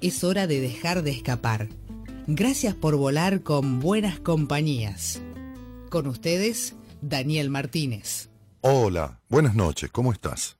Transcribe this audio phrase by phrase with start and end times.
[0.00, 1.68] es hora de dejar de escapar.
[2.26, 5.20] Gracias por volar con buenas compañías.
[5.90, 8.30] Con ustedes, Daniel Martínez.
[8.60, 10.56] Hola, buenas noches, ¿cómo estás?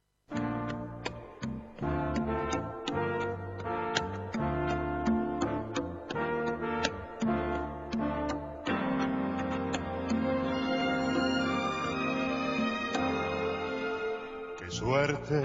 [14.59, 15.43] Qué suerte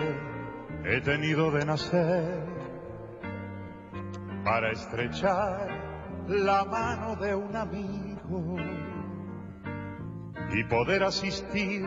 [0.85, 2.64] he tenido de nacer
[4.45, 5.67] para estrechar
[6.27, 8.55] la mano de un amigo
[10.53, 11.83] y poder asistir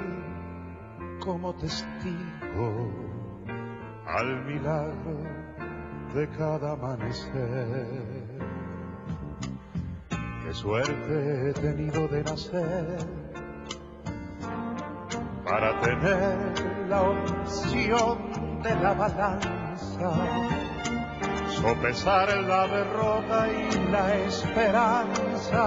[1.21, 2.93] como testigo
[4.07, 5.23] al milagro
[6.15, 8.27] de cada amanecer.
[10.45, 12.99] Qué suerte he tenido de nacer
[15.45, 20.68] para tener la opción de la balanza
[21.61, 25.65] sopesar la derrota y la esperanza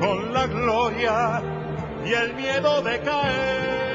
[0.00, 1.42] con la gloria
[2.04, 3.94] y el miedo de caer.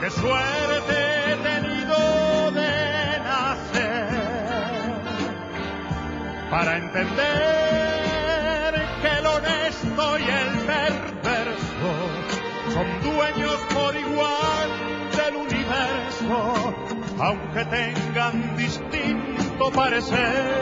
[0.00, 4.08] Qué suerte tenido de nacer
[6.50, 7.79] para entender
[17.20, 20.56] aunque tengan distinto parecer.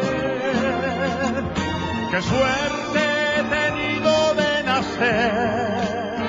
[2.11, 3.01] Qué suerte
[3.37, 6.29] he tenido de nacer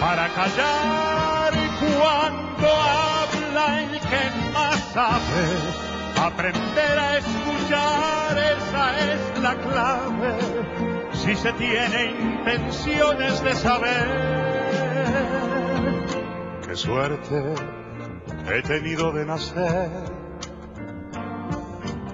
[0.00, 1.52] para callar
[1.98, 5.88] cuando habla el que más sabe.
[6.20, 10.34] Aprender a escuchar, esa es la clave,
[11.12, 14.08] si se tiene intenciones de saber.
[16.66, 17.54] Qué suerte
[18.50, 19.90] he tenido de nacer.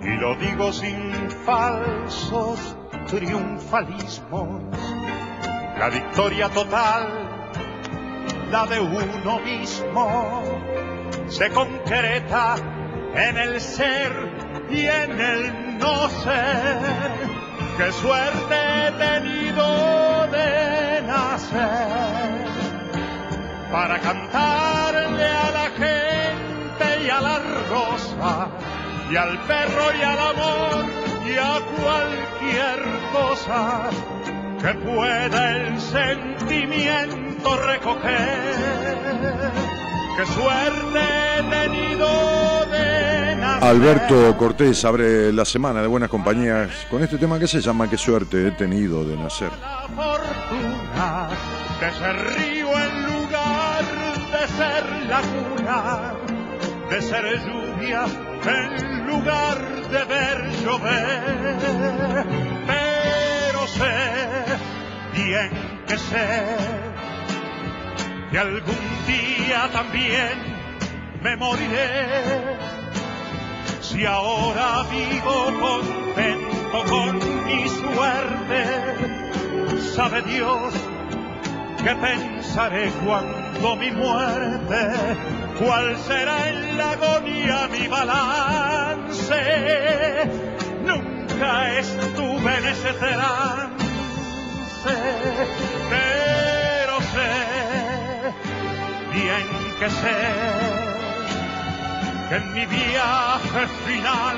[0.03, 4.63] Y lo digo sin falsos triunfalismos.
[5.79, 7.09] La victoria total,
[8.51, 10.43] la de uno mismo,
[11.29, 12.57] se concreta
[13.15, 14.13] en el ser
[14.71, 17.35] y en el no ser.
[17.77, 22.45] Qué suerte he tenido de nacer
[23.73, 24.84] para cantarle
[29.11, 30.85] y al perro y al amor,
[31.27, 32.81] y a cualquier
[33.13, 33.91] cosa
[34.61, 38.57] que pueda el sentimiento recoger.
[40.17, 41.01] Qué suerte
[41.39, 43.69] he tenido de nacer.
[43.69, 47.99] Alberto Cortés abre la semana de buenas compañías con este tema que se llama Qué
[47.99, 49.51] suerte he tenido de nacer.
[49.61, 51.29] La fortuna
[51.81, 53.05] de ser río en
[54.35, 56.15] de ser laguna,
[56.91, 58.05] de ser lluvia
[58.47, 59.59] en lugar
[59.91, 62.27] de ver llover.
[62.67, 63.95] Pero sé,
[65.15, 65.51] bien
[65.87, 66.57] que sé,
[68.31, 70.33] que algún día también
[71.23, 72.57] me moriré.
[73.81, 78.61] Si ahora vivo contento con mi suerte,
[79.95, 80.75] sabe Dios
[81.85, 84.93] que pensaré cuando mi muerte,
[85.59, 89.35] cuál será en la agonía mi balance.
[90.85, 94.95] Nunca estuve en ese trance,
[95.91, 97.33] pero sé,
[99.13, 99.47] bien
[99.79, 100.21] que sé,
[102.29, 104.37] que en mi viaje final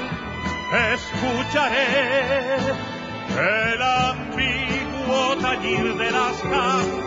[0.94, 2.56] escucharé
[3.38, 7.06] el ambiguo tañir de las campos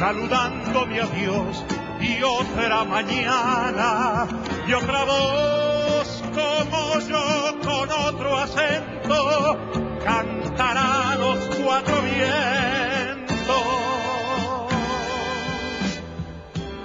[0.00, 1.62] saludando mi adiós
[2.00, 4.26] y otra mañana
[4.66, 9.58] y otra voz como yo con otro acento
[10.02, 13.66] cantará los cuatro vientos.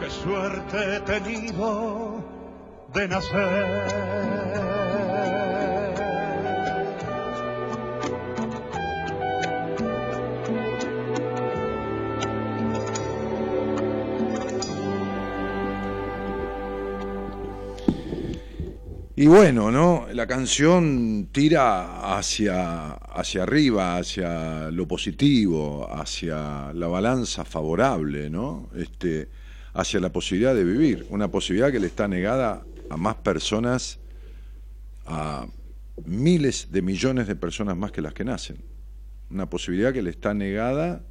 [0.02, 2.22] Qué suerte he tenido
[2.94, 4.75] de nacer.
[19.18, 20.08] Y bueno, ¿no?
[20.12, 28.70] La canción tira hacia, hacia arriba, hacia lo positivo, hacia la balanza favorable, ¿no?
[28.76, 29.30] Este,
[29.74, 34.00] hacia la posibilidad de vivir, una posibilidad que le está negada a más personas,
[35.06, 35.48] a
[36.06, 38.58] miles de millones de personas más que las que nacen.
[39.30, 41.04] Una posibilidad que le está negada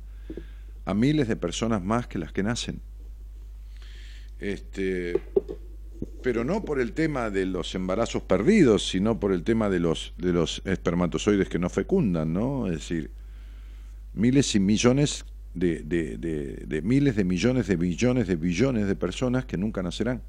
[0.85, 2.83] a miles de personas más que las que nacen.
[4.41, 5.23] Este,
[6.23, 10.15] pero no por el tema de los embarazos perdidos, sino por el tema de los,
[10.17, 12.67] de los espermatozoides que no fecundan, ¿no?
[12.67, 13.11] Es decir,
[14.15, 19.57] miles y millones de, de, miles de millones de billones de billones de personas que
[19.57, 20.23] nunca nacerán.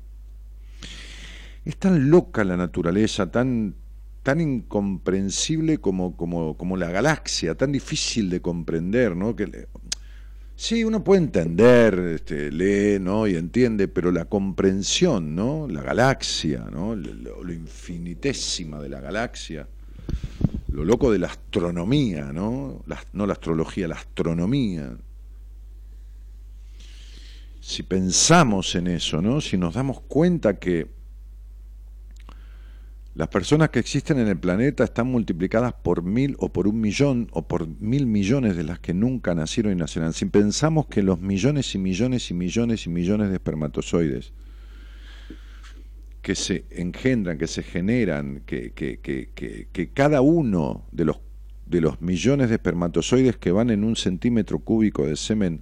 [1.63, 3.75] Es tan loca la naturaleza, tan,
[4.21, 9.35] tan incomprensible como, como, como la galaxia, tan difícil de comprender, ¿no?
[9.35, 9.67] Que,
[10.57, 13.27] Sí, uno puede entender, este, lee, ¿no?
[13.27, 15.67] Y entiende, pero la comprensión, ¿no?
[15.67, 16.95] La galaxia, ¿no?
[16.95, 19.67] Lo, infinitésima de la galaxia,
[20.71, 22.83] lo loco de la astronomía, ¿no?
[23.13, 24.95] no la astrología, la astronomía.
[27.59, 29.41] Si pensamos en eso, ¿no?
[29.41, 30.87] Si nos damos cuenta que
[33.15, 37.29] las personas que existen en el planeta están multiplicadas por mil o por un millón
[37.31, 40.11] o por mil millones de las que nunca nacieron y nacerán.
[40.11, 44.33] Si pensamos que los millones y millones y millones y millones de espermatozoides
[46.21, 49.29] que se engendran, que se generan, que, que, que,
[49.71, 51.19] que cada uno de los,
[51.67, 55.61] de los millones de espermatozoides que van en un centímetro cúbico de semen,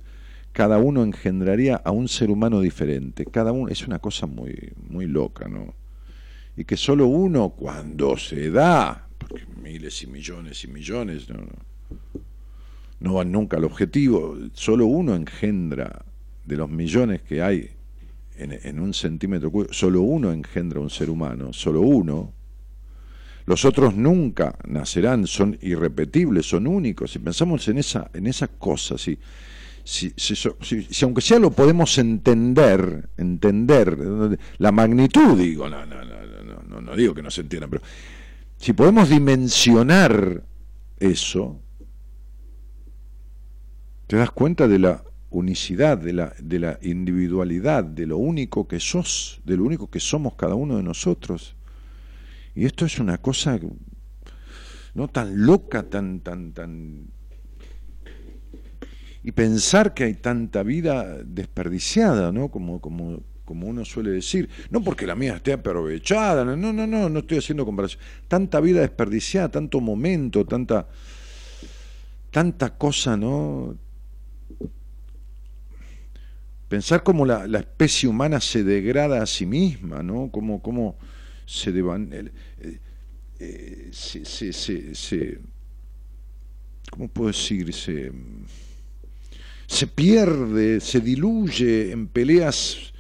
[0.54, 3.26] cada uno engendraría a un ser humano diferente.
[3.26, 5.83] Cada uno es una cosa muy, muy loca, ¿no?
[6.56, 11.40] Y que solo uno cuando se da, porque miles y millones y millones no,
[13.00, 16.06] no van nunca al objetivo, solo uno engendra
[16.46, 17.70] de los millones que hay
[18.36, 22.34] en, un centímetro solo uno engendra un ser humano, solo uno.
[23.46, 27.12] Los otros nunca nacerán, son irrepetibles, son únicos.
[27.12, 29.20] Si pensamos en esa, en esa cosa, si,
[29.84, 36.24] si, si, aunque sea lo podemos entender, entender la magnitud, digo, no, no, no,
[36.94, 37.82] no, digo que no se entienda, pero
[38.58, 40.44] si podemos dimensionar
[41.00, 41.60] eso,
[44.08, 48.80] te das cuenta de la unicidad, de la, de la individualidad, de lo único que
[48.80, 51.56] sos, de lo único que somos cada uno de nosotros.
[52.56, 53.60] Y esto es una cosa
[54.94, 57.08] no tan loca, tan, tan, tan.
[59.24, 62.50] Y pensar que hay tanta vida desperdiciada, ¿no?
[62.50, 63.24] Como, como,
[63.54, 67.38] como uno suele decir, no porque la mía esté aprovechada, no, no, no, no estoy
[67.38, 68.02] haciendo comparación.
[68.28, 70.88] Tanta vida desperdiciada, tanto momento, tanta,
[72.32, 73.78] tanta cosa, ¿no?
[76.68, 80.32] Pensar cómo la, especie humana se degrada a sí misma, ¿no?
[80.32, 80.98] Cómo, cómo
[81.46, 82.32] se, devan, eh,
[83.38, 85.40] eh, se, se, se, se,
[86.90, 87.72] ¿Cómo puedo decir?
[87.72, 88.12] Se,
[89.68, 92.93] se pierde, se diluye en peleas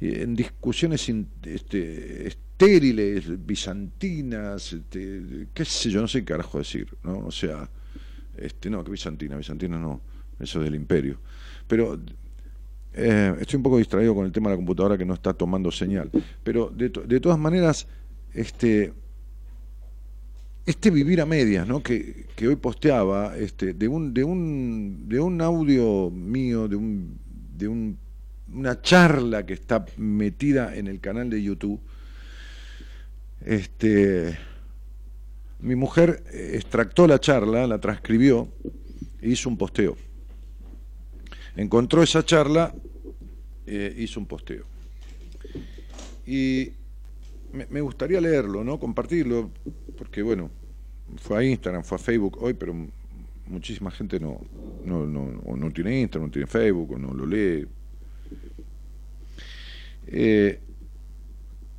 [0.00, 1.08] en discusiones
[1.44, 7.18] este, estériles, bizantinas, este, qué sé yo, no sé qué carajo decir, ¿no?
[7.18, 7.68] O sea,
[8.36, 10.00] este, no, que bizantina, bizantina no,
[10.38, 11.18] eso es del imperio.
[11.66, 12.00] Pero
[12.94, 15.70] eh, estoy un poco distraído con el tema de la computadora que no está tomando
[15.72, 16.10] señal.
[16.44, 16.90] Pero de,
[17.20, 17.88] todas maneras,
[18.32, 18.92] este,
[20.64, 21.82] este vivir a medias, ¿no?
[21.82, 27.98] Que, hoy posteaba, de un, de un, de un audio mío, de un
[28.52, 31.80] una charla que está metida en el canal de YouTube.
[33.44, 34.38] Este,
[35.60, 38.48] mi mujer extractó la charla, la transcribió
[39.20, 39.96] e hizo un posteo.
[41.56, 42.74] Encontró esa charla,
[43.66, 44.64] e hizo un posteo.
[46.26, 46.72] Y
[47.52, 48.78] me, gustaría leerlo, ¿no?
[48.78, 49.50] Compartirlo,
[49.96, 50.50] porque bueno,
[51.16, 52.74] fue a Instagram, fue a Facebook hoy, pero
[53.46, 54.40] muchísima gente no,
[54.84, 57.66] no, no, no tiene Instagram, no tiene Facebook, o no lo lee,
[60.10, 60.60] eh,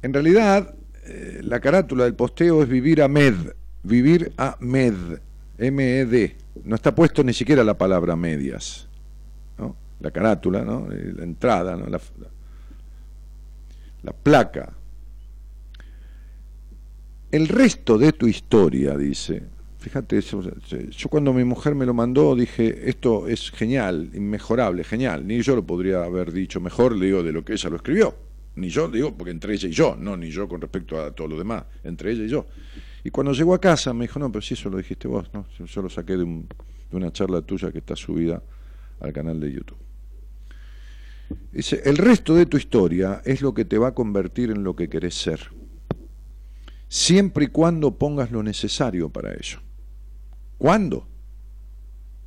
[0.02, 3.34] en realidad, eh, la carátula del posteo es vivir a med,
[3.84, 4.94] vivir a med,
[5.58, 6.36] M-E-D.
[6.64, 8.88] No está puesto ni siquiera la palabra medias.
[10.00, 10.60] La carátula.
[10.92, 11.76] Eh, la entrada,
[14.02, 14.72] la placa.
[17.32, 19.44] El resto de tu historia, dice,
[19.80, 25.42] fíjate, yo cuando mi mujer me lo mandó dije, esto es genial, inmejorable, genial, ni
[25.42, 28.16] yo lo podría haber dicho mejor, le digo, de lo que ella lo escribió,
[28.56, 31.30] ni yo, digo, porque entre ella y yo, no, ni yo con respecto a todo
[31.30, 32.46] lo demás, entre ella y yo.
[33.04, 35.46] Y cuando llegó a casa me dijo, no, pero si eso lo dijiste vos, no,
[35.58, 38.44] yo lo saqué de, de una charla tuya que está subida
[39.00, 39.78] al canal de YouTube.
[41.52, 44.76] Dice, el resto de tu historia es lo que te va a convertir en lo
[44.76, 45.40] que querés ser.
[46.90, 49.60] siempre y cuando pongas lo necesario para ello.
[50.60, 51.08] ¿Cuándo?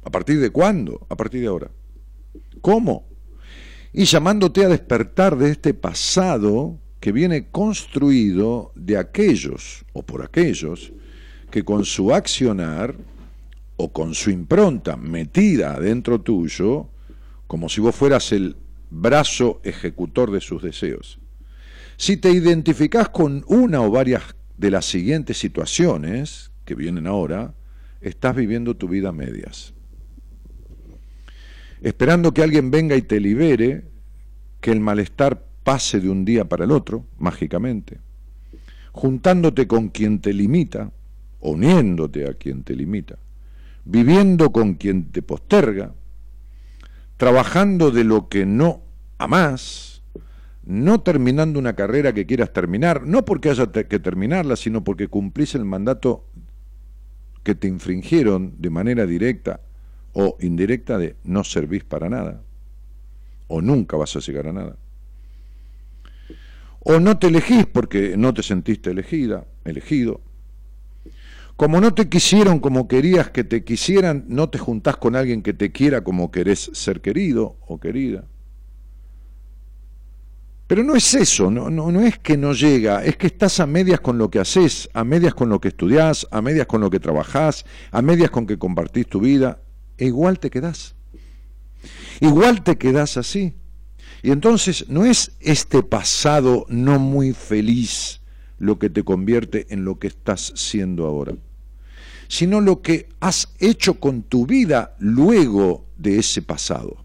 [0.02, 1.06] ¿A partir de cuándo?
[1.10, 1.70] A partir de ahora.
[2.62, 3.06] ¿Cómo?
[3.92, 10.92] Y llamándote a despertar de este pasado que viene construido de aquellos o por aquellos
[11.50, 12.96] que con su accionar
[13.76, 16.88] o con su impronta metida dentro tuyo,
[17.46, 18.56] como si vos fueras el
[18.88, 21.18] brazo ejecutor de sus deseos.
[21.98, 24.22] Si te identificás con una o varias
[24.56, 27.54] de las siguientes situaciones que vienen ahora,
[28.02, 29.72] estás viviendo tu vida a medias.
[31.80, 33.84] Esperando que alguien venga y te libere,
[34.60, 37.98] que el malestar pase de un día para el otro, mágicamente.
[38.92, 40.92] Juntándote con quien te limita,
[41.40, 43.18] uniéndote a quien te limita,
[43.84, 45.92] viviendo con quien te posterga,
[47.16, 48.82] trabajando de lo que no
[49.18, 50.02] amás,
[50.64, 55.54] no terminando una carrera que quieras terminar, no porque haya que terminarla, sino porque cumplís
[55.54, 56.26] el mandato
[57.42, 59.60] que te infringieron de manera directa
[60.12, 62.42] o indirecta de no servís para nada,
[63.48, 64.76] o nunca vas a llegar a nada.
[66.80, 70.20] O no te elegís porque no te sentiste elegida, elegido,
[71.56, 75.52] como no te quisieron como querías que te quisieran, no te juntás con alguien que
[75.52, 78.24] te quiera como querés ser querido o querida.
[80.72, 84.00] Pero no es eso, no, no, es que no llega, es que estás a medias
[84.00, 86.98] con lo que haces, a medias con lo que estudiás, a medias con lo que
[86.98, 89.60] trabajás, a medias con que compartís tu vida,
[89.98, 90.94] e igual te quedás.
[92.20, 93.52] Igual te quedás así.
[94.22, 98.22] Y entonces no es este pasado no muy feliz
[98.56, 101.34] lo que te convierte en lo que estás siendo ahora,
[102.28, 107.01] sino lo que has hecho con tu vida luego de ese pasado.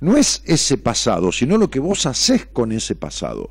[0.00, 3.50] No es ese pasado, sino lo que vos haces con ese pasado.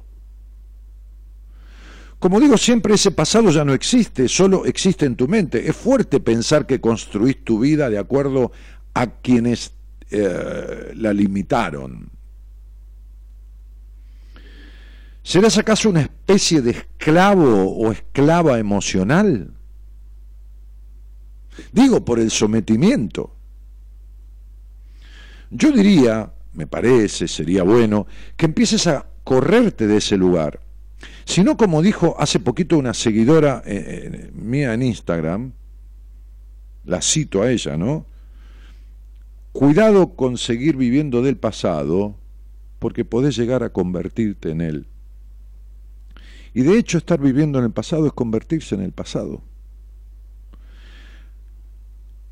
[2.20, 5.68] Como digo siempre, ese pasado ya no existe, solo existe en tu mente.
[5.68, 8.52] Es fuerte pensar que construís tu vida de acuerdo
[8.94, 9.74] a quienes
[10.12, 12.12] eh, la limitaron,
[15.26, 19.56] ¿Serás acaso una especie de esclavo o esclava emocional?
[21.72, 23.36] Digo por el sometimiento.
[25.50, 28.08] Yo diría, me parece, sería bueno,
[28.38, 30.62] que empieces a correrte de ese lugar.
[31.26, 35.52] Si no, como dijo hace poquito una seguidora eh, eh, mía en Instagram,
[36.86, 38.06] la cito a ella, ¿no?
[39.52, 42.16] Cuidado con seguir viviendo del pasado,
[42.80, 44.88] porque podés llegar a convertirte en él.
[46.54, 49.42] Y de hecho estar viviendo en el pasado es convertirse en el pasado.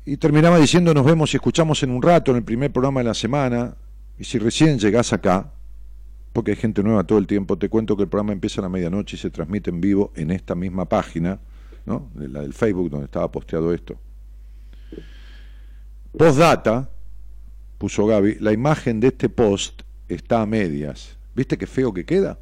[0.06, 3.04] Y terminaba diciendo, nos vemos y escuchamos en un rato, en el primer programa de
[3.04, 3.74] la semana,
[4.18, 5.52] y si recién llegás acá,
[6.32, 8.68] porque hay gente nueva todo el tiempo, te cuento que el programa empieza a la
[8.68, 11.38] medianoche y se transmite en vivo en esta misma página,
[11.86, 12.10] ¿no?
[12.14, 13.98] la del Facebook donde estaba posteado esto.
[16.16, 16.90] Postdata,
[17.78, 21.16] puso Gaby, la imagen de este post está a medias.
[21.34, 22.38] ¿Viste qué feo que queda?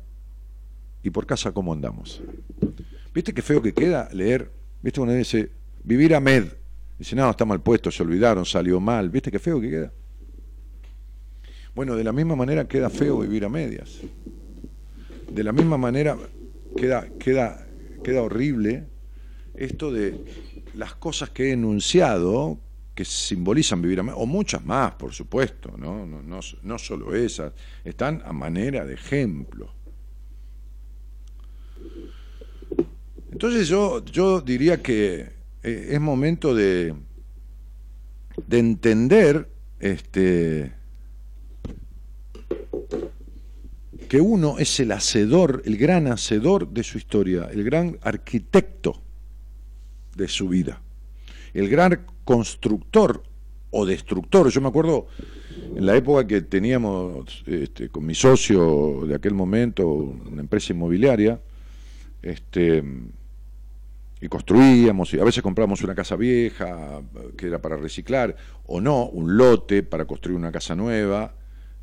[1.03, 2.23] y por casa cómo andamos.
[3.15, 4.51] ¿Viste qué feo que queda leer?
[4.83, 5.51] ¿Viste cuando dice
[5.85, 6.45] vivir a med?
[6.99, 9.11] Dice, no, está mal puesto, se olvidaron, salió mal.
[9.11, 9.93] ¿Viste qué feo que queda?
[11.75, 14.01] Bueno, de la misma manera queda feo vivir a medias.
[15.31, 16.19] De la misma manera
[16.77, 17.67] queda, queda,
[18.05, 18.87] queda horrible
[19.55, 20.19] esto de
[20.75, 22.59] las cosas que he enunciado
[22.95, 26.07] que simbolizan vivir a medias, o muchas más, por supuesto, ¿no?
[26.07, 29.73] No, no, no solo esas, están a manera de ejemplo.
[33.31, 35.21] Entonces yo, yo diría que
[35.63, 36.95] eh, es momento de,
[38.47, 39.49] de entender
[39.81, 40.75] este,
[44.09, 49.01] que uno es el hacedor, el gran hacedor de su historia, el gran arquitecto
[50.17, 50.83] de su vida,
[51.55, 53.23] el gran constructor
[53.71, 54.51] o destructor.
[54.51, 55.07] Yo me acuerdo
[55.75, 61.41] en la época que teníamos este, con mi socio de aquel momento una empresa inmobiliaria,
[62.21, 62.85] este,
[64.21, 67.03] y construíamos, y a veces comprábamos una casa vieja
[67.37, 71.35] que era para reciclar, o no, un lote para construir una casa nueva,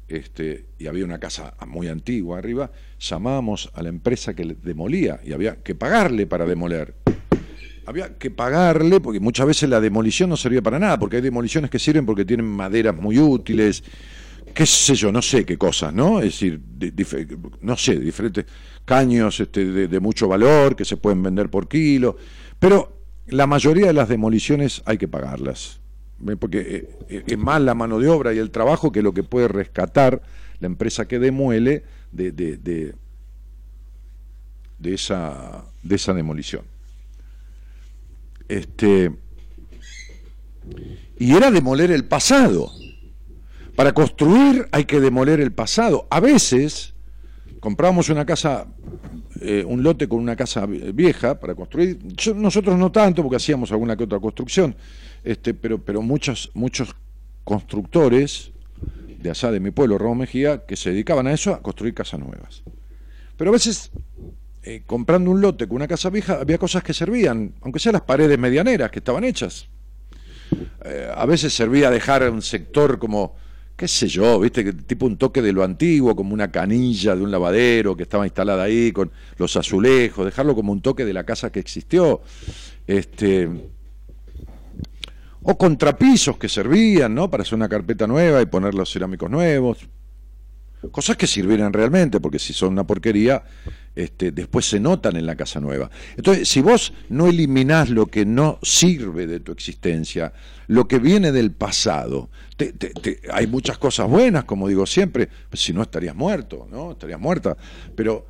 [0.10, 5.34] este, y había una casa muy antigua arriba, llamábamos a la empresa que demolía y
[5.34, 6.96] había que pagarle para demoler.
[7.86, 11.72] Había que pagarle, porque muchas veces la demolición no servía para nada, porque hay demoliciones
[11.72, 13.84] que sirven porque tienen maderas muy útiles,
[14.54, 16.20] qué sé yo, no sé qué cosas, ¿no?
[16.20, 16.62] Es decir,
[17.62, 18.46] no sé, diferentes
[18.86, 22.18] caños este, de, mucho valor que se pueden vender por kilo,
[22.60, 25.80] pero la mayoría de las demoliciones hay que pagarlas,
[26.40, 29.24] porque eh, eh, es más la mano de obra y el trabajo que lo que
[29.24, 30.22] puede rescatar
[30.60, 32.94] la empresa que demuele de, de
[34.94, 36.64] esa, de esa demolición.
[38.48, 39.12] Este,
[41.18, 42.72] y era demoler el pasado.
[43.76, 46.08] Para construir hay que demoler el pasado.
[46.10, 46.94] A veces
[47.60, 48.68] compramos una casa,
[49.42, 52.00] eh, un lote con una casa vieja para construir.
[52.36, 54.76] nosotros no tanto, porque hacíamos alguna que otra construcción,
[55.24, 56.96] este, pero, pero muchos, muchos
[57.44, 58.52] constructores
[59.22, 62.20] de allá de mi pueblo, Ramón Mejía, que se dedicaban a eso, a construir casas
[62.20, 62.64] nuevas.
[63.38, 63.92] Pero a veces,
[64.64, 68.04] eh, comprando un lote con una casa vieja, había cosas que servían, aunque sean las
[68.04, 69.68] paredes medianeras que estaban hechas.
[70.86, 73.36] Eh, a veces servía dejar un sector como
[73.80, 77.32] qué sé yo, viste, tipo un toque de lo antiguo, como una canilla de un
[77.32, 81.50] lavadero que estaba instalada ahí con los azulejos, dejarlo como un toque de la casa
[81.50, 82.22] que existió.
[82.86, 83.48] Este,
[85.42, 87.30] o contrapisos que servían, ¿no?
[87.30, 89.90] Para hacer una carpeta nueva y poner los cerámicos nuevos.
[90.92, 93.44] Cosas que sirvieran realmente, porque si son una porquería,
[93.96, 95.90] este, después se notan en la casa nueva.
[96.16, 100.32] Entonces, si vos no eliminás lo que no sirve de tu existencia,
[100.68, 102.30] lo que viene del pasado,
[103.34, 106.94] hay muchas cosas buenas, como digo siempre, pues si no estarías muerto, ¿no?
[106.94, 107.58] Estarías muerta.
[107.94, 108.28] Pero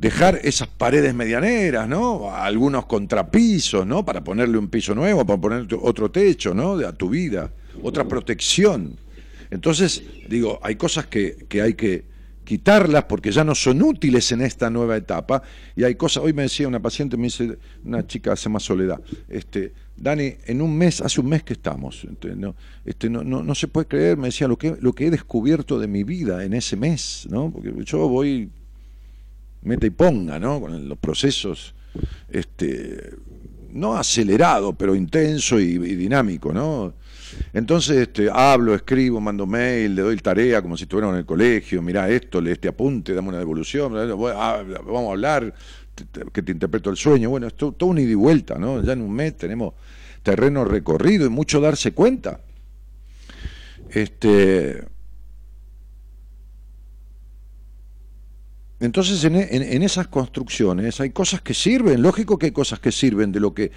[0.00, 2.34] dejar esas paredes medianeras, ¿no?
[2.34, 4.04] Algunos contrapisos, ¿no?
[4.04, 6.74] Para ponerle un piso nuevo, para poner otro techo, ¿no?
[6.74, 7.52] A tu vida,
[7.82, 8.96] otra protección
[9.50, 12.04] entonces, digo, hay cosas que, hay que
[12.44, 15.42] quitarlas porque ya no son útiles en esta nueva etapa
[15.76, 19.00] y hay cosas, hoy me decía una paciente, me dice, una chica hace más soledad,
[19.28, 22.54] este, Dani, en un mes, hace un mes que estamos, no,
[22.84, 25.88] este, no, no, se puede creer, me decía, lo que, lo que he descubierto de
[25.88, 27.50] mi vida en ese mes, ¿no?
[27.50, 28.50] Porque yo voy,
[29.62, 30.60] meta y ponga, ¿no?
[30.60, 31.74] Con los procesos,
[32.28, 33.14] este,
[33.72, 36.94] no acelerado, pero intenso y, dinámico, ¿no?
[37.52, 41.80] Entonces este, hablo, escribo, mando mail, le doy tarea como si estuviera en el colegio,
[41.80, 45.54] mira esto, lee este apunte, dame una devolución, vamos a hablar,
[46.32, 47.30] que te interpreto el sueño.
[47.30, 48.82] Bueno, esto todo un ida y vuelta, ¿no?
[48.82, 49.74] Ya en un mes tenemos
[50.22, 52.40] terreno recorrido y mucho darse cuenta.
[53.90, 54.84] Este,
[58.80, 63.30] entonces, en, en, esas construcciones hay cosas que sirven, lógico que hay cosas que sirven
[63.30, 63.70] de lo que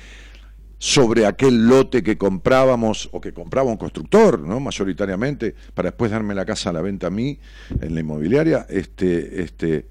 [0.78, 4.60] sobre aquel lote que comprábamos o que compraba un constructor, ¿no?
[4.60, 7.40] mayoritariamente, para después darme la casa a la venta a mí
[7.80, 9.88] en la inmobiliaria, este, este,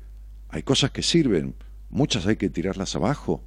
[0.48, 1.54] hay cosas que sirven,
[1.88, 3.42] muchas hay que tirarlas abajo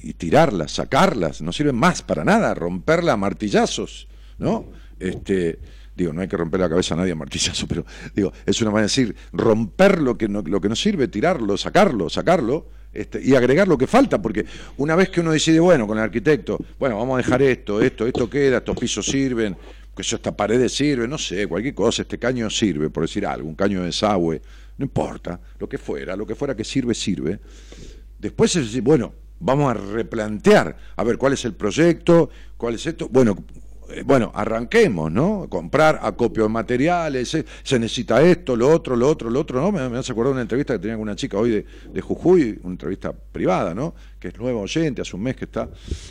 [0.00, 4.66] y tirarlas, sacarlas, no sirven más para nada, romperla a martillazos, ¿no?
[5.00, 5.58] Este,
[5.96, 8.70] digo, no hay que romper la cabeza a nadie a martillazos, pero digo, es una
[8.70, 13.20] manera de decir, romper lo que no, lo que no sirve, tirarlo, sacarlo, sacarlo, este,
[13.22, 14.44] y agregar lo que falta, porque
[14.76, 18.06] una vez que uno decide, bueno, con el arquitecto, bueno, vamos a dejar esto, esto,
[18.06, 19.56] esto queda, estos pisos sirven,
[19.94, 23.48] que eso, esta pared sirve, no sé, cualquier cosa, este caño sirve, por decir algo,
[23.48, 24.40] un caño de desagüe,
[24.78, 27.38] no importa, lo que fuera, lo que fuera que sirve, sirve.
[28.18, 32.86] Después es decir, bueno, vamos a replantear, a ver cuál es el proyecto, cuál es
[32.86, 33.36] esto, bueno,
[34.02, 35.46] bueno, arranquemos, ¿no?
[35.48, 39.72] Comprar acopio de materiales, eh, se necesita esto, lo otro, lo otro, lo otro, ¿no?
[39.72, 42.72] Me, hace acordar una entrevista que tenía con una chica hoy de, de, Jujuy, una
[42.72, 43.94] entrevista privada, ¿no?
[44.18, 45.68] Que es nueva oyente, hace un mes que está,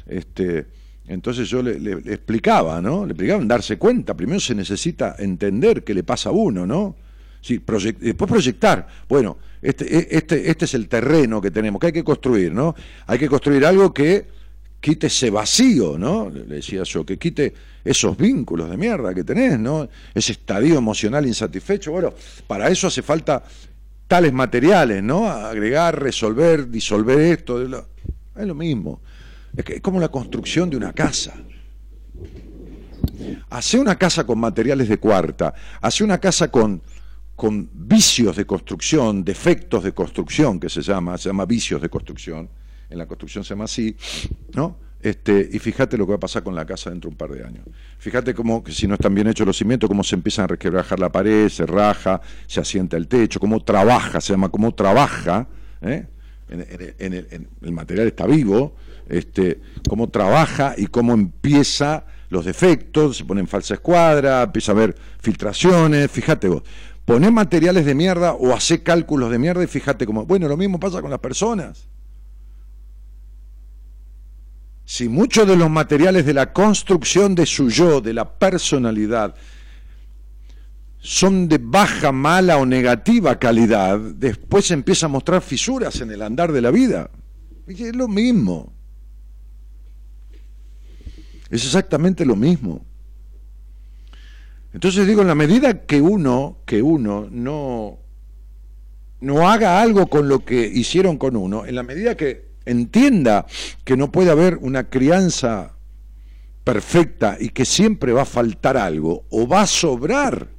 [0.08, 0.68] este,
[1.08, 3.06] entonces yo le, explicaba, ¿no?
[3.06, 6.96] Le explicaba darse cuenta, primero se necesita entender qué le pasa a uno, ¿no?
[7.42, 7.62] Sí,
[8.00, 12.04] después proyectar, bueno, este, e, este, este es el terreno que tenemos, que hay que
[12.04, 12.74] construir, ¿no?
[13.06, 14.43] Hay que construir algo que
[14.84, 16.30] quite ese vacío, ¿no?
[16.30, 17.54] Le decía yo, que quite
[17.86, 19.88] esos vínculos de mierda que tenés, ¿no?
[20.14, 21.94] Ese estadio emocional insatisfecho.
[21.94, 22.14] Bueno,
[22.48, 23.42] para eso hace falta
[24.10, 25.30] tales materiales, ¿no?
[25.30, 27.64] Agregar, resolver, disolver esto.
[27.64, 29.00] Es lo mismo.
[29.56, 31.34] Es, que es como la construcción de una casa.
[33.52, 36.82] Hace una casa con materiales de cuarta, hace una casa con,
[37.38, 42.50] con vicios de construcción, defectos de construcción, que se llama, se llama vicios de construcción
[42.94, 43.96] en la construcción se llama así,
[44.54, 44.78] ¿no?
[45.02, 47.32] Este, y fíjate lo que va a pasar con la casa dentro de un par
[47.32, 47.66] de años.
[47.98, 50.98] Fíjate cómo, que si no están bien hechos los cimientos, cómo se empiezan a resquebrajar
[51.00, 55.48] la pared, se raja, se asienta el techo, cómo trabaja, se llama cómo trabaja,
[55.82, 56.06] ¿eh?
[56.48, 58.76] en, el, material está vivo,
[59.10, 64.96] este, cómo trabaja y cómo empieza los defectos, se ponen falsa escuadra, empieza a haber
[65.20, 66.64] filtraciones, fíjate vos,
[67.04, 70.80] poné materiales de mierda o hace cálculos de mierda y fíjate cómo, bueno, lo mismo
[70.80, 71.90] pasa con las personas
[74.86, 79.36] si muchos de los materiales de la construcción de su yo, de la personalidad,
[81.00, 86.52] son de baja, mala o negativa calidad, después empieza a mostrar fisuras en el andar
[86.52, 87.10] de la vida.
[87.68, 88.74] Y es lo mismo.
[91.50, 92.86] Es exactamente lo mismo.
[94.74, 98.00] Entonces digo, en la medida que uno, que uno no,
[99.20, 103.46] no haga algo con lo que hicieron con uno, en la medida que entienda
[103.84, 105.74] que no puede haber una crianza
[106.64, 110.50] perfecta y que siempre va a faltar algo o va a sobrar,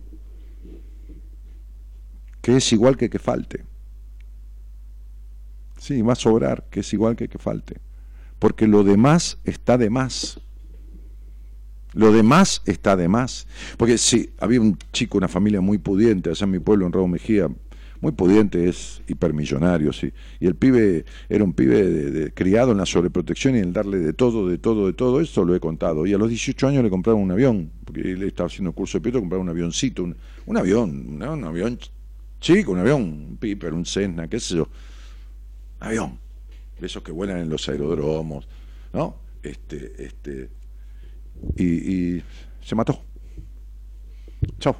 [2.40, 3.64] que es igual que que falte.
[5.79, 7.81] Sí, va a sobrar, que es igual que que falte.
[8.38, 10.40] Porque lo demás está de más.
[11.93, 13.47] Lo demás está de más.
[13.77, 17.11] Porque sí, había un chico, una familia muy pudiente allá en mi pueblo, en Raúl
[17.11, 17.49] Mejía,
[18.05, 20.12] muy pudiente, es hipermillonario, sí.
[20.38, 24.12] Y el pibe era un pibe de, criado en la sobreprotección y en darle de
[24.12, 26.05] todo, de todo, de todo, esto lo he contado.
[26.05, 29.03] Y a los 18 años le compraron un avión, porque él estaba haciendo curso de
[29.05, 31.79] piloto, compraron un avioncito, un, avión, un avión
[32.40, 34.69] chico, un avión, un Piper, un Cessna, qué sé yo.
[35.81, 36.19] Avión,
[36.79, 38.47] de esos que vuelan en los aeródromos,
[38.93, 39.17] ¿no?
[39.43, 40.51] Este, este,
[41.57, 42.23] y,
[42.62, 43.01] se mató.
[44.59, 44.77] Chao.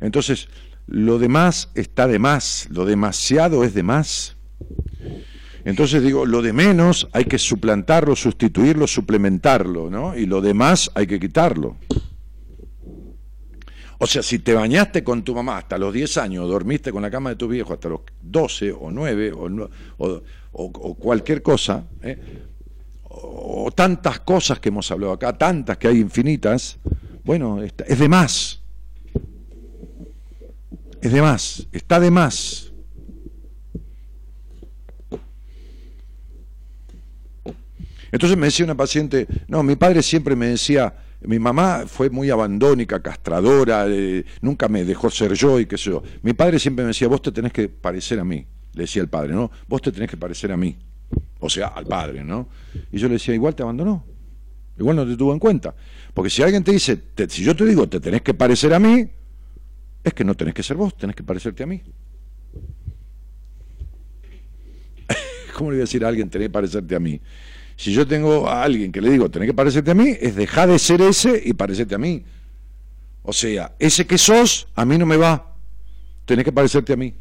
[0.00, 0.48] Entonces,
[0.86, 4.36] lo demás está de más, lo demasiado es de más.
[5.64, 10.16] Entonces digo, lo de menos hay que suplantarlo, sustituirlo, suplementarlo, ¿no?
[10.16, 11.76] Y lo demás hay que quitarlo.
[13.98, 17.10] O sea, si te bañaste con tu mamá hasta los 10 años, dormiste con la
[17.10, 22.18] cama de tu viejo hasta los 12 o 9 o, o cualquier cosa, ¿eh?
[23.08, 26.78] o tantas cosas que hemos hablado acá, tantas que hay infinitas,
[27.24, 28.63] bueno, es de más.
[31.04, 32.72] Es de más, está de más.
[38.10, 42.30] Entonces me decía una paciente, no, mi padre siempre me decía, mi mamá fue muy
[42.30, 46.02] abandónica, castradora, eh, nunca me dejó ser yo y qué sé yo.
[46.22, 49.08] Mi padre siempre me decía, vos te tenés que parecer a mí, le decía el
[49.08, 49.50] padre, ¿no?
[49.68, 50.74] Vos te tenés que parecer a mí
[51.38, 52.48] o sea, al padre, ¿no?
[52.90, 54.06] Y yo le decía, igual te abandonó,
[54.78, 55.74] igual no te tuvo en cuenta.
[56.14, 59.06] Porque si alguien te dice, si yo te digo, te tenés que parecer a mí,
[60.04, 61.82] es que no tenés que ser vos, tenés que parecerte a mí.
[65.54, 67.20] ¿Cómo le voy a decir a alguien, tenés que parecerte a mí?
[67.76, 70.68] Si yo tengo a alguien que le digo, tenés que parecerte a mí, es dejar
[70.68, 72.24] de ser ese y parecerte a mí.
[73.22, 75.56] O sea, ese que sos, a mí no me va.
[76.26, 77.14] Tenés que parecerte a mí.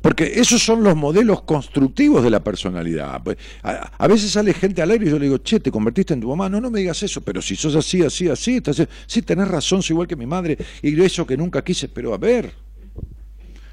[0.00, 3.20] Porque esos son los modelos constructivos de la personalidad.
[3.62, 6.28] A, veces sale gente al aire y yo le digo, che, te convertiste en tu
[6.28, 6.48] mamá.
[6.48, 9.82] No, no me digas eso, pero si sos así, así, así, estás, sí, tenés razón,
[9.82, 12.52] soy igual que mi madre, y eso que nunca quise, pero a ver,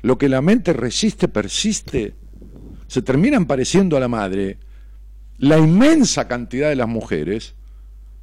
[0.02, 2.16] lo que la mente resiste, persiste.
[2.88, 4.58] Se terminan pareciendo a la madre
[5.38, 7.56] la inmensa cantidad de las mujeres,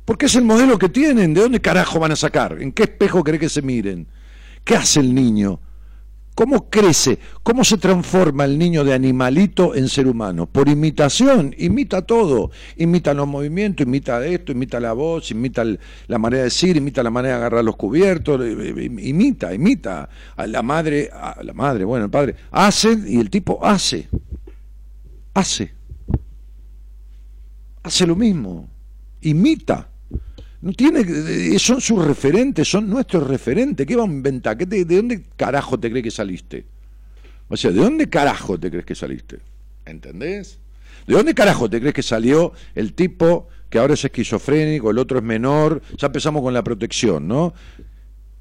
[0.05, 1.35] porque es el modelo que tienen.
[1.35, 2.61] ¿De dónde carajo van a sacar?
[2.61, 4.07] ¿En qué espejo cree que se miren?
[4.65, 5.61] ¿Qué hace el niño?
[6.35, 7.19] ¿Cómo crece?
[7.43, 10.47] ¿Cómo se transforma el niño de animalito en ser humano?
[10.47, 12.51] Por imitación, imita todo.
[12.79, 15.63] Imita los movimientos, imita esto, imita la voz, imita
[16.07, 20.09] la manera de decir, imita la manera de agarrar los cubiertos, eh, eh, imita, imita.
[20.37, 24.09] A la madre, a la madre, bueno, el padre, hace y el tipo hace.
[25.35, 25.75] Hace.
[27.83, 28.71] Hace lo mismo.
[29.21, 29.92] Imita.
[30.63, 33.85] No tiene, son sus referentes, son nuestros referentes.
[33.85, 34.57] ¿Qué va a inventar?
[34.57, 36.65] ¿De dónde carajo te crees que saliste?
[37.49, 39.41] O sea, ¿de dónde carajo te crees que saliste?
[39.85, 40.61] ¿Entendés?
[41.07, 45.19] ¿De dónde carajo te crees que salió el tipo que ahora es esquizofrénico, el otro
[45.19, 45.83] es menor?
[45.99, 47.55] Ya empezamos con la protección, ¿no?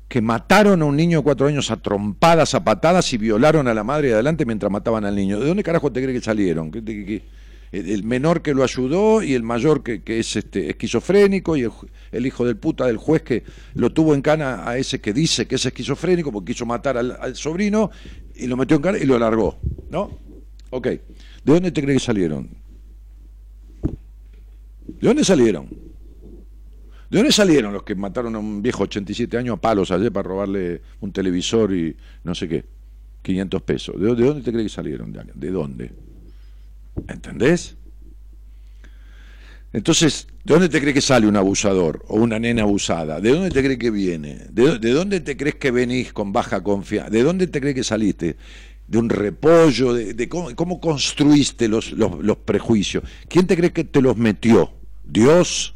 [0.08, 3.74] Que mataron a un niño de cuatro años a trompadas, a patadas y violaron a
[3.74, 5.40] la madre de adelante mientras mataban al niño.
[5.40, 6.70] ¿De dónde carajo te crees que salieron?
[6.70, 7.24] ¿Qué, qué,
[7.72, 11.68] el menor que lo ayudó y el mayor que, es este, esquizofrénico y
[12.12, 13.44] el, hijo del puta del juez que
[13.76, 17.36] lo tuvo en cana a ese que dice que es esquizofrénico porque quiso matar al,
[17.36, 17.90] sobrino
[18.36, 19.58] y lo metió en cana y lo largó.
[19.90, 20.18] ¿No?
[20.70, 20.88] Ok.
[20.88, 21.00] ¿De
[21.44, 22.50] dónde te crees que salieron?
[23.82, 25.70] ¿De dónde salieron?
[27.10, 30.28] ¿De dónde salieron los que mataron a un viejo 87 años a palos ayer para
[30.28, 32.66] robarle un televisor y no sé qué?
[33.22, 34.00] 500 pesos.
[34.00, 35.14] ¿De, dónde te crees que salieron?
[35.36, 35.92] ¿De dónde?
[37.08, 37.76] ¿Entendés?
[39.74, 43.22] Entonces, ¿de dónde te crees que sale un abusador o una nena abusada?
[43.22, 44.48] ¿De dónde te crees que viene?
[44.50, 47.10] ¿De, dónde te crees que venís con baja confianza?
[47.10, 48.36] ¿De dónde te crees que saliste?
[48.88, 49.94] ¿De un repollo?
[49.94, 53.04] ¿De, cómo, construiste los, los prejuicios?
[53.30, 54.74] ¿Quién te cree que te los metió?
[55.06, 55.76] ¿Dios?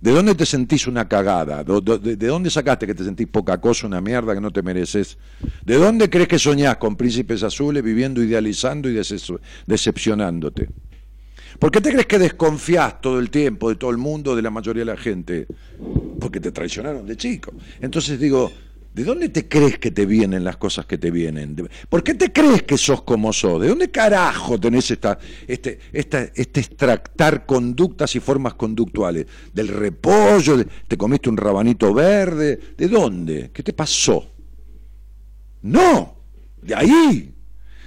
[0.00, 1.64] ¿De dónde te sentís una cagada?
[1.64, 5.18] ¿De, dónde sacaste que te sentís poca cosa, una mierda que no te mereces?
[5.64, 9.00] ¿De dónde crees que soñás con príncipes azules viviendo idealizando y
[9.66, 10.68] decepcionándote?
[11.58, 14.50] ¿Por qué te crees que desconfías todo el tiempo de todo el mundo, de la
[14.50, 15.48] mayoría de la gente?
[16.20, 17.52] Porque te traicionaron de chico.
[17.80, 18.52] Entonces digo,
[18.98, 21.54] ¿De dónde te crees que te vienen las cosas que te vienen?
[21.88, 23.62] ¿Por qué te crees que sos como sos?
[23.62, 29.26] ¿De dónde carajo tenés esta, este, esta, este extractar conductas y formas conductuales?
[29.54, 30.64] ¿Del repollo?
[30.88, 32.58] ¿Te comiste un rabanito verde?
[32.76, 33.52] ¿De dónde?
[33.52, 34.32] ¿Qué te pasó?
[35.62, 36.16] No,
[36.60, 37.34] de ahí.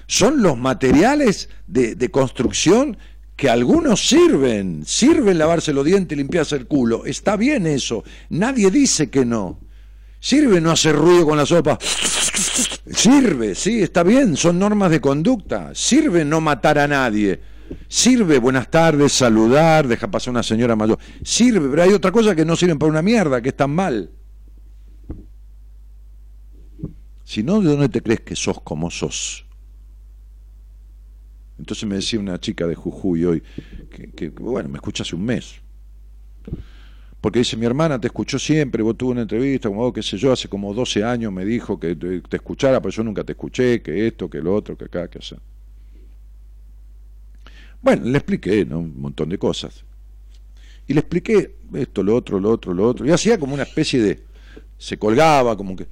[0.07, 2.97] Son los materiales de, de construcción
[3.35, 4.85] que algunos sirven.
[4.85, 7.05] Sirven lavarse los dientes y limpiarse el culo.
[7.05, 8.05] Está bien eso.
[8.29, 9.59] Nadie dice que no.
[10.21, 11.79] Sirve no hacer ruido con la sopa.
[11.81, 15.73] Sirve, sí, está bien, son normas de conducta.
[15.73, 17.41] Sirve no matar a nadie.
[17.87, 20.99] Sirve, buenas tardes, saludar, deja pasar una señora mayor.
[21.23, 24.11] Sirve, pero hay otra cosa que no sirven para una mierda, que están mal.
[27.23, 29.47] Si no, ¿de dónde te crees que sos como sos?
[31.57, 33.43] Entonces me decía una chica de Jujuy hoy,
[33.89, 35.60] que, que bueno, me escucha hace un mes,
[37.21, 40.31] porque dice, mi hermana te escuchó siempre, vos tuvo una entrevista, como qué sé yo,
[40.31, 44.07] hace como 12 años me dijo que te, escuchara, pero yo nunca te escuché, que
[44.07, 45.37] esto, que lo otro, que acá, que allá.
[47.79, 48.79] Bueno, le expliqué ¿no?
[48.79, 49.85] un montón de cosas.
[50.87, 53.05] Y le expliqué esto, lo otro, lo otro, lo otro.
[53.05, 54.23] Y hacía como una especie de...
[54.77, 55.85] Se colgaba, como que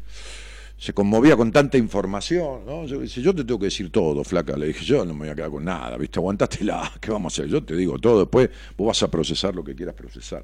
[0.79, 2.85] se conmovía con tanta información, ¿no?
[2.85, 4.57] Yo dice, yo te tengo que decir todo, flaca.
[4.57, 6.17] Le dije, yo no me voy a quedar con nada, ¿viste?
[6.19, 7.51] Aguantátela, ¿qué vamos a hacer?
[7.51, 10.43] Yo te digo todo, después vos vas a procesar lo que quieras procesar.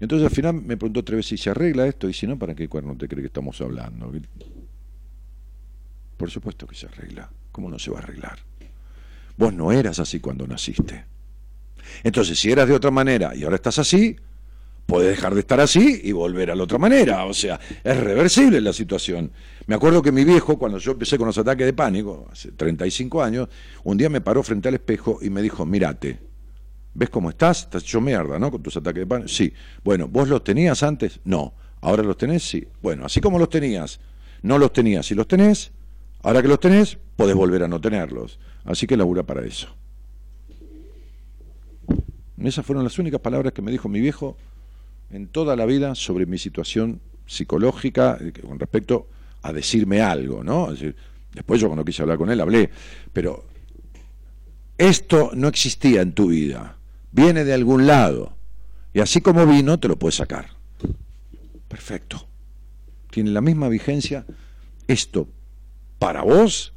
[0.00, 2.54] Entonces al final me preguntó tres veces si se arregla esto, y si no, ¿para
[2.54, 4.12] qué cuerno te cree que estamos hablando?
[6.16, 7.30] Por supuesto que se arregla.
[7.52, 8.38] ¿Cómo no se va a arreglar?
[9.36, 11.04] Vos no eras así cuando naciste.
[12.02, 14.16] Entonces, si eras de otra manera y ahora estás así,
[14.86, 17.24] puedes dejar de estar así y volver a la otra manera.
[17.24, 19.30] O sea, es reversible la situación.
[19.66, 23.22] Me acuerdo que mi viejo, cuando yo empecé con los ataques de pánico, hace 35
[23.22, 23.48] años,
[23.84, 26.18] un día me paró frente al espejo y me dijo, mírate,
[26.96, 27.64] ¿Ves cómo estás?
[27.64, 28.50] Estás hecho mierda, ¿no?
[28.50, 29.28] Con tus ataques de pánico.
[29.28, 29.52] Sí.
[29.84, 31.20] Bueno, ¿vos los tenías antes?
[31.24, 31.52] No.
[31.82, 32.42] ¿Ahora los tenés?
[32.42, 32.66] Sí.
[32.80, 34.00] Bueno, así como los tenías,
[34.40, 35.72] no los tenías y los tenés,
[36.22, 38.38] ahora que los tenés, podés volver a no tenerlos.
[38.64, 39.68] Así que labura para eso.
[42.42, 44.38] Esas fueron las únicas palabras que me dijo mi viejo
[45.10, 49.06] en toda la vida sobre mi situación psicológica eh, con respecto
[49.42, 50.72] a decirme algo, ¿no?
[51.34, 52.70] después yo cuando quise hablar con él hablé,
[53.12, 53.44] pero
[54.78, 56.76] esto no existía en tu vida
[57.12, 58.36] viene de algún lado.
[58.92, 60.50] Y así como vino, te lo puedes sacar.
[61.68, 62.26] Perfecto.
[63.10, 64.26] Tiene la misma vigencia
[64.88, 65.28] esto
[65.98, 66.74] para vos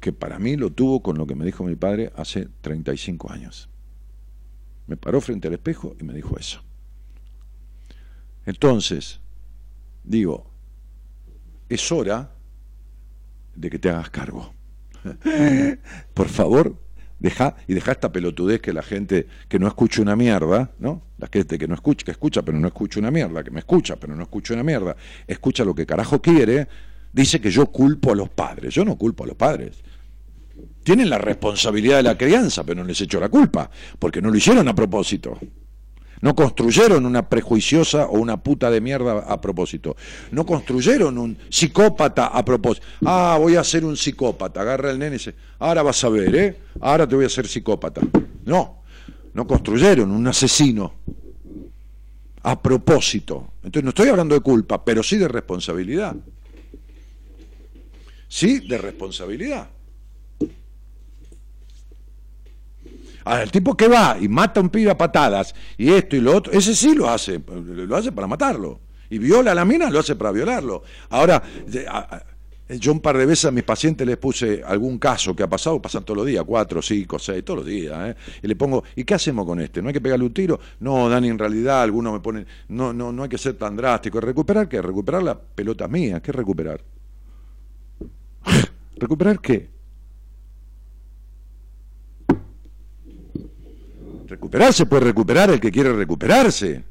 [0.00, 3.68] que para mí lo tuvo con lo que me dijo mi padre hace 35 años.
[4.86, 6.62] Me paró frente al espejo y me dijo eso.
[8.44, 9.20] Entonces,
[10.04, 10.50] digo,
[11.68, 12.32] es hora
[13.56, 14.54] de que te hagas cargo.
[16.14, 16.80] Por favor,
[17.18, 21.02] Deja, y deja esta pelotudez que la gente que no escucha una mierda, ¿no?
[21.18, 23.96] La gente que no escucha, que escucha pero no escucha una mierda, que me escucha
[23.96, 24.94] pero no escucha una mierda,
[25.26, 26.68] escucha lo que carajo quiere,
[27.12, 28.74] dice que yo culpo a los padres.
[28.74, 29.82] Yo no culpo a los padres.
[30.84, 34.36] Tienen la responsabilidad de la crianza, pero no les echo la culpa, porque no lo
[34.36, 35.38] hicieron a propósito.
[36.20, 39.96] No construyeron una prejuiciosa o una puta de mierda a propósito.
[40.30, 42.86] No construyeron un psicópata a propósito.
[43.04, 44.62] Ah, voy a ser un psicópata.
[44.62, 46.56] Agarra el nene y dice, ahora vas a ver, ¿eh?
[46.80, 48.00] Ahora te voy a hacer psicópata.
[48.44, 48.82] No,
[49.34, 50.94] no construyeron un asesino
[52.42, 53.52] a propósito.
[53.62, 56.16] Entonces no estoy hablando de culpa, pero sí de responsabilidad.
[58.28, 59.68] Sí, de responsabilidad.
[63.26, 66.36] El tipo que va y mata a un pibe a patadas y esto y lo
[66.36, 68.80] otro, ese sí lo hace, lo hace para matarlo.
[69.08, 70.82] Y viola a la mina, lo hace para violarlo.
[71.10, 71.42] Ahora,
[72.68, 75.80] yo un par de veces a mis pacientes les puse algún caso que ha pasado,
[75.80, 78.16] pasan todos los días, cuatro, cinco, seis, todos los días, ¿eh?
[78.42, 79.80] y le pongo, ¿y qué hacemos con este?
[79.80, 80.58] ¿No hay que pegarle un tiro?
[80.80, 84.20] No, Dani, en realidad algunos me ponen, no, no, no hay que ser tan drástico.
[84.20, 84.82] ¿Recuperar qué?
[84.82, 86.82] Recuperar la pelota mía, ¿qué recuperar?
[88.96, 89.75] ¿Recuperar qué?
[94.26, 96.84] Recuperarse puede recuperar el que quiere recuperarse.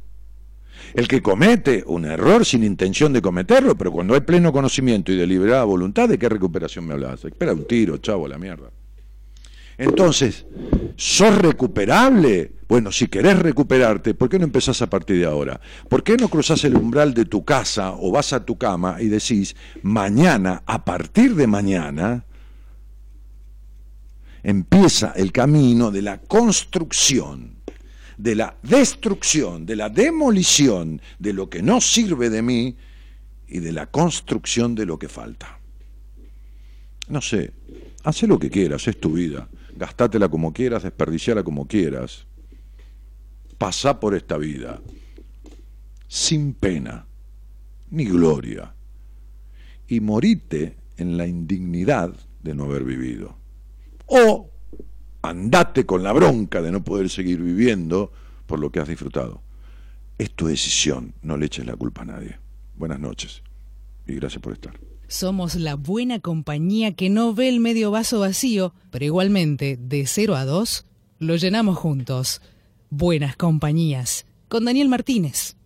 [0.94, 5.18] El que comete un error sin intención de cometerlo, pero cuando hay pleno conocimiento y
[5.18, 7.26] deliberada voluntad, ¿de qué recuperación me hablas?
[7.26, 8.70] Espera un tiro, chavo, la mierda.
[9.78, 10.46] Entonces,
[10.96, 12.54] ¿sos recuperable?
[12.70, 15.60] Bueno, si querés recuperarte, ¿por qué no empezás a partir de ahora?
[15.90, 19.08] ¿Por qué no cruzás el umbral de tu casa o vas a tu cama y
[19.08, 22.26] decís, mañana, a partir de mañana,
[24.46, 27.56] empieza el camino de la construcción,
[28.16, 32.78] de la destrucción, de la demolición de lo que no sirve de mí
[33.48, 35.60] y de la construcción de lo que falta.
[37.08, 37.54] No sé,
[38.04, 39.50] haz lo que quieras, es tu vida.
[39.76, 42.28] Gastátela como quieras, desperdiciala como quieras.
[43.58, 44.80] Pasá por esta vida
[46.08, 47.08] sin pena,
[47.90, 48.76] ni gloria.
[49.88, 53.45] Y morite en la indignidad de no haber vivido.
[54.06, 54.50] O
[55.22, 58.12] andate con la bronca de no poder seguir viviendo
[58.46, 59.42] por lo que has disfrutado.
[60.18, 62.40] Es tu decisión, no le eches la culpa a nadie.
[62.76, 63.42] Buenas noches
[64.08, 64.80] y gracias por estar.
[65.08, 70.36] Somos la buena compañía que no ve el medio vaso vacío, pero igualmente, de 0
[70.36, 70.86] a 2,
[71.20, 72.42] lo llenamos juntos.
[72.90, 75.58] Buenas compañías, con Daniel Martínez.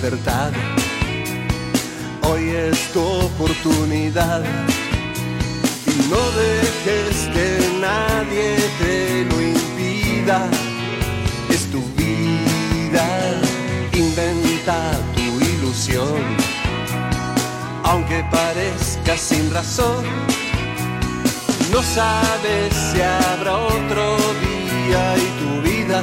[0.00, 0.52] Libertad.
[2.22, 4.42] Hoy es tu oportunidad
[5.86, 7.48] y no dejes que
[7.80, 10.46] nadie te lo impida.
[11.48, 13.06] Es tu vida,
[13.92, 14.78] inventa
[15.16, 16.22] tu ilusión,
[17.84, 20.04] aunque parezca sin razón.
[21.72, 24.16] No sabes si habrá otro
[24.46, 26.02] día y tu vida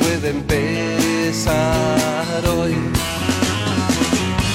[0.00, 2.74] puede empezar hoy.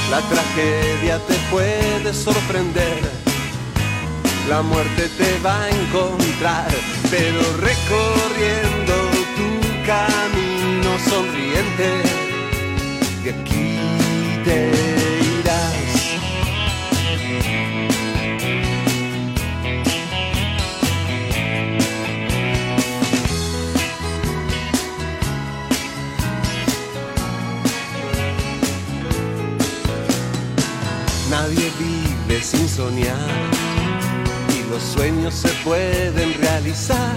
[0.09, 2.99] La tragedia te puede sorprender,
[4.49, 6.67] la muerte te va a encontrar,
[7.11, 8.93] pero recorriendo
[9.37, 9.49] tu
[9.85, 11.89] camino sonriente,
[13.23, 13.77] de aquí
[14.43, 15.02] te
[32.43, 33.15] sin soñar
[34.49, 37.15] y los sueños se pueden realizar.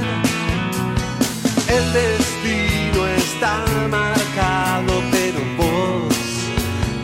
[1.69, 6.15] El destino está marcado, pero vos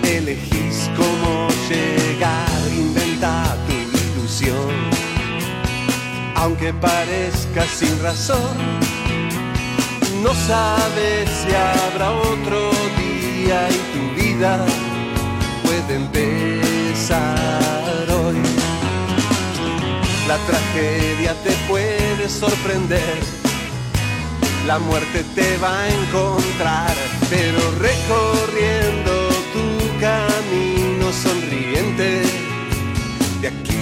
[0.04, 3.72] elegís cómo llegar, inventa tu
[4.20, 4.70] ilusión.
[6.36, 8.56] Aunque parezca sin razón,
[10.22, 14.64] no sabes si habrá otro día y tu vida
[15.64, 17.71] puede empezar.
[20.28, 23.18] La tragedia te puede sorprender,
[24.66, 26.94] la muerte te va a encontrar,
[27.28, 32.22] pero recorriendo tu camino sonriente,
[33.40, 33.81] de aquí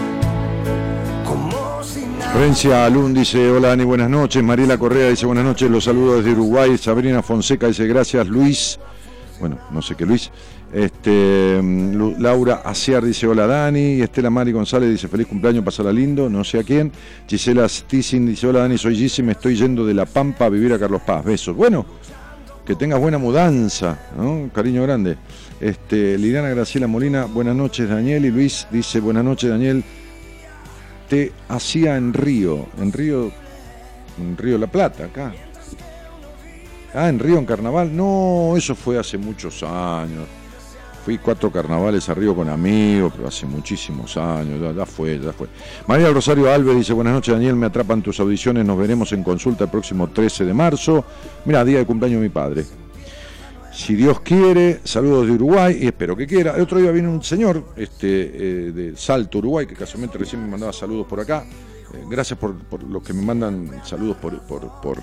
[2.31, 4.41] Florencia Alun dice, hola Dani, buenas noches.
[4.41, 6.77] Mariela Correa dice, buenas noches, los saludos desde Uruguay.
[6.77, 8.79] Sabrina Fonseca dice, gracias Luis.
[9.41, 10.31] Bueno, no sé qué Luis.
[10.71, 14.01] Este, mm, Laura Aciar dice, hola Dani.
[14.01, 16.93] Estela Mari González dice, feliz cumpleaños, pasala lindo, no sé a quién.
[17.27, 20.71] Gisela Stissin dice, hola Dani, soy Gisi, me estoy yendo de La Pampa a vivir
[20.71, 21.25] a Carlos Paz.
[21.25, 21.53] Besos.
[21.53, 21.85] Bueno,
[22.65, 24.49] que tengas buena mudanza, ¿no?
[24.53, 25.17] Cariño grande.
[25.59, 28.23] Este, Liliana Graciela Molina, buenas noches Daniel.
[28.23, 29.83] Y Luis dice, buenas noches Daniel
[31.49, 33.31] hacía en Río, en Río,
[34.19, 35.33] en Río La Plata, acá.
[36.93, 37.95] Ah, en Río en Carnaval.
[37.95, 40.27] No, eso fue hace muchos años.
[41.05, 45.47] Fui cuatro carnavales a Río con amigos, pero hace muchísimos años, ya, fue, ya fue.
[45.87, 49.63] María Rosario Alves dice, buenas noches Daniel, me atrapan tus audiciones, nos veremos en consulta
[49.63, 51.03] el próximo 13 de marzo.
[51.45, 52.65] Mira, día de cumpleaños de mi padre.
[53.81, 56.55] Si Dios quiere, saludos de Uruguay y espero que quiera.
[56.55, 60.47] El otro día vino un señor este, eh, de Salto, Uruguay, que casualmente recién me
[60.47, 61.45] mandaba saludos por acá.
[61.91, 62.53] Eh, gracias por,
[62.83, 64.99] los que me mandan saludos por, por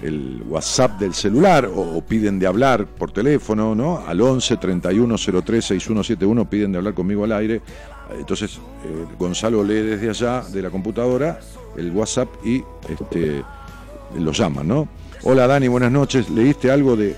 [0.00, 4.06] el WhatsApp del celular o, piden de hablar por teléfono, ¿no?
[4.06, 7.62] Al 11 31 03 6171 piden de hablar conmigo al aire.
[8.16, 11.40] Entonces eh, Gonzalo lee desde allá de la computadora
[11.76, 13.42] el WhatsApp y este,
[14.16, 14.88] lo llaman, ¿no?
[15.24, 16.30] Hola Dani, buenas noches.
[16.30, 17.16] ¿Leíste algo de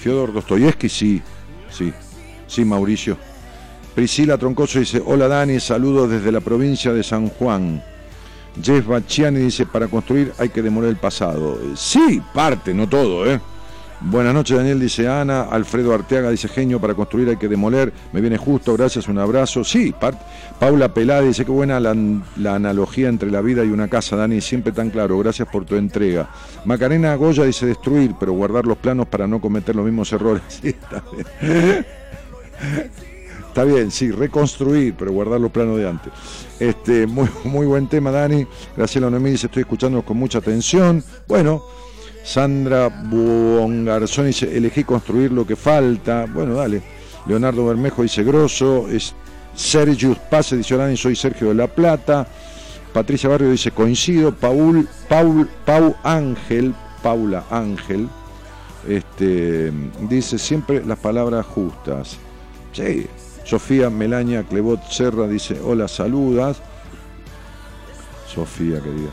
[0.00, 0.88] Fyodor Dostoyevsky?
[0.88, 1.22] Sí,
[1.70, 1.92] sí,
[2.46, 3.16] sí, Mauricio.
[3.94, 7.82] Priscila Troncoso dice, hola Dani, saludos desde la provincia de San Juan.
[8.62, 11.58] Jeff Bacciani dice, para construir hay que demoler el pasado.
[11.76, 13.40] Sí, parte, no todo, ¿eh?
[14.02, 15.42] Buenas noches, Daniel, dice Ana.
[15.42, 17.92] Alfredo Arteaga dice, genio, para construir hay que demoler.
[18.12, 19.62] Me viene justo, gracias, un abrazo.
[19.62, 19.94] Sí.
[20.58, 21.90] Paula Pelada dice, qué buena la,
[22.54, 25.18] analogía entre la vida y una casa, Dani, siempre tan claro.
[25.18, 26.30] Gracias por tu entrega.
[26.64, 30.42] Macarena Goya dice, destruir, pero guardar los planos para no cometer los mismos errores.
[30.60, 31.86] Sí, está bien.
[33.48, 36.12] Está bien, sí, reconstruir, pero guardar los planos de antes.
[36.60, 38.46] Este, muy, muy buen tema, Dani.
[38.76, 41.02] Graciela Noemí dice, estoy escuchando con mucha atención.
[41.26, 41.62] Bueno,
[42.22, 46.26] Sandra Buongarzón dice, elegí construir lo que falta.
[46.32, 46.82] Bueno, dale.
[47.26, 48.88] Leonardo Bermejo dice, grosso.
[48.88, 49.14] Es
[49.54, 52.26] Sergio Pase dice, Dani, soy Sergio de la Plata.
[52.92, 54.34] Patricia Barrio dice, coincido.
[54.34, 58.08] Paul, Paul, Pau Ángel, Paula Ángel,
[58.88, 59.72] este,
[60.08, 62.18] dice siempre las palabras justas.
[62.72, 63.06] Sí,
[63.44, 66.60] Sofía Melania Clebot Serra dice, hola, saludas.
[68.32, 69.10] Sofía, querida.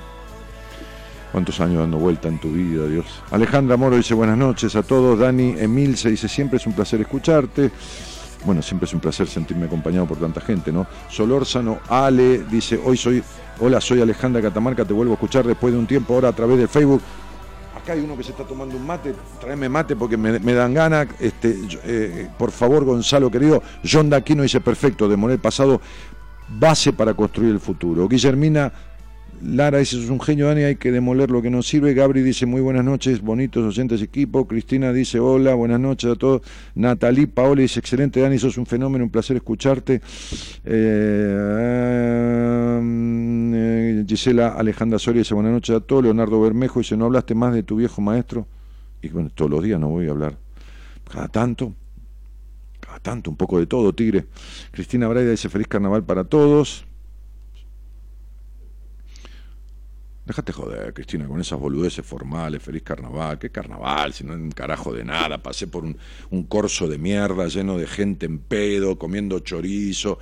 [1.31, 3.05] ¿Cuántos años dando vuelta en tu vida, Dios?
[3.31, 5.19] Alejandra Moro dice buenas noches a todos.
[5.19, 7.71] Dani Emil se dice siempre es un placer escucharte.
[8.45, 10.87] Bueno, siempre es un placer sentirme acompañado por tanta gente, ¿no?
[11.09, 13.21] Solórzano Ale dice, hoy soy,
[13.59, 16.57] hola, soy Alejandra Catamarca, te vuelvo a escuchar después de un tiempo ahora a través
[16.59, 17.01] de Facebook
[17.87, 21.07] acá hay uno que se está tomando un mate, tráeme mate porque me, dan ganas.
[21.21, 21.55] Este,
[21.85, 25.79] eh, por favor, Gonzalo, querido, John Daquino dice perfecto, demoler el pasado,
[26.49, 28.09] base para construir el futuro.
[28.09, 28.73] Guillermina
[29.43, 31.93] Lara dice, es un genio, Dani, hay que demoler lo que nos sirve.
[31.93, 34.47] Gabri dice, muy buenas noches, bonitos oyentes equipo.
[34.47, 36.41] Cristina dice, hola, buenas noches a todos.
[36.75, 40.01] Natalie Paola dice, excelente, Dani, sos un fenómeno, un placer escucharte.
[40.65, 41.37] Eh,
[43.53, 46.03] eh, Gisela Alejandra Soria dice, buenas noches a todos.
[46.03, 48.47] Leonardo Bermejo dice, ¿no hablaste más de tu viejo maestro?
[49.01, 50.37] Y bueno, todos los días no voy a hablar.
[51.11, 51.73] Cada tanto,
[52.79, 54.25] cada tanto, un poco de todo, tigre.
[54.71, 56.87] Cristina Braida dice, feliz carnaval para todos.
[60.27, 64.51] Déjate joder, Cristina, con esas boludeces formales, feliz carnaval, qué carnaval, si no es un
[64.51, 65.97] carajo de nada, pasé por un,
[66.31, 70.19] un corso de mierda lleno de gente en pedo, comiendo chorizo,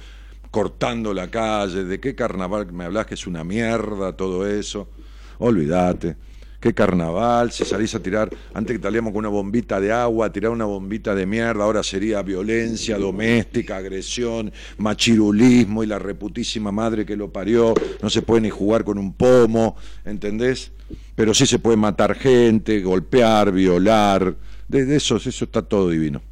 [0.51, 4.91] cortando la calle, ¿de qué carnaval me hablas que es una mierda todo eso?
[5.39, 6.17] Olvídate
[6.65, 10.49] qué carnaval, si salís a tirar, antes que salíamos con una bombita de agua, tirar
[10.49, 17.15] una bombita de mierda, ahora sería violencia doméstica, agresión, machirulismo y la reputísima madre que
[17.15, 20.71] lo parió, no se puede ni jugar con un pomo, ¿entendés?
[21.13, 24.35] Pero sí se puede matar gente, golpear, violar,
[24.67, 26.23] de, eso, eso está todo divino.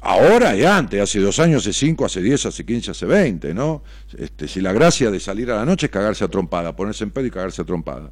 [0.00, 3.84] Ahora y antes, hace dos años, hace cinco, hace diez, hace quince, hace veinte, ¿no?
[4.18, 7.12] Este, si la gracia de salir a la noche es cagarse a trompada, ponerse en
[7.12, 8.10] pedo y cagarse a trompada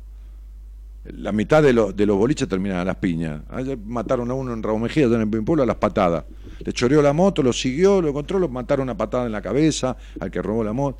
[1.05, 3.43] la mitad de, de los boliches terminan a las piñas.
[3.85, 6.25] Mataron a uno en Raúl Mejía, en el pueblo, a las patadas.
[6.61, 9.97] Le choreó la moto, lo siguió, lo encontró, lo mataron a patada en la cabeza
[10.21, 10.99] al que robó la moto.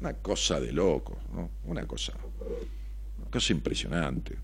[0.00, 1.50] Una cosa de loco, ¿no?
[1.66, 2.12] Una cosa,
[3.18, 4.38] una cosa impresionante.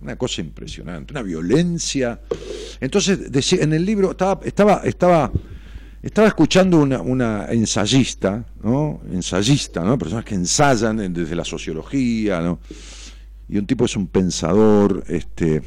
[0.00, 2.20] Una cosa impresionante, una violencia.
[2.80, 5.32] Entonces, en el libro estaba, estaba, estaba,
[6.00, 9.00] estaba escuchando una, una ensayista, ¿no?
[9.10, 9.98] Ensayista, ¿no?
[9.98, 12.60] Personas que ensayan desde la sociología, ¿no?
[13.48, 15.62] Y un tipo es un pensador, este,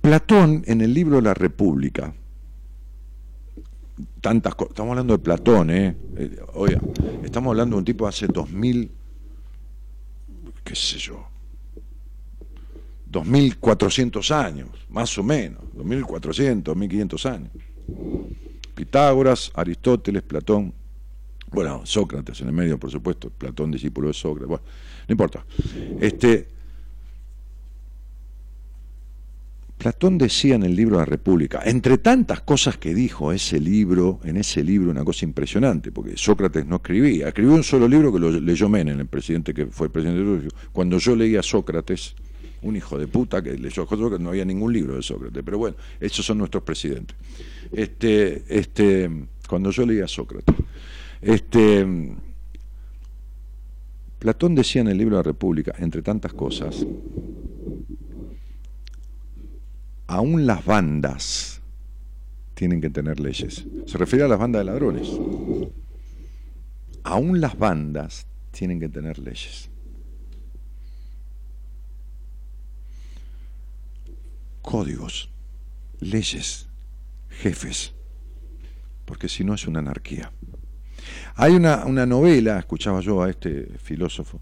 [0.00, 2.14] Platón en el libro La República,
[4.20, 5.96] tantas cosas, estamos hablando de Platón, ¿eh?
[6.16, 6.80] eh oiga,
[7.22, 8.90] estamos hablando de un tipo hace 2000,
[10.64, 11.26] qué sé yo,
[13.06, 17.50] 2400 años, más o menos, 2400, 1500 años.
[18.74, 20.72] Pitágoras, Aristóteles, Platón,
[21.52, 24.64] bueno, Sócrates en el medio, por supuesto, Platón, discípulo de Sócrates, bueno,
[25.08, 25.44] no importa.
[26.00, 26.48] Este,
[29.78, 34.36] Platón decía en el libro La República, entre tantas cosas que dijo ese libro, en
[34.36, 38.32] ese libro una cosa impresionante, porque Sócrates no escribía, escribió un solo libro que lo
[38.32, 40.50] leyó Menem, el presidente que fue presidente de Rusia.
[40.72, 42.16] Cuando yo leía Sócrates,
[42.62, 45.76] un hijo de puta que leyó Sócrates, no había ningún libro de Sócrates, pero bueno,
[46.00, 47.16] esos son nuestros presidentes.
[47.70, 49.08] Este, este,
[49.48, 50.56] cuando yo leía Sócrates,
[51.20, 51.86] este,
[54.18, 56.84] Platón decía en el libro de la República, entre tantas cosas,
[60.06, 61.60] aún las bandas
[62.54, 63.64] tienen que tener leyes.
[63.86, 65.08] Se refiere a las bandas de ladrones.
[67.04, 69.70] Aún las bandas tienen que tener leyes.
[74.62, 75.30] Códigos,
[76.00, 76.66] leyes,
[77.30, 77.94] jefes,
[79.04, 80.32] porque si no es una anarquía.
[81.40, 84.40] Hay una, una novela, escuchaba yo a este filósofo,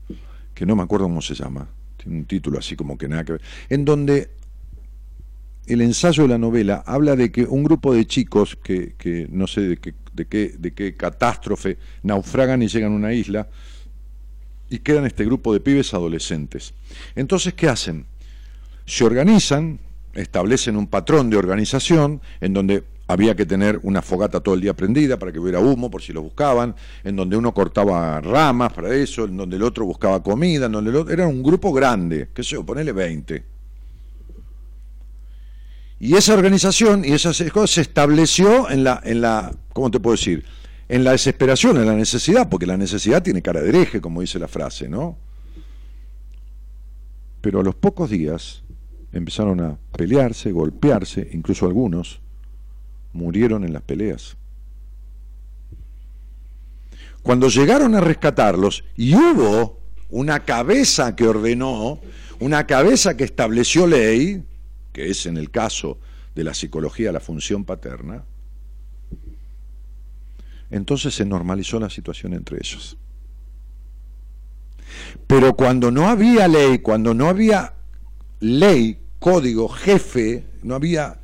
[0.54, 3.32] que no me acuerdo cómo se llama, tiene un título así como que nada que
[3.32, 4.30] ver, en donde
[5.66, 9.46] el ensayo de la novela habla de que un grupo de chicos que, que no
[9.46, 13.46] sé de qué, de, qué, de qué catástrofe naufragan y llegan a una isla
[14.70, 16.72] y quedan este grupo de pibes adolescentes.
[17.14, 18.06] Entonces, ¿qué hacen?
[18.86, 19.80] Se organizan,
[20.14, 24.74] establecen un patrón de organización en donde había que tener una fogata todo el día
[24.74, 28.94] prendida para que hubiera humo por si lo buscaban, en donde uno cortaba ramas para
[28.94, 31.12] eso, en donde el otro buscaba comida, en donde el otro...
[31.12, 33.56] era un grupo grande, qué sé yo, ponele 20
[35.98, 40.14] y esa organización y esas cosas se estableció en la, en la, ¿cómo te puedo
[40.14, 40.44] decir?
[40.88, 44.38] En la desesperación, en la necesidad, porque la necesidad tiene cara de hereje, como dice
[44.38, 45.16] la frase, ¿no?
[47.40, 48.62] Pero a los pocos días
[49.12, 52.20] empezaron a pelearse, golpearse, incluso algunos
[53.16, 54.36] murieron en las peleas.
[57.22, 62.00] Cuando llegaron a rescatarlos, y hubo una cabeza que ordenó,
[62.38, 64.44] una cabeza que estableció ley,
[64.92, 65.98] que es en el caso
[66.34, 68.24] de la psicología la función paterna,
[70.70, 72.96] entonces se normalizó la situación entre ellos.
[75.26, 77.74] Pero cuando no había ley, cuando no había
[78.40, 81.20] ley, código, jefe, no había,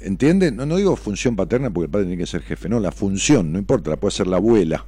[0.00, 0.52] ¿entiende?
[0.52, 3.52] No, no digo función paterna porque el padre tiene que ser jefe, no, la función,
[3.52, 4.86] no importa, la puede ser la abuela.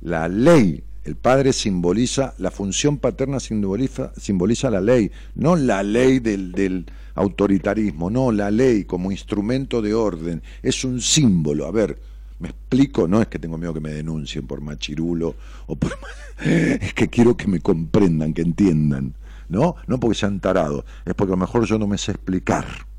[0.00, 6.18] La ley el padre simboliza, la función paterna simboliza, simboliza la ley, no la ley
[6.18, 11.66] del, autoritarismo, no la ley como instrumento de orden, es un símbolo.
[11.66, 11.98] A ver,
[12.38, 15.34] me explico, no es que tengo miedo que me denuncien por machirulo
[15.66, 15.90] o por...
[16.44, 19.14] es que quiero que me comprendan, que entiendan,
[19.48, 19.76] ¿no?
[19.86, 22.89] No porque sean tarados, es porque a lo mejor yo no me sé explicar.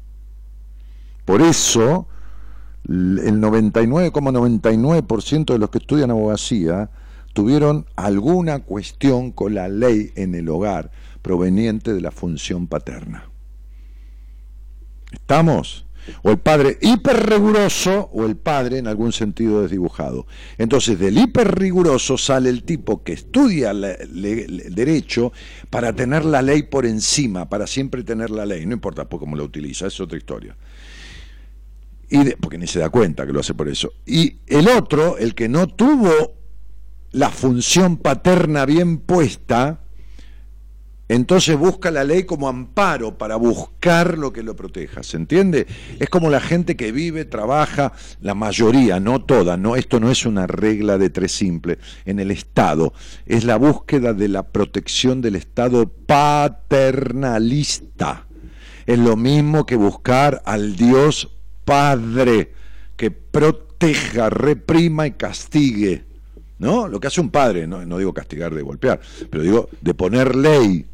[1.25, 2.07] Por eso,
[2.87, 6.89] el 99,99% de los que estudian abogacía
[7.33, 10.91] tuvieron alguna cuestión con la ley en el hogar
[11.21, 13.29] proveniente de la función paterna.
[15.11, 15.85] ¿Estamos?
[16.23, 20.25] O el padre hiperriguroso o el padre en algún sentido desdibujado.
[20.57, 25.31] Entonces del hiperriguroso sale el tipo que estudia derecho
[25.69, 29.43] para tener la ley por encima, para siempre tener la ley, no importa cómo la
[29.43, 30.55] utiliza, es otra historia.
[32.11, 33.93] Y porque ni se da cuenta que lo hace por eso.
[34.05, 36.33] Y el otro, el que no tuvo
[37.11, 39.79] la función paterna bien puesta,
[41.07, 45.67] entonces busca la ley como amparo para buscar lo que lo proteja, ¿se entiende?
[45.99, 50.25] Es como la gente que vive, trabaja, la mayoría, no toda, no, esto no es
[50.25, 52.91] una regla de tres simple, en el Estado,
[53.25, 58.27] es la búsqueda de la protección del Estado paternalista.
[58.85, 61.29] Es lo mismo que buscar al Dios
[61.71, 62.51] Padre,
[62.97, 66.03] que proteja, reprima y castigue.
[66.59, 66.89] ¿no?
[66.89, 68.99] Lo que hace un padre, no, no digo castigar de golpear,
[69.29, 70.85] pero digo de poner ley,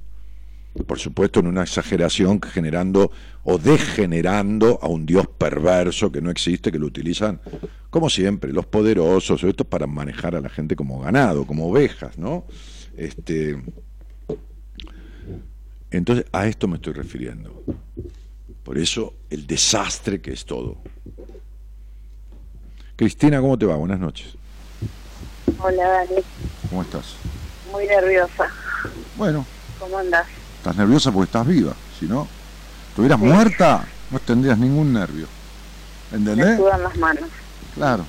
[0.86, 3.11] por supuesto en una exageración generando
[3.43, 7.41] o degenerando a un Dios perverso que no existe, que lo utilizan,
[7.89, 12.45] como siempre, los poderosos, esto para manejar a la gente como ganado, como ovejas, ¿no?
[12.95, 13.57] Este,
[15.89, 17.63] entonces, a esto me estoy refiriendo.
[18.68, 20.76] Por eso, el desastre que es todo.
[22.97, 23.78] Cristina, ¿cómo te va?
[23.78, 24.34] Buenas noches.
[25.57, 26.22] Hola, Dani.
[26.70, 27.13] ¿Cómo estás?
[27.72, 28.49] Muy nerviosa.
[29.15, 29.45] Bueno.
[29.80, 30.28] ¿Cómo andas?
[30.57, 31.74] Estás nerviosa porque estás viva.
[31.97, 32.28] Si no,
[32.89, 35.28] estuvieras muerta, no tendrías ningún nervio.
[36.11, 36.47] ¿Entendés?
[36.47, 37.30] Me sudan las manos.
[37.74, 38.03] Claro.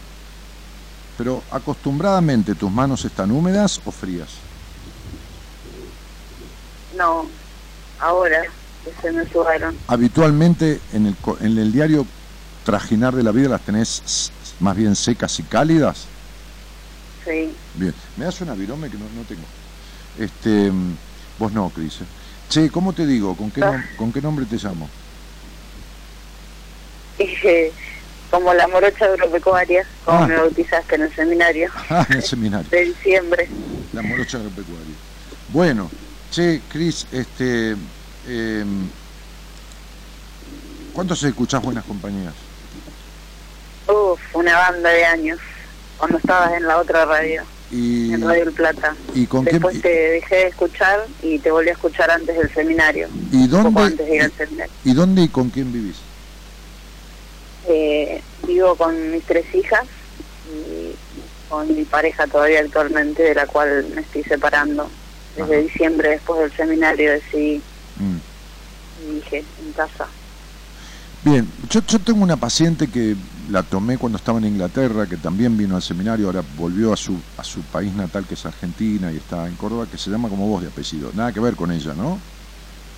[1.16, 4.30] Pero acostumbradamente, ¿tus manos están húmedas o frías?
[6.96, 7.26] No,
[8.00, 8.42] ahora
[8.90, 9.76] que se me sudaron.
[9.86, 12.06] Habitualmente en el, en el diario
[12.64, 16.06] Trajinar de la Vida las tenés más bien secas y cálidas.
[17.74, 17.94] Bien.
[18.16, 19.42] ¿Me das una virome que no, no tengo?
[20.18, 20.72] Este,
[21.38, 21.98] vos no, Cris.
[22.48, 23.36] Che, ¿cómo te digo?
[23.36, 23.84] ¿Con qué, ah.
[23.96, 24.88] ¿con qué nombre te llamo?
[28.30, 30.26] como la morocha agropecuaria, como ah.
[30.26, 31.70] me bautizaste en el seminario.
[31.90, 32.68] Ah, en el seminario.
[32.70, 33.48] De diciembre.
[33.92, 34.94] La morocha agropecuaria.
[35.48, 35.90] Bueno,
[36.30, 37.76] che, Cris, este,
[38.28, 38.64] eh,
[40.92, 42.34] ¿cuánto se escuchás Buenas Compañías?
[43.88, 45.38] Uf, una banda de años.
[45.96, 48.94] Cuando estabas en la otra radio, Y, en Radio El Plata.
[49.14, 52.52] ¿Y con qué- Después te dejé de escuchar y te volví a escuchar antes del
[52.54, 53.08] seminario.
[53.32, 54.72] ¿Y Un poco dónde, antes de ir al seminario.
[54.84, 55.96] ¿Y dónde y con quién vivís?
[57.68, 59.82] Eh, vivo con mis tres hijas
[60.50, 60.94] y
[61.48, 64.88] con mi pareja todavía actualmente, de la cual me estoy separando.
[65.36, 65.62] Desde Ajá.
[65.62, 67.60] diciembre, después del seminario, decidí
[67.98, 69.10] Mm.
[69.10, 70.06] y dije en casa.
[71.24, 73.16] Bien, yo, yo tengo una paciente que
[73.50, 77.16] la tomé cuando estaba en Inglaterra, que también vino al seminario, ahora volvió a su,
[77.36, 80.46] a su país natal, que es Argentina, y está en Córdoba, que se llama como
[80.46, 81.10] vos de apellido.
[81.14, 82.18] Nada que ver con ella, ¿no?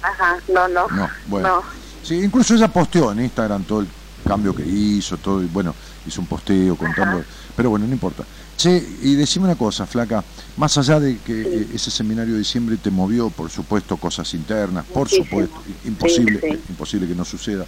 [0.02, 0.86] Ajá, no, no.
[0.90, 1.48] No, bueno.
[1.48, 1.62] No.
[2.02, 3.88] Sí, incluso ella posteó en Instagram todo el
[4.26, 5.74] cambio que hizo, todo, y bueno,
[6.06, 7.26] hizo un posteo contando, Ajá.
[7.56, 8.24] pero bueno, no importa.
[8.60, 10.22] Che, y decime una cosa, flaca,
[10.58, 14.84] más allá de que eh, ese seminario de diciembre te movió, por supuesto, cosas internas,
[14.84, 15.24] por Muchísimo.
[15.24, 15.56] supuesto,
[15.86, 16.58] imposible, Sí, sí.
[16.68, 17.64] imposible que no suceda,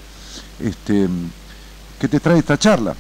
[0.63, 1.09] este,
[1.99, 2.95] ¿qué te trae esta charla?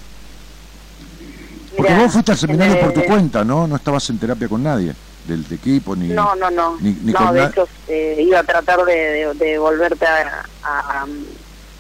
[1.77, 3.67] Porque Mirá, vos fuiste al seminario por tu eh, cuenta, ¿no?
[3.67, 4.95] No estabas en terapia con nadie,
[5.29, 6.09] del equipo, ni...
[6.09, 6.79] No, no, no.
[6.81, 10.47] ni- ni no, con de hecho, eh, iba a tratar de, de, de volverte a,
[10.65, 11.07] a,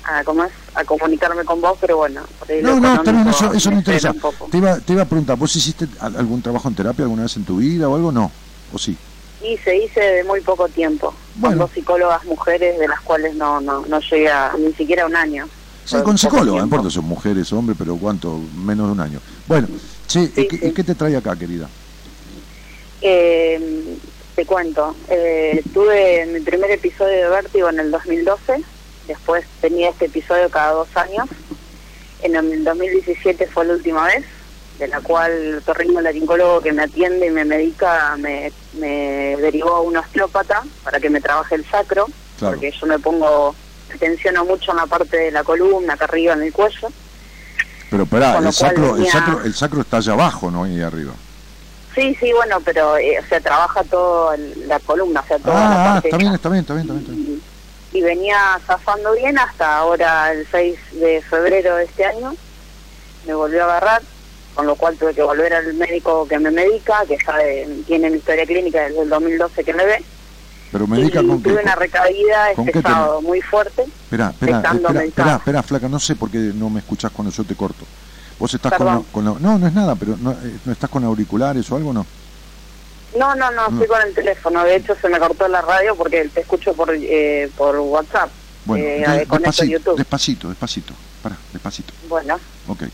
[0.05, 0.53] a, ¿cómo es?
[0.75, 2.23] a comunicarme con vos, pero bueno.
[2.39, 4.15] por ahí No, no, económico eso, eso no me interesa.
[4.51, 7.37] Te iba, te iba a preguntar, ¿vos hiciste al- algún trabajo en terapia alguna vez
[7.37, 8.11] en tu vida o algo?
[8.13, 8.31] No,
[8.73, 8.97] ¿o sí?
[9.43, 11.13] Hice, hice de muy poco tiempo.
[11.35, 11.57] Bueno.
[11.57, 15.47] Con dos psicólogas mujeres, de las cuales no, no, no llega ni siquiera un año.
[15.85, 18.39] Sí, con poco psicólogo, no importa, son mujeres, hombres, pero ¿cuánto?
[18.55, 19.21] Menos de un año.
[19.47, 19.67] Bueno,
[20.07, 20.73] che, ¿y, Sí, qué, sí.
[20.73, 21.69] qué te trae acá, querida?
[23.01, 23.99] Eh,
[24.37, 28.63] te cuento, eh, tuve mi primer episodio de vértigo en el 2012,
[29.07, 31.29] después tenía este episodio cada dos años,
[32.23, 34.25] en el 2017 fue la última vez,
[34.79, 39.81] de la cual el torrinolaringólogo que me atiende y me medica me, me derivó a
[39.81, 42.07] un osteópata para que me trabaje el sacro,
[42.39, 42.55] Claro.
[42.57, 43.55] porque yo me pongo,
[43.89, 46.89] me tensiono mucho en la parte de la columna, acá arriba en el cuello,
[47.91, 50.65] Pero pará, el sacro, el, sacro, el sacro está allá abajo, ¿no?
[50.65, 51.13] Ahí arriba.
[51.95, 54.37] Sí, sí, bueno, pero eh, o sea, trabaja toda
[54.67, 56.87] la columna, o sea, toda la Ah, ah, parte está bien, está bien, está bien,
[56.87, 57.03] está bien.
[57.03, 57.43] está bien.
[57.93, 62.34] Y, venía zafando bien hasta ahora el 6 de febrero de este año.
[63.26, 64.03] Me volvió a agarrar,
[64.55, 68.18] con lo cual tuve que volver al médico que me medica, que sabe, tiene mi
[68.18, 70.05] historia clínica desde el 2012 que me ve.
[70.72, 71.51] Pero medica y con qué.
[71.51, 73.82] tuve una recaída este sábado muy fuerte.
[73.82, 74.62] Espera, espera,
[75.05, 77.84] espera, espera, flaca, no sé por qué no me escuchás cuando yo te corto.
[78.38, 80.88] Vos estás con, la- con la- No, no es nada, pero no, eh, ¿no estás
[80.90, 82.07] con auriculares o algo, no?
[83.19, 84.65] No, no, no, estoy con el teléfono.
[84.65, 88.31] De hecho, se me cortó la radio porque te escucho por eh, por WhatsApp.
[88.65, 89.97] Bueno, eh, con esto despacito, YouTube.
[89.99, 91.93] despacito, despacito, pará, despacito.
[92.09, 92.39] Bueno,
[92.69, 92.85] Ok.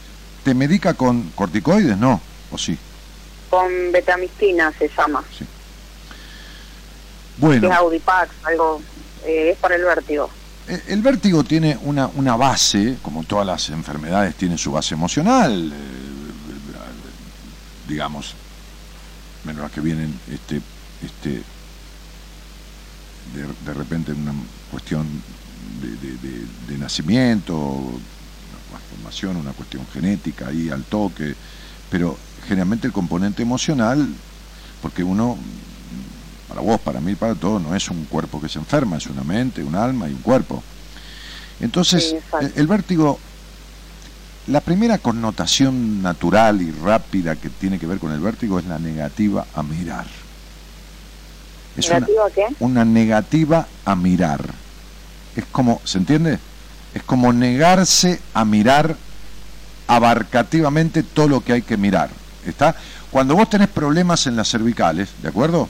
[0.44, 1.96] ¿Te medica con corticoides?
[1.98, 2.76] No, ¿o sí?
[3.50, 5.22] con betamistina se llama.
[5.36, 5.44] Sí.
[7.38, 8.80] Bueno, es Audipax, algo,
[9.24, 10.28] eh, es para el vértigo.
[10.68, 15.72] eh, el vértigo tiene una, una base, como todas las enfermedades tienen su base emocional,
[15.72, 15.76] eh,
[17.88, 18.34] digamos,
[19.48, 20.60] menos las que vienen este,
[21.02, 21.42] este,
[23.34, 24.32] de, de repente una
[24.70, 25.06] cuestión
[25.80, 31.34] de, de- de- de nacimiento, una formación, una cuestión genética ahí al toque,
[31.90, 34.06] pero generalmente el componente emocional,
[34.82, 35.36] porque uno,
[36.48, 39.24] para vos, para mí, para todos, no es un cuerpo que se enferma, es una
[39.24, 40.62] mente, un alma y un cuerpo.
[41.60, 42.46] Entonces, Sí, exacto.
[42.46, 43.18] el, el vértigo,
[44.48, 48.78] la primera connotación natural y rápida que tiene que ver con el vértigo es la
[48.78, 50.06] negativa a mirar.
[51.76, 52.46] Es una- ¿Negativo a qué?
[52.60, 54.42] una negativa a mirar.
[55.36, 56.38] Es como, ¿se entiende?
[56.94, 58.96] Es como negarse a mirar
[59.86, 62.10] abarcativamente todo lo que hay que mirar.
[62.46, 62.74] ¿Está?
[63.10, 65.68] Cuando vos tenés problemas en las cervicales, ¿de acuerdo?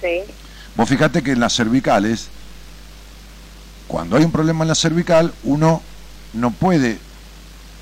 [0.00, 0.20] Sí,
[0.76, 2.28] Vos fijate que en las cervicales,
[3.88, 5.80] cuando hay un problema en la cervical, uno
[6.34, 6.98] no puede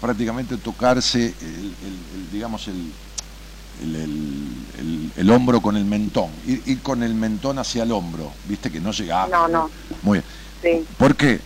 [0.08, 2.92] prácticamente tocarse, el, el- el, digamos, el,
[3.82, 4.48] el, el-
[4.78, 8.70] el- el hombro con el mentón, ir, ir con el mentón hacia el hombro, viste
[8.70, 9.26] que no llega.
[9.28, 9.70] No, no.
[10.02, 10.24] Muy bien.
[10.82, 11.40] sí, ¿Por qué?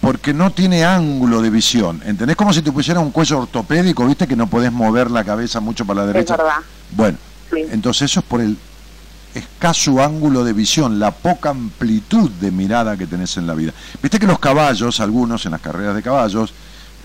[0.00, 2.00] Porque no tiene ángulo de visión.
[2.06, 2.34] ¿Entendés?
[2.34, 5.84] Como si te pusiera un cuello ortopédico, viste que no podés mover la cabeza mucho
[5.84, 6.34] para la es derecha.
[6.36, 6.56] verdad.
[6.92, 7.18] Bueno,
[7.52, 7.62] Sí.
[7.70, 8.56] entonces eso es por el
[9.34, 13.72] escaso ángulo de visión, la poca amplitud de mirada que tenés en la vida.
[14.02, 16.54] Viste que los caballos, algunos en las carreras de caballos,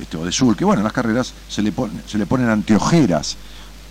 [0.03, 2.49] este, o de sul, que bueno, en las carreras se le, pon- se le ponen
[2.49, 3.35] anteojeras,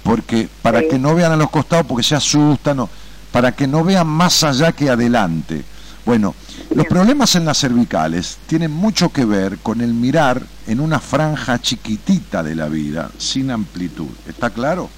[0.02, 0.88] porque para Sí.
[0.90, 2.88] que no vean a los costados, porque se asustan, o
[3.32, 5.64] para que no vean más allá que adelante.
[6.04, 6.34] Bueno,
[6.74, 11.60] los problemas en las cervicales tienen mucho que ver con el mirar en una franja
[11.60, 14.08] chiquitita de la vida, sin amplitud.
[14.28, 14.90] ¿Está claro?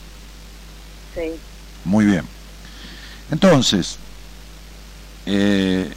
[1.14, 1.32] Sí,
[1.84, 2.24] Muy bien.
[3.30, 3.96] Entonces,
[5.26, 5.92] eh,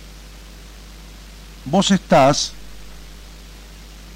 [1.65, 2.51] vos estás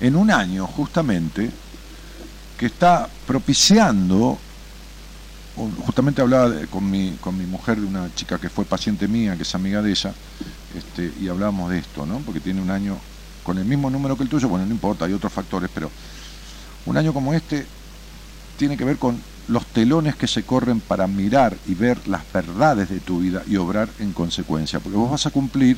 [0.01, 1.49] en un año justamente
[2.57, 4.37] que está propiciando,
[5.85, 9.43] justamente hablaba con, mi, con mi mujer de una chica que fue paciente mía, que
[9.43, 10.13] es amiga de ella,
[10.75, 12.19] este, y hablábamos de esto, ¿no?
[12.19, 12.97] Porque tiene un año
[13.43, 15.89] con el mismo número que el tuyo, bueno, no importa, hay otros factores, pero
[16.85, 17.65] un año como este
[18.57, 22.89] tiene que ver con los telones que se corren para mirar y ver las verdades
[22.89, 25.77] de tu vida y obrar en consecuencia, porque vos vas a cumplir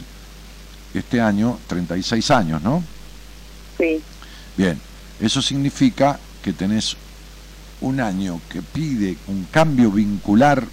[0.94, 2.84] este año 36 años, ¿no?
[3.78, 4.02] Sí.
[4.58, 4.80] Bien,
[5.20, 6.96] eso significa que tenés
[7.82, 10.64] un año que pide un cambio vincular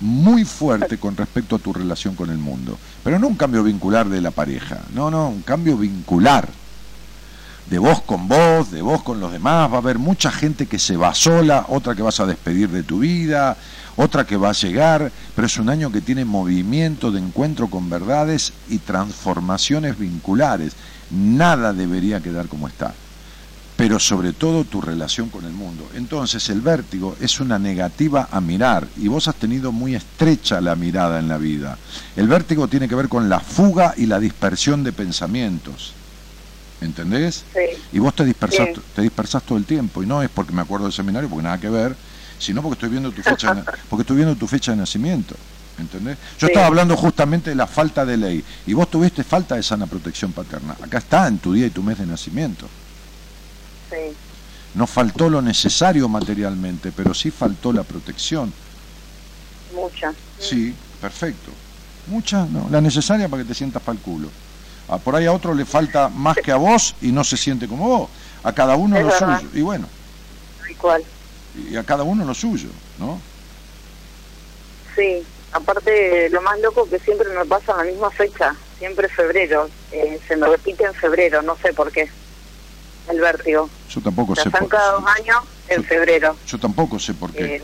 [0.00, 2.78] muy fuerte con respecto a tu relación con el mundo.
[3.02, 6.48] Pero no un cambio vincular de la pareja, no, no, un cambio vincular.
[7.70, 10.78] De vos con vos, de vos con los demás, va a haber mucha gente que
[10.78, 13.56] se va sola, otra que vas a despedir de tu vida,
[13.96, 17.90] otra que va a llegar, pero es un año que tiene movimiento de encuentro con
[17.90, 20.74] verdades y transformaciones vinculares.
[21.10, 22.94] Nada debería quedar como está
[23.76, 25.88] pero sobre todo tu relación con el mundo.
[25.94, 30.74] Entonces el vértigo es una negativa a mirar y vos has tenido muy estrecha la
[30.74, 31.76] mirada en la vida.
[32.16, 35.92] El vértigo tiene que ver con la fuga y la dispersión de pensamientos.
[36.80, 37.44] ¿Entendés?
[37.54, 37.82] Sí.
[37.92, 40.84] Y vos te dispersás, te dispersás todo el tiempo y no es porque me acuerdo
[40.84, 41.96] del seminario, porque nada que ver,
[42.38, 45.34] sino porque estoy viendo tu fecha de, porque estoy viendo tu fecha de nacimiento.
[45.78, 46.16] ¿Entendés?
[46.38, 49.86] Yo estaba hablando justamente de la falta de ley y vos tuviste falta de sana
[49.86, 50.74] protección paterna.
[50.80, 52.66] Acá está en tu día y tu mes de nacimiento.
[54.74, 58.52] No faltó lo necesario materialmente, pero sí faltó la protección.
[59.74, 60.12] Mucha.
[60.38, 61.50] Sí, perfecto.
[62.08, 64.28] Mucha, no, la necesaria para que te sientas para el culo.
[64.88, 67.66] Ah, por ahí a otro le falta más que a vos y no se siente
[67.66, 68.10] como vos.
[68.42, 69.48] A cada uno lo suyo.
[69.52, 69.88] Y bueno.
[70.78, 71.02] ¿Cuál?
[71.70, 72.68] Y a cada uno lo suyo,
[72.98, 73.18] ¿no?
[74.94, 79.68] Sí, aparte lo más loco que siempre me pasa en la misma fecha, siempre febrero.
[79.90, 82.08] Eh, se me repite en febrero, no sé por qué
[83.08, 83.68] el vértigo.
[83.88, 84.50] Yo tampoco sé.
[84.50, 84.68] por...
[84.68, 86.36] cada dos años en febrero.
[86.46, 87.56] Yo tampoco sé por qué.
[87.56, 87.62] Eh,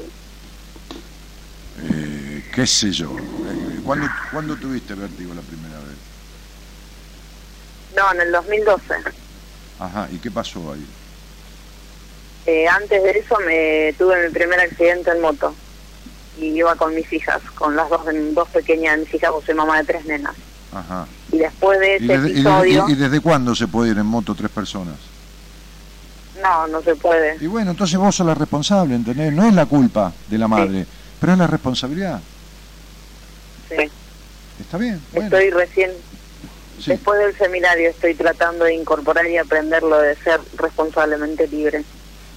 [1.85, 3.17] eh, ¿Qué sé yo?
[3.17, 5.62] Eh, ¿Cuándo, ¿Cuándo tuviste vértigo la primera?
[7.97, 8.95] No, en el 2012.
[9.79, 10.87] Ajá, ¿y qué pasó ahí?
[12.69, 15.55] antes de eso me tuve mi primer accidente en moto
[16.39, 18.01] y iba con mis hijas, con las dos,
[18.33, 20.35] dos pequeñas mis hijas, vos soy mamá de tres nenas.
[20.73, 21.07] Ajá.
[21.31, 22.89] Y después de ese episodio...
[22.89, 24.97] y, desde cuándo se puede ir en moto tres personas?
[26.43, 27.37] No, no se puede.
[27.41, 29.33] Y bueno, entonces vos sos la responsable, ¿entendés?
[29.33, 30.87] No es la culpa de la madre,
[31.21, 32.21] pero es la responsabilidad.
[33.69, 33.91] Sí.
[34.59, 35.01] Está bien.
[35.13, 35.91] Estoy recién,
[36.87, 41.85] después del seminario, estoy tratando de incorporar y aprender lo de ser responsablemente libre.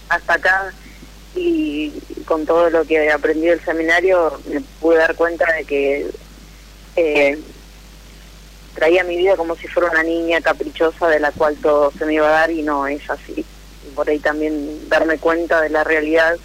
[0.10, 0.74] Hasta acá,
[1.36, 1.92] y
[2.26, 6.08] con todo lo que aprendí del seminario, me pude dar cuenta de que
[6.96, 7.40] eh,
[8.74, 12.14] traía mi vida como si fuera una niña caprichosa de la cual todo se me
[12.14, 13.46] iba a dar y no es así.
[13.96, 16.38] Por ahí también darme cuenta de la realidad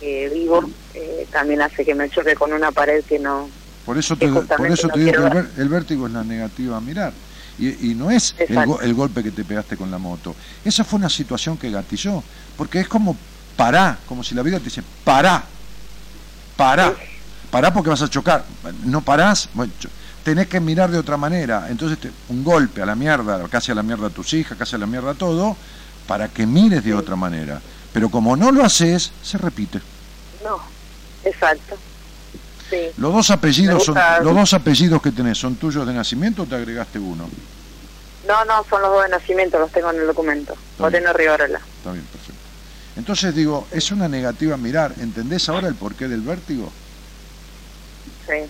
[0.00, 0.62] que vivo
[0.94, 3.48] eh, también hace que me choque con una pared que no
[3.84, 7.12] por eso te, por eso te digo que el, vértigo es la negativa a mirar
[7.58, 10.34] y, y no es el, golpe que te pegaste con la moto
[10.64, 12.22] esa fue una situación que gatilló
[12.56, 13.16] porque es como
[13.56, 15.44] pará como si la vida te dice pará
[16.56, 16.94] pará
[17.50, 18.44] pará porque vas a chocar
[18.84, 19.72] no parás bueno,
[20.22, 21.98] tenés que mirar de otra manera entonces
[22.28, 24.86] un golpe a la mierda casi a la mierda a tus hijas casi a la
[24.86, 25.56] mierda a todo
[26.06, 27.60] para que mires de otra manera.
[27.92, 29.80] Pero como no lo haces, se repite.
[30.44, 30.58] No,
[31.24, 31.76] exacto.
[32.70, 32.90] Sí.
[32.96, 36.56] Los dos apellidos son, los dos apellidos que tenés son tuyos de nacimiento o te
[36.56, 37.28] agregaste uno?
[38.26, 40.54] No, no, son los dos de nacimiento, los tengo en el documento.
[40.78, 41.60] Moreno Rivarola.
[41.78, 42.40] Está bien, perfecto.
[42.96, 44.94] Entonces digo, es una negativa mirar.
[44.98, 46.72] ¿Entendés ahora el porqué del vértigo?
[48.26, 48.48] Sí.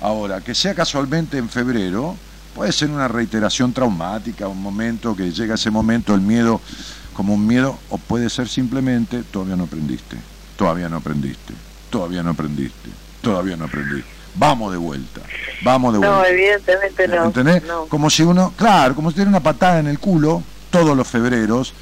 [0.00, 2.16] Ahora, que sea casualmente en febrero,
[2.54, 6.60] Puede ser una reiteración traumática, un momento que llega ese momento, el miedo
[7.12, 10.16] como un miedo, o puede ser simplemente todavía no aprendiste,
[10.56, 11.52] todavía no aprendiste,
[11.94, 12.90] todavía no aprendiste,
[13.20, 14.10] todavía no aprendiste.
[14.34, 15.20] Vamos de vuelta,
[15.62, 16.16] vamos de vuelta.
[16.16, 17.26] No, evidentemente no.
[17.26, 17.62] ¿Entendés?
[17.88, 21.72] Como si uno, claro, como si tiene una patada en el culo todos los febreros,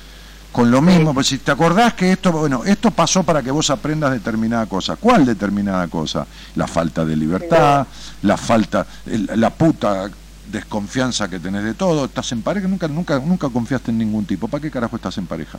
[0.52, 3.70] con lo mismo, pues si te acordás que esto, bueno, esto pasó para que vos
[3.70, 4.96] aprendas determinada cosa.
[4.96, 6.26] ¿Cuál determinada cosa?
[6.56, 7.86] La falta de libertad,
[8.20, 10.10] la falta, la puta
[10.50, 14.46] desconfianza que tenés de todo, estás en pareja, nunca, nunca, nunca confiaste en ningún tipo,
[14.46, 15.58] ¿para qué carajo estás en pareja?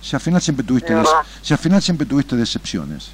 [0.00, 0.94] Si al final siempre tuviste,
[1.42, 3.10] si al final siempre tuviste decepciones.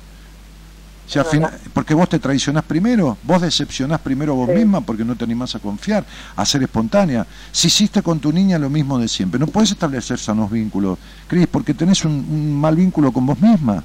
[1.07, 5.55] Final, porque vos te traicionás primero, vos decepcionás primero vos misma porque no te animás
[5.55, 7.27] a confiar, a ser espontánea.
[7.51, 10.99] Si hiciste con tu niña lo mismo de siempre, no puedes establecer sanos vínculos,
[11.29, 13.85] Cris, porque tenés un, un mal vínculo con vos misma.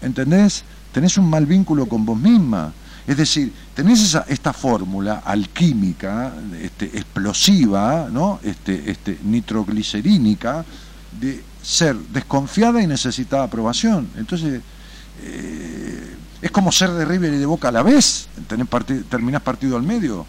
[0.00, 0.64] ¿Entendés?
[0.92, 2.72] Tenés un mal vínculo con vos misma
[3.06, 8.40] Es decir, tenés esa, esta fórmula alquímica, este, explosiva, ¿no?
[8.42, 10.64] este, este, nitroglicerínica,
[11.20, 14.08] de ser desconfiada y necesitada aprobación.
[14.16, 14.62] Entonces,
[15.22, 18.68] eh, es como ser de River y de Boca a la vez, tenés
[19.08, 20.26] terminás partido al medio.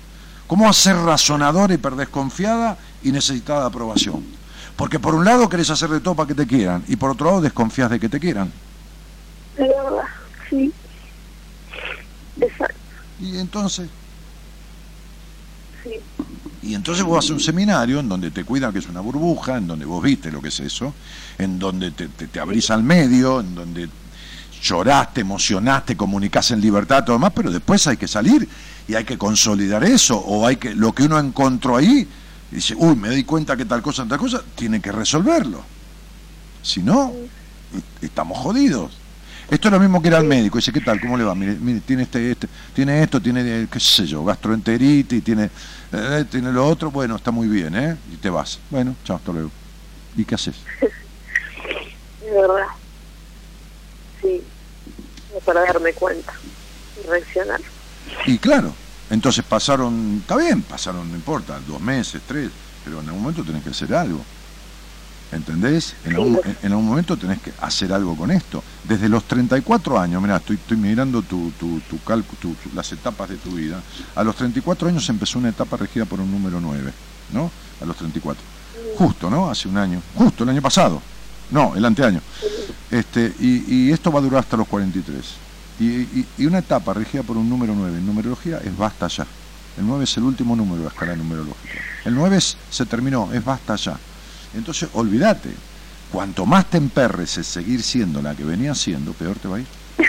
[0.48, 4.24] ¿Cómo hacer razonadora y desconfiada y necesitada de aprobación?
[4.78, 7.26] Porque por un lado querés hacer de todo para que te quieran y por otro
[7.26, 8.52] lado desconfías de que te quieran.
[9.58, 10.04] De verdad,
[10.50, 10.72] sí.
[12.40, 12.76] Exacto.
[13.20, 13.90] Y entonces...
[15.84, 15.92] Sí.
[16.62, 19.68] Y entonces vos haces un seminario en donde te cuidan que es una burbuja, en
[19.68, 20.94] donde vos viste lo que es eso,
[21.38, 23.90] en donde te, te, abrís al medio, en donde
[24.62, 28.48] lloraste, emocionaste, comunicás en libertad, todo demás, pero después hay que salir
[28.88, 32.08] y hay que consolidar eso, o hay que, lo que uno encontró ahí,
[32.52, 35.62] dice, uy, me di cuenta que tal cosa, tal cosa, tiene que resolverlo.
[36.62, 37.14] Si no,
[38.02, 38.98] estamos jodidos.
[39.50, 40.58] Esto es lo mismo que era el médico.
[40.58, 41.00] Dice, ¿qué tal?
[41.00, 41.34] ¿Cómo le va?
[41.34, 45.50] Mire, mire tiene este, este, tiene esto, tiene, qué sé yo, gastroenteritis, tiene,
[45.94, 46.92] eh, tiene lo otro.
[46.92, 47.98] Bueno, está muy bien, ¿eh?
[48.12, 48.60] Y te vas.
[48.70, 49.50] Bueno, chao, hasta luego.
[50.18, 50.56] ¿Y qué haces?
[52.22, 52.68] De verdad.
[54.28, 54.44] Sí.
[55.46, 56.34] Para darme cuenta
[57.02, 57.62] y reaccionar.
[58.26, 58.74] Y claro,
[59.10, 62.50] entonces pasaron, está bien, pasaron, no importa, dos meses, tres,
[62.84, 64.22] pero en algún momento tenés que hacer algo.
[65.32, 65.94] ¿Entendés?
[66.06, 68.64] En algún, en algún, momento tenés que hacer algo con esto.
[68.86, 73.36] Desde los 34 años, mira, estoy, estoy mirando tu, tu, tu, tu, las etapas de
[73.36, 73.82] tu vida.
[74.16, 76.94] A los 34 años empezó una etapa regida por un número 9,
[77.34, 77.52] ¿no?
[77.82, 78.42] A los 34.
[78.98, 79.50] Justo, ¿no?
[79.50, 80.02] Hace un año.
[80.16, 81.02] Justo, el año pasado.
[81.52, 82.22] No, el anteaño.
[82.92, 85.26] Este, y, y esto va a durar hasta los 43.
[85.80, 89.26] Y, y, y, una etapa regida por un número 9 en numerología es basta ya.
[89.78, 91.80] El 9 es el último número de la escala numerológica.
[92.04, 93.98] El 9 se terminó, es basta ya.
[94.56, 95.52] Entonces, olvídate,
[96.12, 99.60] cuanto más te emperres en seguir siendo la que venía siendo, peor te va a
[99.60, 99.68] ir.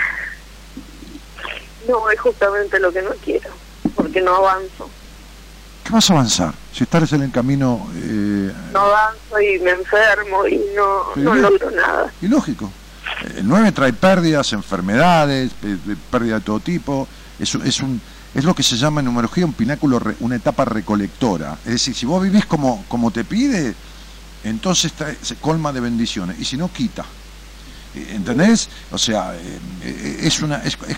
[1.87, 3.49] No, es justamente lo que no quiero,
[3.95, 4.87] porque no avanzo.
[5.89, 6.53] ¿Qué vas a avanzar?
[6.71, 7.89] Si estás en el camino...
[7.95, 12.13] Eh, no avanzo y me enfermo y no, no logro nada.
[12.21, 12.71] Y lógico.
[13.35, 15.49] El 9 trae pérdidas, enfermedades,
[16.11, 17.07] pérdida de todo tipo.
[17.39, 17.99] Es, es, un,
[18.35, 21.57] es lo que se llama en numerología un pináculo, una etapa recolectora.
[21.65, 23.73] Es decir, si vos vivís como, como te pide,
[24.43, 27.03] entonces se colma de bendiciones, y si no, quita.
[27.95, 28.69] Eh, ¿Entendés?
[28.91, 30.57] O sea, eh, eh, es una...
[30.57, 30.97] Es, es,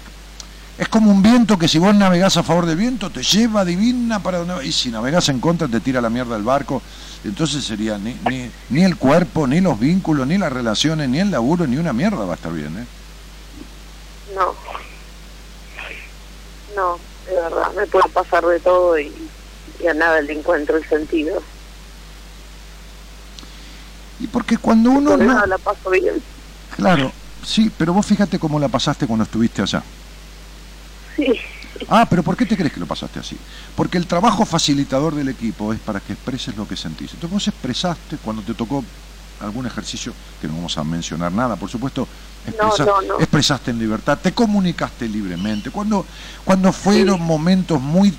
[0.89, 4.39] como un viento que si vos navegás a favor del viento te lleva divina para
[4.39, 6.81] donde y si navegás en contra te tira la mierda del barco
[7.23, 11.31] entonces sería ni, ni, ni, el cuerpo ni los vínculos ni las relaciones ni el
[11.31, 12.85] laburo ni una mierda va a estar bien ¿eh?
[14.35, 14.55] no
[16.75, 19.11] no de verdad me puede pasar de todo y,
[19.83, 21.41] y a nada le encuentro el sentido
[24.21, 25.17] y porque cuando uno...
[25.17, 26.21] No, la paso bien.
[26.75, 27.11] Claro,
[27.43, 29.81] sí, pero vos fíjate cómo la pasaste cuando estuviste allá.
[31.21, 31.39] Sí.
[31.89, 33.37] Ah, pero ¿por qué te crees que lo pasaste así?
[33.75, 37.13] Porque el trabajo facilitador del equipo es para que expreses lo que sentís.
[37.13, 38.83] Entonces vos expresaste cuando te tocó
[39.39, 42.07] algún ejercicio, que no vamos a mencionar nada, por supuesto,
[43.19, 45.71] expresaste en libertad, te comunicaste libremente.
[45.71, 46.05] Cuando,
[46.43, 48.13] cuando fueron momentos muy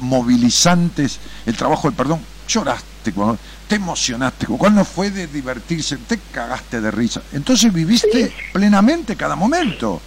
[0.00, 3.38] movilizantes, el trabajo del perdón, lloraste, cuando,
[3.68, 7.22] te emocionaste, cuando fue de divertirse, te cagaste de risa.
[7.32, 10.00] Entonces viviste plenamente cada momento.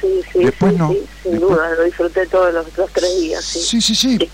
[0.00, 0.92] Sí, sí, Después no.
[1.22, 3.44] sin duda, lo disfruté todos los, tres días.
[3.44, 3.80] Sí.
[3.80, 4.30] sí, sí,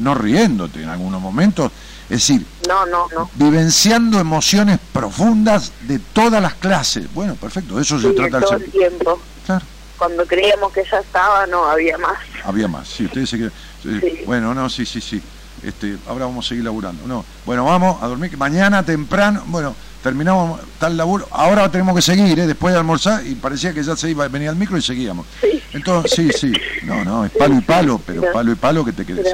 [0.00, 1.70] no riéndote en algunos momentos,
[2.04, 3.30] es decir, no, no, no.
[3.34, 7.12] vivenciando emociones profundas de todas las clases.
[7.14, 9.20] Bueno, perfecto, de eso se trata todo el tiempo.
[9.46, 9.64] Claro.
[9.96, 12.18] Cuando creíamos que ya estaba, no, había más.
[12.44, 14.24] Había más, sí, ustedes se que...
[14.26, 15.22] Bueno, no, sí, sí, sí
[15.62, 17.06] este, ahora vamos a seguir laburando.
[17.06, 22.02] No, bueno, vamos a dormir, que mañana temprano, bueno, terminamos tal laburo, ahora tenemos que
[22.02, 22.46] seguir, ¿eh?
[22.46, 25.26] después de almorzar, y parecía que ya se iba, venía al micro y seguíamos.
[25.72, 26.52] Entonces, sí, sí,
[26.84, 29.26] no, no, es palo y palo, pero palo y palo que te quedes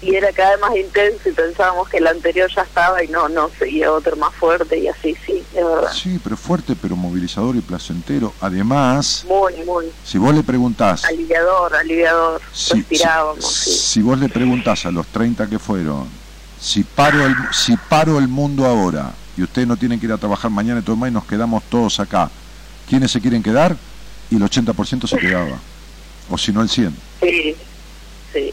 [0.00, 3.28] y era cada vez más intenso y pensábamos que el anterior ya estaba y no,
[3.28, 5.92] no, seguía otro más fuerte y así, sí, es verdad.
[5.92, 8.32] Sí, pero fuerte, pero movilizador y placentero.
[8.40, 9.86] Además, muy, muy.
[10.04, 11.04] Si vos le preguntás...
[11.04, 13.44] Aliviador, aliviador, respirábamos.
[13.44, 16.06] Si, si, vos le preguntás a los 30 que fueron,
[16.60, 20.18] si paro el, si paro el mundo ahora y ustedes no tienen que ir a
[20.18, 22.28] trabajar mañana y todo más y nos quedamos todos acá,
[22.88, 23.76] ¿quiénes se quieren quedar?
[24.30, 25.58] Y el 80% se quedaba.
[26.28, 26.94] O si no el 100.
[27.20, 27.56] Sí,
[28.32, 28.52] sí.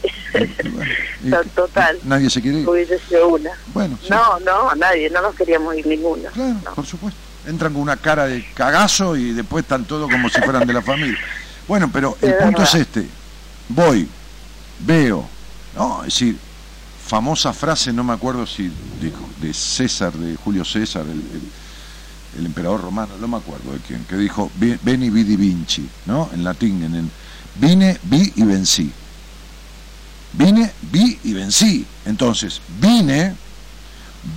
[1.54, 1.98] Total.
[2.04, 2.68] Nadie se quiere ir.
[2.68, 3.50] Hubiese sido una.
[3.74, 6.30] Bueno, No, no, nadie, no nos queríamos ir ninguna.
[6.30, 7.18] Claro, por supuesto.
[7.46, 10.82] Entran con una cara de cagazo y después están todos como si fueran de la
[10.82, 11.18] familia.
[11.66, 13.06] Bueno, pero el punto es este.
[13.68, 14.08] Voy,
[14.80, 15.28] veo,
[15.74, 15.98] ¿no?
[16.00, 16.38] Es decir,
[17.06, 18.64] famosa frase, no me acuerdo si
[19.00, 21.22] de, de César, de Julio César, el,
[22.38, 26.28] el, emperador romano, no me acuerdo de quién, que dijo, veni vidi vinci, ¿no?
[26.34, 27.10] En latín, en el
[27.58, 28.90] Vine, vi y vencí.
[30.34, 31.86] Vine, vi y vencí.
[32.04, 33.34] Entonces, vine,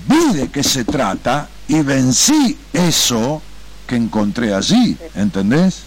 [0.08, 3.42] vi de qué se trata y vencí eso
[3.86, 5.84] que encontré allí, ¿entendés?